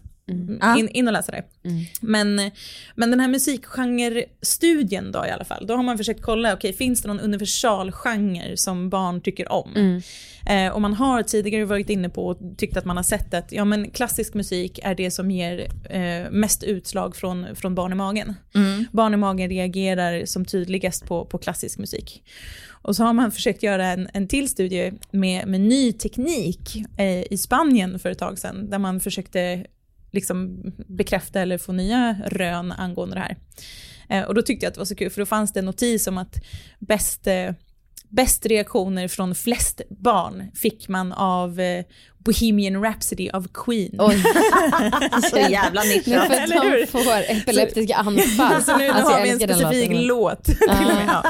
Ja. 0.61 0.77
in, 0.77 0.89
in 0.89 1.07
och 1.07 1.13
läsa 1.13 1.31
det. 1.31 1.43
Mm. 1.63 1.85
Men, 2.01 2.51
men 2.95 3.11
den 3.11 3.19
här 3.19 3.27
musikgenrestudien 3.27 5.11
då 5.11 5.25
i 5.25 5.29
alla 5.31 5.45
fall, 5.45 5.67
då 5.67 5.75
har 5.75 5.83
man 5.83 5.97
försökt 5.97 6.21
kolla, 6.21 6.53
okej 6.53 6.73
finns 6.73 7.01
det 7.01 7.07
någon 7.07 7.19
universalgenre 7.19 8.57
som 8.57 8.89
barn 8.89 9.21
tycker 9.21 9.51
om? 9.51 9.73
Mm. 9.75 10.01
Eh, 10.47 10.73
och 10.73 10.81
man 10.81 10.93
har 10.93 11.23
tidigare 11.23 11.65
varit 11.65 11.89
inne 11.89 12.09
på 12.09 12.27
och 12.27 12.37
tyckt 12.57 12.77
att 12.77 12.85
man 12.85 12.97
har 12.97 13.03
sett 13.03 13.33
att 13.33 13.51
ja, 13.51 13.65
men 13.65 13.89
klassisk 13.89 14.33
musik 14.33 14.79
är 14.83 14.95
det 14.95 15.11
som 15.11 15.31
ger 15.31 15.67
eh, 15.89 16.31
mest 16.31 16.63
utslag 16.63 17.15
från, 17.15 17.55
från 17.55 17.75
barn 17.75 17.91
i 17.91 17.95
magen. 17.95 18.35
Mm. 18.55 18.85
Barn 18.91 19.13
i 19.13 19.17
magen 19.17 19.49
reagerar 19.49 20.25
som 20.25 20.45
tydligast 20.45 21.05
på, 21.05 21.25
på 21.25 21.37
klassisk 21.37 21.79
musik. 21.79 22.23
Och 22.69 22.95
så 22.95 23.03
har 23.03 23.13
man 23.13 23.31
försökt 23.37 23.63
göra 23.63 23.87
en, 23.87 24.09
en 24.13 24.27
till 24.27 24.49
studie 24.49 24.93
med, 25.11 25.47
med 25.47 25.61
ny 25.61 25.93
teknik 25.93 26.83
eh, 26.97 27.33
i 27.33 27.37
Spanien 27.37 27.99
för 27.99 28.09
ett 28.09 28.19
tag 28.19 28.39
sedan, 28.39 28.69
där 28.69 28.79
man 28.79 28.99
försökte 28.99 29.65
liksom 30.11 30.63
bekräfta 30.87 31.41
eller 31.41 31.57
få 31.57 31.71
nya 31.71 32.17
rön 32.25 32.71
angående 32.71 33.15
det 33.15 33.19
här. 33.19 33.37
Eh, 34.09 34.23
och 34.23 34.35
då 34.35 34.41
tyckte 34.41 34.65
jag 34.65 34.69
att 34.69 34.73
det 34.73 34.79
var 34.79 34.85
så 34.85 34.95
kul, 34.95 35.09
för 35.09 35.21
då 35.21 35.25
fanns 35.25 35.53
det 35.53 35.59
en 35.59 35.65
notis 35.65 36.07
om 36.07 36.17
att 36.17 36.35
bäst, 36.79 37.27
eh, 37.27 37.51
bäst 38.09 38.45
reaktioner 38.45 39.07
från 39.07 39.35
flest 39.35 39.81
barn 39.89 40.51
fick 40.55 40.87
man 40.87 41.13
av 41.13 41.59
eh, 41.59 41.85
Bohemian 42.27 42.83
Rhapsody 42.83 43.29
av 43.29 43.47
Queen. 43.53 43.95
Oj. 43.99 44.23
Så 45.31 45.37
jävla 45.37 45.81
Nu 45.83 45.89
nischat. 45.89 46.27
för 46.27 46.33
att 46.43 46.49
de 46.49 46.87
får 46.87 47.21
epileptiska 47.27 47.95
anfall. 47.95 48.61
Så 48.65 48.77
nu 48.77 48.87
Alltså, 48.89 49.13
har 49.13 49.23
vi 49.23 49.29
en 49.29 49.39
specifik 49.39 49.89
låt. 49.93 50.43
till 50.43 50.57
och 50.69 50.95
med, 50.95 51.05
ja. 51.07 51.23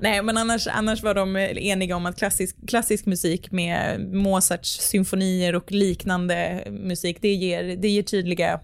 Nej 0.00 0.22
men 0.22 0.36
annars, 0.38 0.66
annars 0.66 1.02
var 1.02 1.14
de 1.14 1.36
eniga 1.36 1.96
om 1.96 2.06
att 2.06 2.18
klassisk, 2.18 2.56
klassisk 2.68 3.06
musik 3.06 3.50
med 3.52 4.00
Mozarts 4.14 4.80
symfonier 4.80 5.54
och 5.54 5.72
liknande 5.72 6.64
musik, 6.70 7.18
det 7.20 7.34
ger, 7.34 7.76
det 7.76 7.88
ger 7.88 8.02
tydliga, 8.02 8.60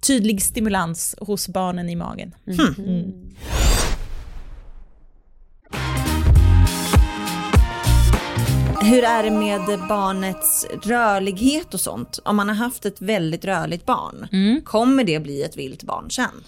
tydlig 0.00 0.42
stimulans 0.42 1.14
hos 1.20 1.48
barnen 1.48 1.88
i 1.88 1.96
magen. 1.96 2.34
Mm. 2.46 3.12
Hur 8.84 9.04
är 9.04 9.22
det 9.22 9.30
med 9.30 9.60
barnets 9.88 10.66
rörlighet 10.82 11.74
och 11.74 11.80
sånt? 11.80 12.18
Om 12.24 12.36
man 12.36 12.48
har 12.48 12.56
haft 12.56 12.86
ett 12.86 13.00
väldigt 13.00 13.44
rörligt 13.44 13.86
barn, 13.86 14.28
kommer 14.64 15.04
det 15.04 15.20
bli 15.20 15.42
ett 15.42 15.56
vilt 15.56 15.82
barn 15.82 16.10
sen? 16.10 16.44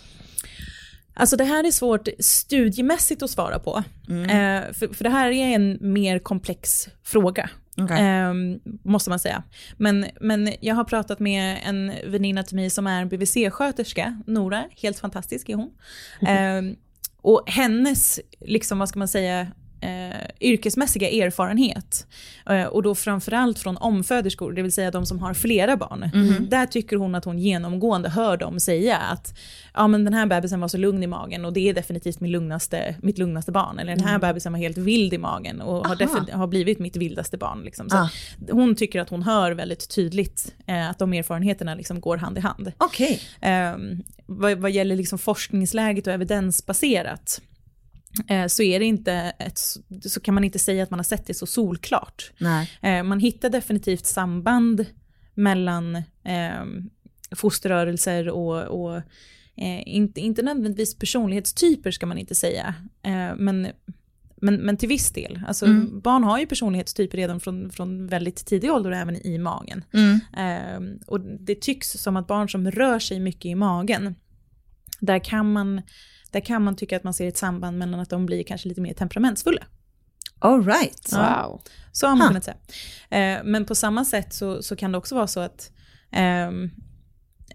Alltså 1.14 1.36
det 1.36 1.44
här 1.44 1.64
är 1.64 1.70
svårt 1.70 2.08
studiemässigt 2.18 3.22
att 3.22 3.30
svara 3.30 3.58
på. 3.58 3.82
Eh, 4.08 4.72
för, 4.72 4.94
för 4.94 5.04
det 5.04 5.10
här 5.10 5.30
är 5.30 5.54
en 5.54 5.78
mer 5.80 6.18
komplex 6.18 6.88
fråga. 7.04 7.50
Okej. 7.76 8.00
eh, 8.06 8.32
måste 8.82 9.10
man 9.10 9.18
säga. 9.18 9.42
Men, 9.76 10.06
men 10.20 10.52
jag 10.60 10.74
har 10.74 10.84
pratat 10.84 11.18
med 11.20 11.58
en 11.64 11.92
väninna 12.06 12.42
till 12.42 12.56
mig 12.56 12.70
som 12.70 12.86
är 12.86 13.04
BVC-sköterska, 13.04 14.22
Nora, 14.26 14.64
helt 14.82 14.98
fantastisk 14.98 15.48
är 15.48 15.54
hon. 15.54 15.70
Eh, 16.28 16.62
och 17.20 17.42
hennes, 17.46 18.20
liksom 18.40 18.78
vad 18.78 18.88
ska 18.88 18.98
man 18.98 19.08
säga, 19.08 19.46
eh, 19.80 20.20
yrkesmässiga 20.40 21.26
erfarenhet, 21.26 22.06
eh, 22.46 22.64
och 22.64 22.82
då 22.82 22.94
framförallt 22.94 23.58
från 23.58 23.76
omföderskor, 23.76 24.52
det 24.52 24.62
vill 24.62 24.72
säga 24.72 24.90
de 24.90 25.06
som 25.06 25.18
har 25.18 25.34
flera 25.34 25.76
barn, 25.76 26.10
där 26.48 26.66
tycker 26.66 26.96
hon 26.96 27.14
att 27.14 27.24
hon 27.24 27.38
genomgående 27.38 28.08
hör 28.08 28.36
dem 28.36 28.60
säga 28.60 28.96
att 28.96 29.38
ja, 29.74 29.86
men 29.86 30.04
den 30.04 30.14
här 30.14 30.26
bebisen 30.26 30.60
var 30.60 30.68
så 30.68 30.78
lugn 30.78 31.02
i 31.02 31.06
magen 31.06 31.44
och 31.44 31.52
det 31.52 31.68
är 31.68 31.74
definitivt 31.74 32.20
min 32.20 32.30
lugnaste, 32.30 32.96
mitt 33.02 33.18
lugnaste 33.18 33.52
barn. 33.52 33.78
Eller 33.78 33.96
den 33.96 34.04
här 34.04 34.18
bebisen 34.18 34.52
var 34.52 34.58
helt 34.58 34.78
vild 34.78 35.14
i 35.14 35.18
magen 35.18 35.60
och 35.60 35.86
har, 35.86 36.32
har 36.32 36.46
blivit 36.46 36.78
mitt 36.78 36.96
vildaste 36.96 37.36
barn. 37.36 37.62
Liksom. 37.64 37.88
Ah. 37.92 38.08
Hon 38.50 38.76
tycker 38.76 39.00
att 39.00 39.10
hon 39.10 39.22
hör 39.22 39.52
väldigt 39.52 39.88
tydligt 39.88 40.54
eh, 40.66 40.90
att 40.90 40.98
de 40.98 41.12
erfarenheterna 41.12 41.74
liksom 41.74 42.00
går 42.00 42.16
hand 42.16 42.38
i 42.38 42.40
hand. 42.40 42.72
Okej. 42.78 43.20
Um, 43.74 44.02
vad, 44.26 44.58
vad 44.58 44.70
gäller 44.70 44.96
liksom 44.96 45.18
forskningsläget 45.18 46.06
och 46.06 46.12
evidensbaserat 46.12 47.40
eh, 47.40 47.55
så, 48.48 48.62
är 48.62 48.78
det 48.78 48.84
inte 48.84 49.12
ett, 49.38 49.58
så 50.02 50.20
kan 50.20 50.34
man 50.34 50.44
inte 50.44 50.58
säga 50.58 50.82
att 50.82 50.90
man 50.90 50.98
har 50.98 51.04
sett 51.04 51.26
det 51.26 51.34
så 51.34 51.46
solklart. 51.46 52.32
Nej. 52.38 52.70
Eh, 52.82 53.02
man 53.02 53.20
hittar 53.20 53.50
definitivt 53.50 54.06
samband 54.06 54.86
mellan 55.34 55.96
eh, 56.24 56.64
fosterrörelser 57.36 58.28
och, 58.28 58.62
och 58.62 58.96
eh, 59.56 59.82
inte, 59.86 60.20
inte 60.20 60.42
nödvändigtvis 60.42 60.98
personlighetstyper 60.98 61.90
ska 61.90 62.06
man 62.06 62.18
inte 62.18 62.34
säga, 62.34 62.74
eh, 63.02 63.36
men, 63.36 63.68
men, 64.36 64.56
men 64.56 64.76
till 64.76 64.88
viss 64.88 65.10
del. 65.10 65.40
Alltså, 65.46 65.66
Barn 66.02 66.24
har 66.24 66.38
ju 66.38 66.46
personlighetstyper 66.46 67.18
redan 67.18 67.40
från, 67.40 67.70
från 67.70 68.06
väldigt 68.06 68.46
tidig 68.46 68.72
ålder, 68.72 68.90
även 68.90 69.26
i 69.26 69.38
magen. 69.38 69.84
Mm. 69.92 70.20
Eh, 70.36 70.98
och 71.06 71.20
det 71.20 71.60
tycks 71.60 71.92
som 71.92 72.16
att 72.16 72.26
barn 72.26 72.48
som 72.48 72.70
rör 72.70 72.98
sig 72.98 73.20
mycket 73.20 73.46
i 73.46 73.54
magen, 73.54 74.14
där 75.00 75.18
kan 75.18 75.52
man, 75.52 75.82
där 76.36 76.40
kan 76.46 76.62
man 76.64 76.76
tycka 76.76 76.96
att 76.96 77.04
man 77.04 77.14
ser 77.14 77.28
ett 77.28 77.36
samband 77.36 77.78
mellan 77.78 78.00
att 78.00 78.10
de 78.10 78.26
blir 78.26 78.42
kanske 78.42 78.68
lite 78.68 78.80
mer 78.80 78.94
temperamentsfulla. 78.94 79.62
All 80.38 80.64
right. 80.64 81.12
Wow. 81.12 81.60
Så 81.92 82.06
har 82.06 82.14
man 82.16 82.20
Ha. 82.20 82.28
kunnat 82.28 82.44
säga. 82.44 82.56
Eh, 83.10 83.44
men 83.44 83.64
på 83.64 83.74
samma 83.74 84.04
sätt 84.04 84.32
så, 84.34 84.62
så 84.62 84.76
kan 84.76 84.92
det 84.92 84.98
också 84.98 85.14
vara 85.14 85.26
så 85.26 85.40
att 85.40 85.70
ehm, 86.12 86.70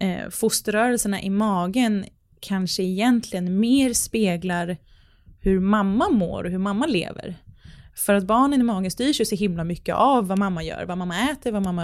eh, 0.00 0.28
fosterrörelserna 0.30 1.22
i 1.22 1.30
magen 1.30 2.04
kanske 2.40 2.82
egentligen 2.82 3.60
mer 3.60 3.92
speglar 3.92 4.76
hur 5.40 5.60
mamma 5.60 6.08
mår 6.08 6.44
och 6.44 6.50
hur 6.50 6.58
mamma 6.58 6.86
lever. 6.86 7.36
För 7.96 8.14
att 8.14 8.24
barnen 8.26 8.60
i 8.60 8.64
magen 8.64 8.90
styrs 8.90 9.20
ju 9.20 9.24
så 9.24 9.34
himla 9.36 9.64
mycket 9.64 9.94
av 9.94 10.26
vad 10.28 10.38
mamma 10.38 10.62
gör, 10.62 10.84
vad 10.84 10.98
mamma 10.98 11.30
äter, 11.30 11.52
vad 11.52 11.62
mamma 11.62 11.82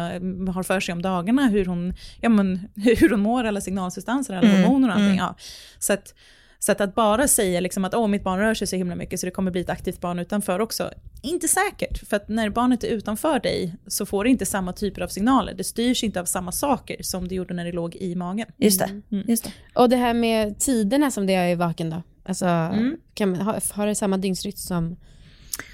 har 0.53 0.63
för 0.63 0.81
sig 0.81 0.93
om 0.93 1.03
dagarna, 1.03 1.49
hur 1.49 1.65
hon, 1.67 1.95
ja, 2.21 2.29
men, 2.29 2.69
hur 2.75 3.11
hon 3.11 3.21
mår, 3.21 3.45
alla 3.45 3.61
signalsubstanser, 3.61 4.35
alla 4.37 4.49
Mm, 4.49 4.63
hormoner 4.63 4.89
och 4.89 4.95
allting. 4.95 5.07
mm. 5.07 5.19
Ja. 5.19 5.35
Så, 5.79 5.93
att, 5.93 6.15
så 6.59 6.73
att, 6.73 6.81
att 6.81 6.94
bara 6.94 7.29
säga 7.29 7.61
liksom 7.61 7.85
att 7.85 7.94
Åh, 7.94 8.09
mitt 8.09 8.25
barn 8.25 8.38
rör 8.38 8.55
sig 8.55 8.66
så 8.66 8.77
himla 8.77 8.94
mycket 8.94 9.21
så 9.21 9.27
det 9.27 9.31
kommer 9.33 9.51
bli 9.51 9.61
ett 9.61 9.71
aktivt 9.71 10.01
barn 10.01 10.18
utanför 10.18 10.59
också, 10.61 10.90
inte 11.23 11.49
säkert. 11.49 12.09
För 12.09 12.16
att 12.16 12.29
när 12.29 12.51
barnet 12.51 12.85
är 12.85 12.88
utanför 12.88 13.40
dig 13.40 13.75
så 13.87 14.07
får 14.07 14.25
det 14.25 14.31
inte 14.31 14.47
samma 14.47 14.73
typer 14.73 15.03
av 15.03 15.09
signaler. 15.09 15.55
Det 15.55 15.64
styrs 15.64 16.05
inte 16.05 16.21
av 16.21 16.25
samma 16.25 16.53
saker 16.53 16.97
som 17.03 17.29
det 17.29 17.35
gjorde 17.35 17.55
när 17.55 17.64
det 17.64 17.73
låg 17.73 17.97
i 17.97 18.14
magen. 18.14 18.47
Just 18.57 18.79
det. 18.81 19.03
Just 19.29 19.44
det. 19.44 19.53
Och 19.75 19.88
det 19.88 19.97
här 19.97 20.14
med 20.14 20.59
tiderna 20.61 21.11
som 21.11 21.27
det 21.27 21.35
är 21.35 21.57
vaken 21.57 21.90
då? 21.90 22.03
Alltså, 22.25 22.47
Mm. 22.47 22.97
kan 23.14 23.31
man, 23.31 23.40
har, 23.40 23.75
har 23.75 23.87
det 23.87 23.94
samma 23.94 24.16
dygnsrytm 24.16 24.57
som 24.57 24.97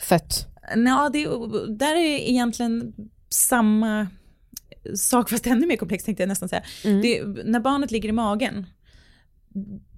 fött? 0.03 0.47
Ja, 0.87 1.11
det, 1.12 1.27
där 1.79 1.94
är 1.97 2.18
egentligen 2.31 2.92
samma 3.29 4.07
sak, 4.94 5.31
fast 5.31 5.47
ännu 5.47 5.66
mer 5.66 5.77
komplext 5.77 6.07
tänkte 6.07 6.23
jag 6.23 6.29
nästan 6.29 6.49
säga. 6.49 6.62
Det, 6.83 7.23
när 7.44 7.61
barnet 7.61 7.90
ligger 7.90 8.09
i 8.09 8.12
magen 8.12 8.66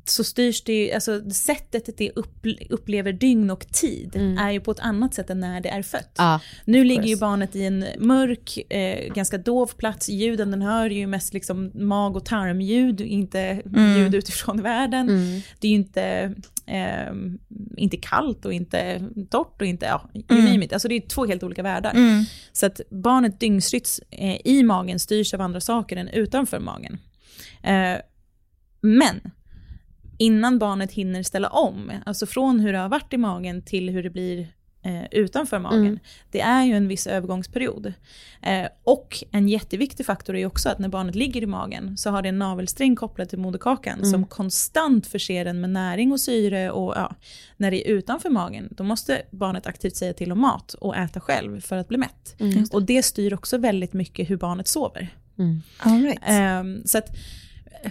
så 0.08 0.24
styrs 0.24 0.64
det 0.64 0.72
ju, 0.72 0.92
alltså 0.92 1.30
sättet 1.30 1.98
det 1.98 2.10
upple- 2.12 2.66
upplever 2.70 3.12
dygn 3.12 3.50
och 3.50 3.66
tid 3.72 4.16
är 4.40 4.50
ju 4.50 4.60
på 4.60 4.70
ett 4.70 4.80
annat 4.80 5.14
sätt 5.14 5.30
än 5.30 5.40
när 5.40 5.60
det 5.60 5.68
är 5.68 5.82
fött. 5.82 6.12
Ja. 6.16 6.40
Nu 6.64 6.84
ligger 6.84 7.02
ju 7.02 7.08
course. 7.08 7.20
barnet 7.20 7.56
i 7.56 7.64
en 7.64 7.84
mörk, 7.98 8.72
eh, 8.72 9.14
ganska 9.14 9.38
dov 9.38 9.66
plats. 9.66 10.08
Ljuden 10.08 10.50
den 10.50 10.62
hör 10.62 10.90
ju 10.90 11.06
mest 11.06 11.34
liksom 11.34 11.70
mag 11.74 12.16
och 12.16 12.24
tarmljud, 12.24 13.00
inte 13.00 13.62
ljud 13.96 14.14
utifrån 14.14 14.62
världen. 14.62 15.06
Det 15.60 15.66
är 15.68 15.70
ju 15.70 15.76
inte, 15.76 16.34
eh, 16.66 17.12
inte 17.76 17.96
kallt 17.96 18.44
och 18.44 18.52
inte 18.52 19.08
torrt 19.30 19.60
och 19.60 19.66
inte, 19.66 19.86
ja, 19.86 20.10
you 20.30 20.42
name 20.42 20.64
it. 20.64 20.72
Alltså 20.72 20.88
det 20.88 20.94
är 20.94 21.08
två 21.08 21.26
helt 21.26 21.42
olika 21.42 21.62
världar. 21.62 21.94
Så 22.52 22.66
att 22.66 22.80
barnet 22.90 23.40
dygnsrytm 23.40 23.84
eh, 24.10 24.36
i 24.44 24.62
magen 24.62 24.98
styrs 24.98 25.34
av 25.34 25.40
andra 25.40 25.60
saker 25.60 25.96
än 25.96 26.08
utanför 26.08 26.60
magen. 26.60 26.98
Eh, 27.62 27.96
men 28.80 29.20
innan 30.18 30.58
barnet 30.58 30.92
hinner 30.92 31.22
ställa 31.22 31.48
om, 31.48 31.92
alltså 32.06 32.26
från 32.26 32.60
hur 32.60 32.72
det 32.72 32.78
har 32.78 32.88
varit 32.88 33.12
i 33.12 33.16
magen 33.16 33.62
till 33.62 33.90
hur 33.90 34.02
det 34.02 34.10
blir 34.10 34.48
eh, 34.82 35.04
utanför 35.10 35.58
magen, 35.58 35.98
det 36.30 36.40
är 36.40 36.64
ju 36.64 36.72
en 36.72 36.88
viss 36.88 37.06
övergångsperiod. 37.06 37.92
Eh, 38.42 38.66
och 38.84 39.24
en 39.30 39.48
jätteviktig 39.48 40.06
faktor 40.06 40.34
är 40.34 40.38
ju 40.38 40.46
också 40.46 40.68
att 40.68 40.78
när 40.78 40.88
barnet 40.88 41.14
ligger 41.14 41.42
i 41.42 41.46
magen 41.46 41.96
så 41.96 42.10
har 42.10 42.22
det 42.22 42.28
en 42.28 42.38
navelsträng 42.38 42.96
kopplad 42.96 43.28
till 43.28 43.38
moderkakan 43.38 43.98
som 44.10 44.26
konstant 44.26 45.06
förser 45.06 45.44
den 45.44 45.60
med 45.60 45.70
näring 45.70 46.12
och 46.12 46.20
syre 46.20 46.70
och 46.70 46.92
ja, 46.96 47.14
när 47.56 47.70
det 47.70 47.88
är 47.88 47.92
utanför 47.92 48.30
magen 48.30 48.68
då 48.70 48.84
måste 48.84 49.22
barnet 49.30 49.66
aktivt 49.66 49.96
säga 49.96 50.12
till 50.12 50.32
om 50.32 50.40
mat 50.40 50.74
och 50.74 50.96
äta 50.96 51.20
själv 51.20 51.60
för 51.60 51.76
att 51.76 51.88
bli 51.88 51.98
mätt. 51.98 52.36
Och 52.72 52.82
det 52.82 53.02
styr 53.02 53.34
också 53.34 53.58
väldigt 53.58 53.92
mycket 53.92 54.30
hur 54.30 54.36
barnet 54.36 54.68
sover. 54.68 55.14
All 55.78 56.02
right. 56.02 56.18
Ehm, 56.22 56.82
så 56.84 56.98
att 56.98 57.08
eh, 57.82 57.90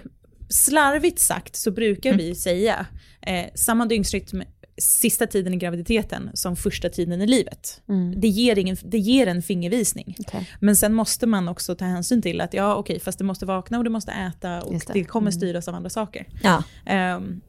slarvigt 0.50 1.20
sagt 1.20 1.56
så 1.56 1.72
brukar 1.72 2.14
vi 2.14 2.36
säga 2.36 2.86
eh, 3.22 3.46
samma 3.56 3.86
dygnsrytm 3.86 4.42
sista 4.78 5.28
tiden 5.28 5.54
i 5.54 5.58
graviditeten 5.58 6.30
som 6.34 6.56
första 6.56 6.90
tiden 6.90 7.22
i 7.22 7.28
livet. 7.28 7.82
Det, 8.16 8.28
ger 8.28 8.58
ingen, 8.58 8.78
det 8.84 8.98
ger 8.98 9.28
en 9.28 9.42
fingervisning. 9.42 10.16
Okej. 10.20 10.50
Men 10.60 10.76
sen 10.76 10.94
måste 10.94 11.28
man 11.28 11.48
också 11.48 11.76
ta 11.76 11.86
hänsyn 11.86 12.22
till 12.22 12.42
att 12.42 12.54
ja 12.54 12.76
okej, 12.76 13.00
fast 13.00 13.18
det 13.18 13.24
måste 13.24 13.46
vakna 13.46 13.78
och 13.78 13.84
det 13.84 13.90
måste 13.90 14.12
äta 14.12 14.62
och 14.62 14.74
Just 14.74 14.88
det. 14.88 14.94
det. 14.94 15.04
kommer 15.04 15.32
styras 15.32 15.68
av 15.68 15.76
andra 15.76 15.90
saker. 15.90 16.28
Ja. 16.44 16.64
Ehm, 16.86 17.42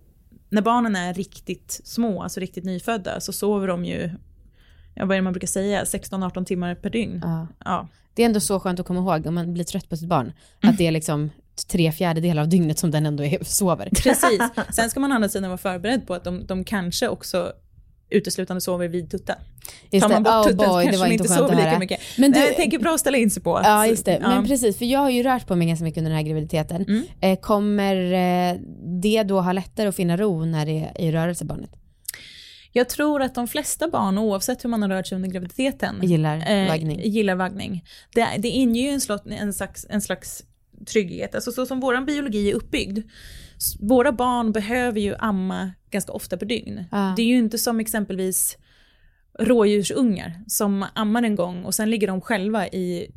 när 0.51 0.63
barnen 0.63 0.97
är 0.97 1.15
riktigt 1.15 1.81
små, 1.85 2.23
alltså 2.23 2.41
riktigt 2.41 2.65
nyfödda, 2.65 3.21
så 3.21 3.33
sover 3.33 3.69
de 3.69 3.85
ju, 3.85 4.11
ja, 4.95 5.07
vad 5.07 5.11
är 5.11 5.17
det 5.17 5.23
man 5.23 5.33
brukar 5.33 5.47
säga, 5.47 5.85
16-18 5.85 6.45
timmar 6.45 6.75
per 6.75 6.91
dygn. 6.91 7.21
Ja. 7.25 7.47
Ja. 7.65 7.89
Det 8.15 8.23
är 8.23 8.27
ändå 8.27 8.41
så 8.41 8.61
skönt 8.61 8.81
att 8.81 8.87
komma 8.87 9.01
ihåg 9.01 9.27
om 9.27 9.35
man 9.35 9.53
blir 9.55 9.65
trött 9.65 9.89
på 9.89 9.97
sitt 9.97 10.09
barn. 10.09 10.33
Att 10.63 10.79
det 10.79 10.87
är 10.87 10.91
liksom 10.91 11.31
tre 11.65 11.93
fjärdedelar 11.93 12.43
av 12.43 12.49
dygnet 12.49 12.79
som 12.79 12.91
den 12.91 13.07
ändå 13.07 13.25
är, 13.25 13.45
sover. 13.45 13.89
Precis. 14.03 14.41
Sen 14.73 14.91
ska 14.91 15.01
man 15.01 15.13
å 15.13 15.15
andra 15.15 15.29
sidan 15.29 15.51
vara 15.51 15.59
förberedd 15.59 16.07
på 16.07 16.15
att 16.15 16.25
de, 16.25 16.47
de 16.47 16.65
kanske 16.65 17.09
också 17.09 17.53
uteslutande 18.11 18.61
sover 18.61 18.89
vid 18.89 19.11
tutten. 19.11 19.37
Just 19.91 20.03
Tar 20.03 20.13
man 20.13 20.23
bort 20.23 20.33
Oh 20.33 20.43
tutten 20.43 20.57
boy, 20.57 20.85
kanske 20.85 21.07
de 21.07 21.13
inte 21.13 21.29
sover 21.29 21.57
lika 21.57 21.79
mycket. 21.79 22.01
Men 22.17 22.31
Men 22.31 22.41
du- 22.41 22.47
jag 22.47 22.57
tänker 22.57 22.79
bra 22.79 22.95
att 22.95 23.01
ställa 23.01 23.19
in 23.19 23.31
sig 23.31 23.43
på. 23.43 23.57
Att, 23.57 23.67
Ja, 23.67 23.87
just 23.87 24.05
det. 24.05 24.19
Men 24.23 24.31
ja. 24.37 24.45
precis, 24.47 24.79
för 24.79 24.85
jag 24.85 25.01
har 25.01 25.11
ju 25.11 25.23
rört 25.23 25.47
på 25.47 25.57
mig 25.57 25.69
ganska 25.69 25.85
mycket 25.85 25.99
under 25.99 26.11
den 26.11 26.17
här 26.19 26.25
graviditeten. 26.27 26.83
Mm. 26.89 27.05
Eh, 27.21 27.39
kommer 27.41 27.97
eh, 28.13 28.57
det 29.03 29.23
då 29.23 29.41
ha 29.41 29.53
lättare 29.53 29.89
att 29.89 29.97
finna 29.97 30.17
ro 30.17 30.45
när 30.45 30.67
det 30.67 30.91
är 30.95 31.01
i 31.01 31.13
rörelse 31.13 31.45
barnet? 31.45 31.71
Jag 32.73 32.89
tror 32.89 33.23
att 33.23 33.35
de 33.35 33.49
flesta 33.49 33.89
barn, 33.89 34.19
oavsett 34.19 34.65
hur 34.65 34.69
man 34.71 34.83
har 34.83 34.89
rört 34.89 35.07
sig 35.07 35.17
under 35.17 35.29
graviditeten, 35.29 36.01
Gillar 36.03 36.51
eh, 36.51 36.69
vaggning. 36.69 37.01
gillar 37.05 37.35
vaggning. 37.35 37.85
Det, 38.15 38.27
det 38.39 38.49
inger 38.49 38.83
ju 38.83 38.89
en, 38.89 39.01
slags, 39.53 39.87
en 39.89 40.03
slags 40.03 40.43
trygghet. 40.87 41.35
Alltså 41.35 41.53
så 41.53 41.67
som 41.67 41.81
vår 41.81 42.01
biologi 42.07 42.51
är 42.51 42.55
uppbyggd, 42.55 42.99
våra 43.81 44.13
barn 44.13 44.53
behöver 44.53 45.01
ju 45.01 45.15
amma 45.19 45.71
ganska 45.91 46.13
ofta 46.13 46.37
per 46.37 46.47
dygn. 46.47 46.85
Ja. 46.91 47.13
Det 47.17 47.23
är 47.23 47.27
ju 47.27 47.39
inte 47.39 47.59
som 47.59 47.81
exempelvis 47.81 48.57
rådjursungar 49.39 50.33
som 50.47 50.85
ammar 50.95 51.23
en 51.23 51.35
gång 51.37 51.65
och 51.65 51.75
sen 51.75 51.91
ligger 51.91 52.07
de 52.07 52.21
själva 52.21 52.67
i 52.69 53.11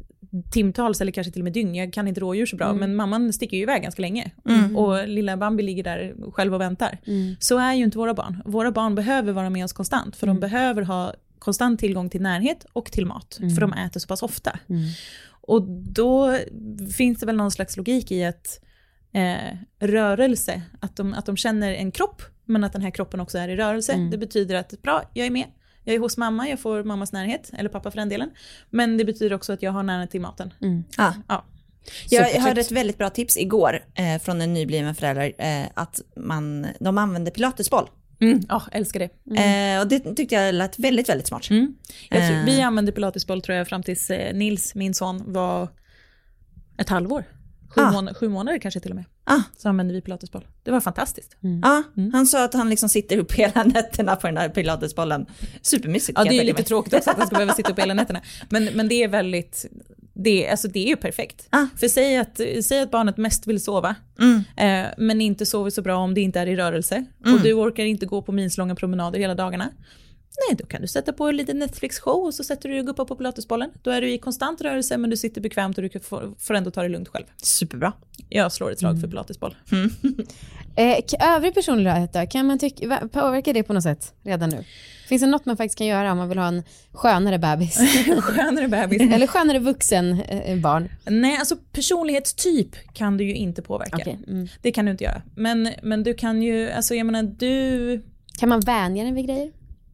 timtals 0.51 1.01
eller 1.01 1.11
kanske 1.11 1.31
till 1.33 1.41
och 1.41 1.43
med 1.43 1.53
dygn. 1.53 1.75
Jag 1.75 1.93
kan 1.93 2.07
inte 2.07 2.21
rådjur 2.21 2.45
så 2.45 2.55
bra, 2.55 2.65
Mm. 2.67 2.79
men 2.79 2.95
mamman 2.95 3.33
sticker 3.33 3.57
ju 3.57 3.63
iväg 3.63 3.81
ganska 3.83 4.01
länge. 4.01 4.31
Och 4.75 5.07
lilla 5.07 5.37
Bambi 5.37 5.63
ligger 5.63 5.83
där 5.83 6.15
själv 6.31 6.53
och 6.55 6.61
väntar. 6.61 6.97
Mm. 7.05 7.35
Så 7.39 7.57
är 7.57 7.73
ju 7.73 7.83
inte 7.83 7.97
våra 7.97 8.13
barn. 8.13 8.41
Våra 8.45 8.71
barn 8.71 8.95
behöver 8.95 9.33
vara 9.33 9.49
med 9.49 9.65
oss 9.65 9.73
konstant, 9.73 10.15
för 10.15 10.27
Mm. 10.27 10.35
de 10.35 10.39
behöver 10.39 10.81
ha 10.81 11.13
konstant 11.39 11.79
tillgång 11.79 12.09
till 12.09 12.21
närhet 12.21 12.65
och 12.73 12.91
till 12.91 13.05
mat, 13.05 13.37
Mm. 13.39 13.55
för 13.55 13.61
de 13.61 13.73
äter 13.73 13.99
så 13.99 14.07
pass 14.07 14.23
ofta. 14.23 14.59
Och 15.41 15.61
då 15.69 16.37
finns 16.97 17.19
det 17.19 17.25
väl 17.25 17.35
någon 17.35 17.51
slags 17.51 17.77
logik 17.77 18.11
i 18.11 18.25
att 18.25 18.59
eh, 19.13 19.57
rörelse, 19.79 20.61
att 20.79 20.95
de, 20.95 21.13
att 21.13 21.25
de 21.25 21.37
känner 21.37 21.73
en 21.73 21.91
kropp, 21.91 22.21
men 22.45 22.63
att 22.63 22.73
den 22.73 22.81
här 22.81 22.91
kroppen 22.91 23.19
också 23.19 23.37
är 23.37 23.49
i 23.49 23.55
rörelse. 23.55 23.93
Mm. 23.93 24.09
Det 24.09 24.17
betyder 24.17 24.55
att 24.55 24.81
bra, 24.81 25.03
jag 25.13 25.25
är 25.27 25.31
med, 25.31 25.47
jag 25.83 25.95
är 25.95 25.99
hos 25.99 26.17
mamma, 26.17 26.49
jag 26.49 26.59
får 26.59 26.83
mammas 26.83 27.13
närhet, 27.13 27.51
eller 27.53 27.69
pappa 27.69 27.91
för 27.91 27.97
den 27.97 28.09
delen. 28.09 28.29
Men 28.69 28.97
det 28.97 29.05
betyder 29.05 29.35
också 29.35 29.53
att 29.53 29.61
jag 29.61 29.71
har 29.71 29.83
närhet 29.83 30.11
till 30.11 30.21
maten. 30.21 30.53
Ah. 30.97 31.13
Ja. 31.27 31.45
Jag 32.09 32.23
hörde 32.23 32.61
ett 32.61 32.71
väldigt 32.71 32.97
bra 32.97 33.09
tips 33.09 33.37
igår 33.37 33.85
eh, 33.95 34.21
från 34.21 34.41
en 34.41 34.53
nybliven 34.53 34.95
förälder, 34.95 35.33
eh, 35.37 35.67
att 35.73 36.01
man, 36.15 36.67
de 36.79 36.97
använder 36.97 37.31
pilatesboll. 37.31 37.89
Mm. 38.21 38.41
Ja, 38.49 38.63
älskar 38.71 38.99
det. 38.99 39.39
Eh, 39.75 39.81
och 39.81 39.87
det 39.87 40.15
tyckte 40.15 40.35
jag 40.35 40.55
lät 40.55 40.79
väldigt, 40.79 41.09
väldigt 41.09 41.27
smart. 41.27 41.49
Mm. 41.49 41.75
Jag 42.09 42.27
tror, 42.27 42.37
Eh. 42.37 42.45
vi 42.45 42.61
använde 42.61 42.91
pilatesboll 42.91 43.41
tror 43.41 43.57
jag 43.57 43.67
fram 43.67 43.83
tills 43.83 44.09
eh, 44.09 44.33
Nils, 44.35 44.75
min 44.75 44.93
son, 44.93 45.33
var 45.33 45.67
ett 46.77 46.89
halvår. 46.89 47.23
Sju, 47.75 47.81
Ah. 47.81 47.91
mån- 47.91 48.13
sju 48.13 48.29
månader 48.29 48.59
kanske 48.59 48.79
till 48.79 48.91
och 48.91 48.95
med. 48.95 49.05
Ah. 49.23 49.39
Så 49.57 49.69
använde 49.69 49.93
vi 49.93 50.01
pilatesboll. 50.01 50.47
Det 50.63 50.71
var 50.71 50.81
fantastiskt. 50.81 51.35
Ja, 51.61 51.83
Mm. 51.97 52.13
han 52.13 52.27
sa 52.27 52.43
att 52.43 52.53
han 52.53 52.69
liksom 52.69 52.89
sitter 52.89 53.17
upp 53.17 53.31
hela 53.31 53.63
nätterna 53.73 54.15
på 54.15 54.27
den 54.27 54.37
här 54.37 54.49
pilatesbollen. 54.49 55.25
Supermysigt. 55.61 56.17
Ja, 56.17 56.23
det 56.25 56.39
är 56.39 56.43
lite 56.43 56.63
tråkigt 56.63 56.93
också 56.93 57.09
att 57.09 57.17
han 57.17 57.27
ska 57.27 57.35
behöva 57.35 57.53
sitta 57.53 57.71
upp 57.71 57.79
hela 57.79 57.93
nätterna. 57.93 58.21
Men, 58.49 58.65
men 58.65 58.87
det 58.87 59.03
är 59.03 59.07
väldigt, 59.07 59.65
det, 60.23 60.49
alltså 60.49 60.67
det 60.67 60.79
är 60.79 60.87
ju 60.87 60.95
perfekt. 60.95 61.47
Ah. 61.49 61.65
För 61.77 61.87
säg 61.87 62.17
att, 62.17 62.39
säg 62.63 62.79
att 62.81 62.91
barnet 62.91 63.17
mest 63.17 63.47
vill 63.47 63.63
sova, 63.63 63.95
Mm. 64.19 64.43
eh, 64.85 64.91
men 64.97 65.21
inte 65.21 65.45
sover 65.45 65.69
så 65.69 65.81
bra 65.81 65.95
om 65.97 66.13
det 66.13 66.21
inte 66.21 66.39
är 66.39 66.47
i 66.47 66.55
rörelse. 66.55 67.05
Och 67.33 67.41
du 67.43 67.53
orkar 67.53 67.83
inte 67.85 68.05
gå 68.05 68.21
på 68.21 68.31
milslånga 68.31 68.75
promenader 68.75 69.19
hela 69.19 69.35
dagarna. 69.35 69.69
Nej, 70.49 70.57
då 70.57 70.65
kan 70.65 70.81
du 70.81 70.87
sätta 70.87 71.13
på 71.13 71.31
lite 71.31 71.53
Netflix-show 71.53 72.25
och 72.25 72.33
så 72.33 72.43
sätter 72.43 72.69
du 72.69 72.75
dig 72.75 72.83
guppar 72.85 73.05
på 73.05 73.15
pilatesbollen. 73.15 73.69
Då 73.83 73.91
är 73.91 74.01
du 74.01 74.11
i 74.11 74.17
konstant 74.17 74.61
rörelse 74.61 74.97
men 74.97 75.09
du 75.09 75.17
sitter 75.17 75.41
bekvämt 75.41 75.77
och 75.77 75.81
du 75.83 75.89
kan 75.89 76.01
få- 76.01 76.35
får 76.39 76.53
ändå 76.53 76.71
ta 76.71 76.81
det 76.83 76.89
lugnt 76.89 77.07
själv. 77.07 77.25
Superbra. 77.37 77.93
Jag 78.29 78.51
slår 78.51 78.71
ett 78.71 78.79
slag 78.79 79.01
för 79.01 79.07
pilatesboll. 79.07 79.55
Eh, 80.75 80.95
k- 81.11 81.17
övrig 81.19 81.53
personlighet 81.53 82.13
då? 82.13 82.25
Kan 82.27 82.45
man 82.47 82.59
tycka, 82.59 83.09
påverkar 83.13 83.53
det 83.53 83.63
på 83.63 83.73
något 83.73 83.83
sätt 83.83 84.13
redan 84.23 84.49
nu? 84.49 84.63
Finns 85.09 85.21
det 85.21 85.27
något 85.27 85.45
man 85.45 85.57
faktiskt 85.57 85.77
kan 85.77 85.87
göra 85.87 86.11
om 86.11 86.17
man 86.17 86.29
vill 86.29 86.37
ha 86.37 86.47
en 86.47 86.63
skönare 86.91 87.39
bebis? 87.39 87.77
Skönare 88.21 88.67
bebis. 88.67 89.01
Eller 89.01 89.27
skönare 89.27 89.59
vuxen 89.59 90.21
eh, 90.21 90.57
barn? 90.57 90.89
Nej, 91.05 91.37
alltså 91.37 91.55
personlighetstyp 91.71 92.75
kan 92.93 93.17
du 93.17 93.23
ju 93.23 93.35
inte 93.35 93.61
påverka. 93.61 93.97
Okej, 93.97 94.19
mm. 94.27 94.47
Det 94.61 94.71
kan 94.71 94.85
du 94.85 94.91
inte 94.91 95.03
göra. 95.03 95.21
Men, 95.35 95.69
men 95.83 96.03
du 96.03 96.13
kan 96.13 96.41
ju, 96.41 96.71
alltså 96.71 96.95
jag 96.95 97.05
menar 97.05 97.23
du, 97.23 98.01
Kan 98.39 98.49
man 98.49 98.59
vänja 98.59 99.03
den 99.03 99.15
vid 99.15 99.25
grejer? 99.25 99.51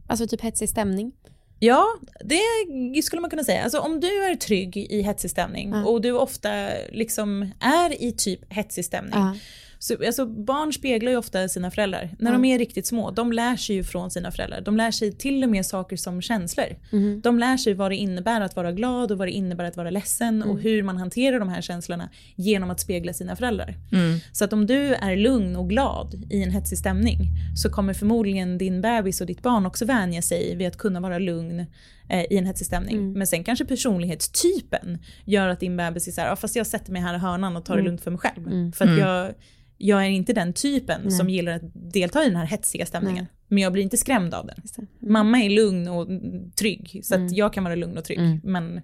Alltså 0.07 0.28
typ 0.28 0.41
hetsig 0.41 0.70
stämning? 0.70 1.11
ja 1.59 1.86
det 2.24 3.01
skulle 3.03 3.22
man 3.22 3.30
kunna 3.30 3.43
säga. 3.43 3.63
Alltså 3.63 3.80
om 3.80 3.99
du 3.99 4.24
är 4.24 4.36
trygg 4.36 4.78
i 4.78 5.01
hetsig 5.01 5.32
stämning 5.32 5.70
Ja. 5.70 5.86
och 5.86 6.01
du 6.01 6.11
ofta 6.11 6.49
liksom 6.91 7.51
är 7.59 8.01
i 8.03 8.11
typ 8.11 8.53
hetsig 8.53 8.86
stämning. 8.86 9.13
Ja. 9.13 9.36
Så, 9.80 10.05
alltså, 10.05 10.26
barn 10.26 10.73
speglar 10.73 11.11
ju 11.11 11.17
ofta 11.17 11.47
sina 11.47 11.71
föräldrar. 11.71 12.09
När 12.19 12.32
Ja. 12.32 12.38
de 12.38 12.45
är 12.45 12.59
riktigt 12.59 12.88
små, 12.88 13.11
de 13.11 13.32
lär 13.32 13.55
sig 13.55 13.76
ju 13.76 13.84
från 13.84 14.11
sina 14.11 14.32
föräldrar. 14.32 14.61
De 14.61 14.78
lär 14.78 14.91
sig 14.91 15.11
till 15.11 15.43
och 15.43 15.49
med 15.49 15.65
saker 15.65 15.97
som 15.97 16.21
känslor. 16.21 16.65
Mhm. 16.91 17.21
De 17.23 17.39
lär 17.39 17.57
sig 17.57 17.73
vad 17.73 17.91
det 17.91 17.95
innebär 17.95 18.41
att 18.41 18.55
vara 18.55 18.71
glad 18.71 19.11
och 19.11 19.17
vad 19.17 19.28
det 19.28 19.32
innebär 19.32 19.63
att 19.63 19.78
vara 19.78 19.89
ledsen 19.89 20.36
Mm. 20.41 20.49
och 20.49 20.59
hur 20.61 20.84
man 20.84 20.97
hanterar 20.97 21.39
de 21.39 21.49
här 21.49 21.61
känslorna 21.61 22.09
genom 22.36 22.69
att 22.69 22.80
spegla 22.80 23.13
sina 23.13 23.36
föräldrar. 23.36 23.76
Mm. 23.91 24.19
Så 24.32 24.45
att 24.45 24.53
om 24.53 24.65
du 24.67 24.93
är 24.95 25.15
lugn 25.17 25.55
och 25.55 25.69
glad 25.69 26.23
i 26.30 26.43
en 26.43 26.51
hetsig 26.51 26.78
stämning 26.78 27.17
så 27.55 27.69
kommer 27.69 27.93
förmodligen 27.93 28.57
din 28.57 28.82
bebis 28.82 29.21
och 29.21 29.28
ditt 29.28 29.41
barn 29.41 29.65
också 29.65 29.86
vänja 29.86 30.21
sig 30.21 30.55
vid 30.55 30.67
att 30.67 30.78
kunna 30.78 30.99
vara 30.99 31.17
lugn 31.19 31.65
eh, 32.09 32.25
i 32.29 32.37
en 32.37 32.45
hetsig 32.45 32.67
stämning. 32.67 32.95
Mm. 32.97 33.13
Men 33.13 33.27
sen 33.27 33.43
kanske 33.43 33.65
personlighetstypen 33.65 34.97
gör 35.25 35.47
att 35.47 35.59
din 35.59 35.77
bebis 35.77 36.07
är 36.07 36.11
såhär, 36.11 36.27
ja, 36.27 36.35
fast 36.35 36.55
jag 36.55 36.67
sätter 36.67 36.91
mig 36.91 37.01
här 37.01 37.15
i 37.15 37.17
hörnan 37.17 37.57
och 37.57 37.65
tar 37.65 37.73
det 37.73 37.79
Mm. 37.79 37.85
lugnt 37.91 38.01
för 38.01 38.11
mig 38.11 38.19
själv. 38.19 38.47
Mm. 38.47 38.71
För 38.71 38.85
att 38.85 38.89
Mm. 38.91 39.01
jag, 39.01 39.33
jag 39.77 40.01
är 40.05 40.09
inte 40.09 40.33
den 40.33 40.53
typen 40.53 41.01
Nej. 41.01 41.11
som 41.11 41.29
gillar 41.29 41.51
att 41.51 41.61
delta 41.93 42.23
i 42.23 42.25
den 42.27 42.35
här 42.35 42.45
hetsiga 42.45 42.85
stämningen. 42.85 43.23
Nej. 43.23 43.31
Men 43.47 43.63
jag 43.63 43.73
blir 43.73 43.83
inte 43.83 43.97
skrämd 43.97 44.33
av 44.33 44.45
den. 44.47 44.55
Det. 44.99 45.07
Mamma 45.09 45.37
är 45.39 45.49
lugn 45.49 45.87
och 45.87 46.01
mm, 46.09 46.51
trygg, 46.51 46.99
så 47.03 47.13
att 47.13 47.19
Mm. 47.19 47.33
jag 47.33 47.53
kan 47.53 47.63
vara 47.63 47.75
lugn 47.75 47.97
och 47.97 48.03
trygg. 48.03 48.19
Mm. 48.19 48.41
Men 48.43 48.81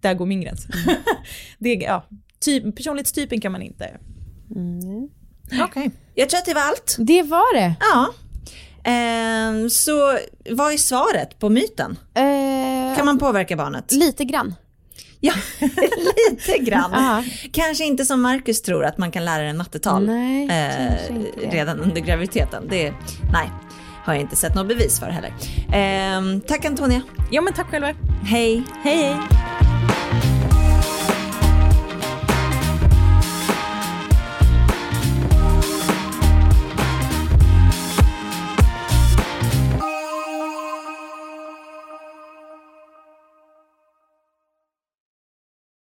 där 0.00 0.14
går 0.14 0.26
min 0.26 0.40
gräns. 0.40 0.66
det, 1.58 1.74
ja, 1.74 2.04
typ, 2.40 2.76
personlighetstypen 2.76 3.40
kan 3.40 3.52
man 3.52 3.62
inte 3.62 3.90
Mm. 4.56 5.08
Okej. 5.62 5.90
Jag 6.14 6.28
tror 6.28 6.38
att 6.38 6.44
det 6.46 6.54
var 6.54 6.62
allt. 6.68 6.96
Det 6.98 7.22
var 7.22 7.54
det. 7.56 7.74
Ja. 7.80 8.08
Ehm, 8.84 9.70
så 9.70 10.18
vad 10.50 10.72
är 10.72 10.76
svaret 10.76 11.38
på 11.38 11.48
myten? 11.48 11.98
Eh, 12.14 12.96
Kan 12.96 13.06
man 13.06 13.18
påverka 13.18 13.56
barnet? 13.56 13.92
Lite 13.92 14.24
grann. 14.24 14.54
Ja, 15.22 15.32
lite 16.30 16.58
grann. 16.58 16.90
Ja. 16.92 17.24
Kanske 17.52 17.84
inte 17.84 18.04
som 18.04 18.22
Marcus 18.22 18.62
tror 18.62 18.84
att 18.84 18.98
man 18.98 19.10
kan 19.10 19.24
lära 19.24 19.42
en 19.42 19.56
mattetal 19.56 20.06
Nej, 20.06 20.48
eh, 20.48 21.50
redan 21.50 21.80
under 21.80 22.00
graviditeten. 22.00 22.66
Det, 22.70 22.92
nej, 23.32 23.50
har 24.04 24.12
jag 24.14 24.20
inte 24.20 24.36
sett 24.36 24.54
något 24.54 24.68
bevis 24.68 25.00
för 25.00 25.06
heller. 25.06 25.32
Ehm, 25.72 26.40
tack 26.40 26.64
Antonia. 26.64 27.02
Ja 27.30 27.40
men 27.40 27.52
tack 27.52 27.70
själva. 27.70 27.94
Hej. 28.24 28.62
Hej 28.84 28.96
hej. 28.96 29.16